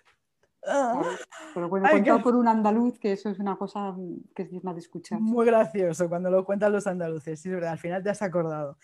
Pero 1.53 1.69
bueno, 1.69 1.89
contado 1.89 2.21
por 2.21 2.35
un 2.35 2.47
andaluz, 2.47 2.99
que 2.99 3.13
eso 3.13 3.29
es 3.29 3.39
una 3.39 3.55
cosa 3.55 3.95
que 4.35 4.43
es 4.43 4.63
más 4.63 4.75
de 4.75 4.81
escuchar. 4.81 5.19
Muy 5.19 5.45
gracioso 5.45 6.09
cuando 6.09 6.29
lo 6.29 6.43
cuentan 6.45 6.73
los 6.73 6.87
andaluces, 6.87 7.39
sí, 7.39 7.49
es 7.49 7.55
verdad, 7.55 7.71
al 7.71 7.79
final 7.79 8.03
te 8.03 8.09
has 8.09 8.21
acordado. 8.21 8.77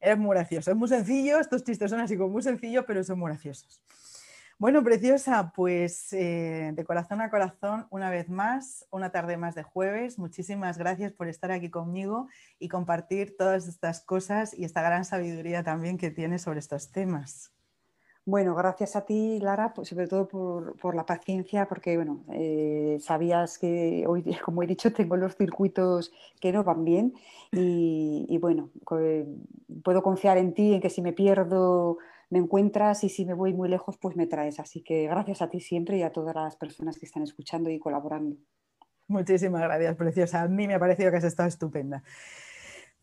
Es 0.00 0.16
muy 0.16 0.36
gracioso, 0.36 0.70
es 0.70 0.76
muy 0.76 0.88
sencillo, 0.88 1.38
estos 1.40 1.64
chistes 1.64 1.90
son 1.90 2.00
así 2.00 2.16
como 2.16 2.30
muy 2.30 2.42
sencillos, 2.42 2.84
pero 2.86 3.02
son 3.02 3.18
muy 3.18 3.30
graciosos. 3.30 3.82
Bueno, 4.56 4.84
preciosa, 4.84 5.52
pues 5.54 6.12
eh, 6.12 6.70
de 6.74 6.84
corazón 6.84 7.20
a 7.20 7.28
corazón, 7.28 7.88
una 7.90 8.08
vez 8.10 8.28
más, 8.28 8.86
una 8.90 9.10
tarde 9.10 9.36
más 9.36 9.56
de 9.56 9.64
jueves. 9.64 10.16
Muchísimas 10.18 10.78
gracias 10.78 11.12
por 11.12 11.26
estar 11.26 11.50
aquí 11.50 11.70
conmigo 11.70 12.28
y 12.60 12.68
compartir 12.68 13.36
todas 13.36 13.66
estas 13.66 14.00
cosas 14.00 14.56
y 14.56 14.64
esta 14.64 14.80
gran 14.80 15.04
sabiduría 15.04 15.64
también 15.64 15.98
que 15.98 16.12
tienes 16.12 16.42
sobre 16.42 16.60
estos 16.60 16.92
temas. 16.92 17.53
Bueno, 18.26 18.54
gracias 18.54 18.96
a 18.96 19.04
ti, 19.04 19.38
Lara, 19.40 19.74
pues, 19.74 19.88
sobre 19.88 20.06
todo 20.08 20.26
por, 20.26 20.94
la 20.94 21.04
paciencia, 21.04 21.68
porque 21.68 21.96
bueno, 21.96 22.24
eh, 22.32 22.96
sabías 23.00 23.58
que 23.58 24.04
hoy, 24.06 24.24
como 24.44 24.62
he 24.62 24.66
dicho, 24.66 24.92
tengo 24.92 25.16
los 25.16 25.36
circuitos 25.36 26.12
que 26.40 26.52
no 26.52 26.64
van 26.64 26.84
bien 26.84 27.14
y 27.52 28.38
bueno, 28.38 28.70
puedo 29.82 30.02
confiar 30.02 30.38
en 30.38 30.54
ti, 30.54 30.74
en 30.74 30.80
que 30.80 30.90
si 30.90 31.02
me 31.02 31.12
pierdo 31.12 31.98
me 32.34 32.40
encuentras 32.40 33.04
y 33.04 33.08
si 33.08 33.24
me 33.24 33.32
voy 33.32 33.52
muy 33.52 33.68
lejos, 33.68 33.96
pues 33.98 34.16
me 34.16 34.26
traes. 34.26 34.58
Así 34.58 34.82
que 34.82 35.06
gracias 35.06 35.40
a 35.40 35.48
ti 35.48 35.60
siempre 35.60 35.98
y 35.98 36.02
a 36.02 36.10
todas 36.10 36.34
las 36.34 36.56
personas 36.56 36.98
que 36.98 37.06
están 37.06 37.22
escuchando 37.22 37.70
y 37.70 37.78
colaborando. 37.78 38.36
Muchísimas 39.06 39.62
gracias, 39.62 39.94
preciosa. 39.94 40.42
A 40.42 40.48
mí 40.48 40.66
me 40.66 40.74
ha 40.74 40.80
parecido 40.80 41.12
que 41.12 41.18
has 41.18 41.24
estado 41.24 41.48
estupenda. 41.48 42.02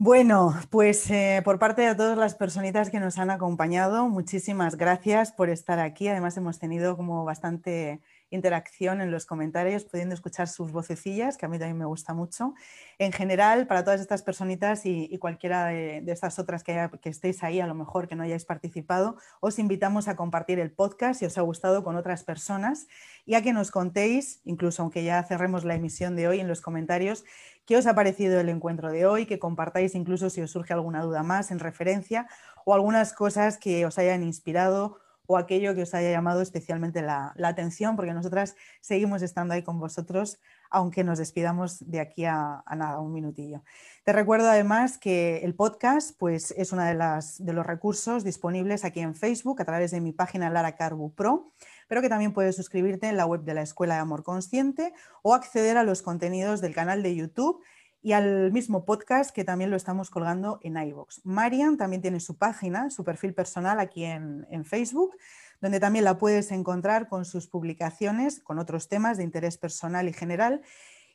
Bueno, 0.03 0.55
pues 0.71 1.11
eh, 1.11 1.43
por 1.45 1.59
parte 1.59 1.83
de 1.83 1.93
todas 1.93 2.17
las 2.17 2.33
personitas 2.33 2.89
que 2.89 2.99
nos 2.99 3.19
han 3.19 3.29
acompañado, 3.29 4.09
muchísimas 4.09 4.75
gracias 4.75 5.31
por 5.31 5.51
estar 5.51 5.77
aquí. 5.77 6.07
Además, 6.07 6.35
hemos 6.37 6.57
tenido 6.57 6.97
como 6.97 7.23
bastante 7.23 8.01
interacción 8.31 9.01
en 9.01 9.11
los 9.11 9.25
comentarios, 9.25 9.83
pudiendo 9.83 10.15
escuchar 10.15 10.47
sus 10.47 10.71
vocecillas, 10.71 11.37
que 11.37 11.45
a 11.45 11.49
mí 11.49 11.59
también 11.59 11.77
me 11.77 11.85
gusta 11.85 12.13
mucho. 12.13 12.55
En 12.97 13.11
general, 13.11 13.67
para 13.67 13.83
todas 13.83 14.01
estas 14.01 14.23
personitas 14.23 14.85
y, 14.85 15.15
cualquiera 15.19 15.67
de, 15.67 16.03
estas 16.07 16.39
otras 16.39 16.63
que, 16.63 16.89
que, 17.01 17.09
estéis 17.09 17.43
ahí, 17.43 17.59
a 17.59 17.67
lo 17.67 17.75
mejor 17.75 18.07
que 18.07 18.15
no 18.15 18.23
hayáis 18.23 18.45
participado, 18.45 19.17
os 19.39 19.59
invitamos 19.59 20.07
a 20.07 20.15
compartir 20.15 20.59
el 20.59 20.71
podcast 20.71 21.19
si 21.19 21.25
os 21.25 21.37
ha 21.37 21.41
gustado 21.41 21.83
con 21.83 21.95
otras 21.95 22.23
personas 22.23 22.87
y 23.25 23.35
a 23.35 23.43
que 23.43 23.53
nos 23.53 23.69
contéis, 23.69 24.41
incluso 24.45 24.81
aunque 24.81 25.03
ya 25.03 25.21
cerremos 25.23 25.65
la 25.65 25.75
emisión 25.75 26.15
de 26.15 26.27
hoy 26.27 26.39
en 26.39 26.47
los 26.47 26.61
comentarios, 26.61 27.25
qué 27.66 27.78
os 27.78 27.88
ha 27.88 27.95
parecido 27.95 28.39
el 28.39 28.49
encuentro 28.49 28.91
de 28.91 29.05
hoy, 29.05 29.26
que 29.26 29.39
compartáis 29.39 29.95
incluso 29.95 30.30
si 30.30 30.41
os 30.41 30.51
surge 30.51 30.74
alguna 30.74 31.01
duda 31.01 31.24
más 31.24 31.51
en 31.51 31.59
referencia 31.59 32.28
o 32.66 32.74
algunas 32.74 33.14
cosas 33.14 33.57
que 33.57 33.86
os 33.86 33.97
hayan 33.97 34.24
inspirado 34.24 34.99
o 35.32 35.38
aquello 35.38 35.74
que 35.74 35.84
os 35.84 35.93
haya 35.93 36.12
llamado 36.12 36.41
especialmente 36.41 37.01
la, 37.01 37.34
atención, 37.43 37.95
porque 37.95 38.14
nosotras 38.14 38.55
seguimos 38.82 39.22
estando 39.22 39.53
ahí 39.53 39.64
con 39.64 39.80
vosotros, 39.80 40.39
aunque 40.70 41.03
nos 41.03 41.20
despidamos 41.20 41.89
de 41.89 42.01
aquí 42.01 42.26
a, 42.26 42.64
nada, 42.76 42.99
un 42.99 43.14
minutillo. 43.14 43.64
Te 44.03 44.12
recuerdo 44.12 44.49
además 44.49 44.97
que 44.97 45.38
el 45.43 45.55
podcast 45.55 46.18
pues, 46.18 46.51
es 46.57 46.74
uno 46.74 46.84
de, 46.84 46.95
de 47.39 47.53
los 47.53 47.66
recursos 47.66 48.24
disponibles 48.24 48.84
aquí 48.84 48.99
en 48.99 49.16
Facebook 49.16 49.62
a 49.62 49.66
través 49.66 49.91
de 49.91 50.01
mi 50.01 50.12
página 50.12 50.49
Lara 50.49 50.76
Carbu 50.76 51.14
Pro, 51.14 51.51
pero 51.91 52.01
que 52.01 52.07
también 52.07 52.31
puedes 52.31 52.55
suscribirte 52.55 53.09
en 53.09 53.17
la 53.17 53.25
web 53.25 53.41
de 53.43 53.53
la 53.53 53.63
Escuela 53.63 53.95
de 53.95 53.99
Amor 53.99 54.23
Consciente 54.23 54.93
o 55.23 55.33
acceder 55.33 55.75
a 55.75 55.83
los 55.83 56.01
contenidos 56.01 56.61
del 56.61 56.73
canal 56.73 57.03
de 57.03 57.13
YouTube 57.13 57.61
y 58.01 58.13
al 58.13 58.53
mismo 58.53 58.85
podcast 58.85 59.35
que 59.35 59.43
también 59.43 59.71
lo 59.71 59.75
estamos 59.75 60.09
colgando 60.09 60.61
en 60.63 60.77
iVoox. 60.77 61.19
Marian 61.25 61.75
también 61.75 62.01
tiene 62.01 62.21
su 62.21 62.37
página, 62.37 62.89
su 62.91 63.03
perfil 63.03 63.33
personal 63.33 63.81
aquí 63.81 64.05
en, 64.05 64.63
Facebook, 64.63 65.17
donde 65.59 65.81
también 65.81 66.05
la 66.05 66.17
puedes 66.17 66.53
encontrar 66.53 67.09
con 67.09 67.25
sus 67.25 67.47
publicaciones, 67.47 68.39
con 68.39 68.57
otros 68.57 68.87
temas 68.87 69.17
de 69.17 69.25
interés 69.25 69.57
personal 69.57 70.07
y 70.07 70.13
general. 70.13 70.61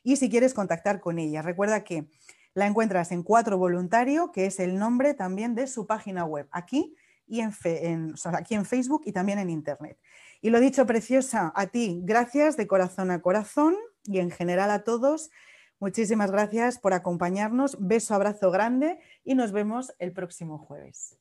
Y 0.03 0.17
si 0.17 0.29
quieres 0.29 0.53
contactar 0.53 0.99
con 0.99 1.17
ella, 1.17 1.41
recuerda 1.41 1.83
que 1.83 2.07
la 2.53 2.67
encuentras 2.67 3.11
en 3.11 3.23
Cuatro 3.23 3.57
Voluntario, 3.57 4.31
que 4.31 4.45
es 4.45 4.59
el 4.59 4.77
nombre 4.77 5.15
también 5.15 5.55
de 5.55 5.65
su 5.65 5.87
página 5.87 6.23
web, 6.23 6.47
aquí, 6.51 6.95
y 7.27 7.41
en, 7.41 7.51
aquí 8.33 8.55
en 8.55 8.65
Facebook 8.65 9.01
y 9.05 9.11
también 9.11 9.39
en 9.39 9.49
Internet. 9.49 9.97
Y 10.41 10.49
lo 10.49 10.59
dicho, 10.59 10.85
preciosa, 10.85 11.51
a 11.55 11.67
ti, 11.67 12.01
gracias 12.03 12.57
de 12.57 12.67
corazón 12.67 13.11
a 13.11 13.21
corazón 13.21 13.75
y 14.05 14.19
en 14.19 14.31
general 14.31 14.71
a 14.71 14.83
todos. 14.83 15.29
Muchísimas 15.79 16.31
gracias 16.31 16.79
por 16.79 16.93
acompañarnos. 16.93 17.77
Beso, 17.79 18.15
abrazo 18.15 18.51
grande 18.51 18.99
y 19.23 19.35
nos 19.35 19.51
vemos 19.51 19.93
el 19.99 20.11
próximo 20.11 20.57
jueves. 20.57 21.17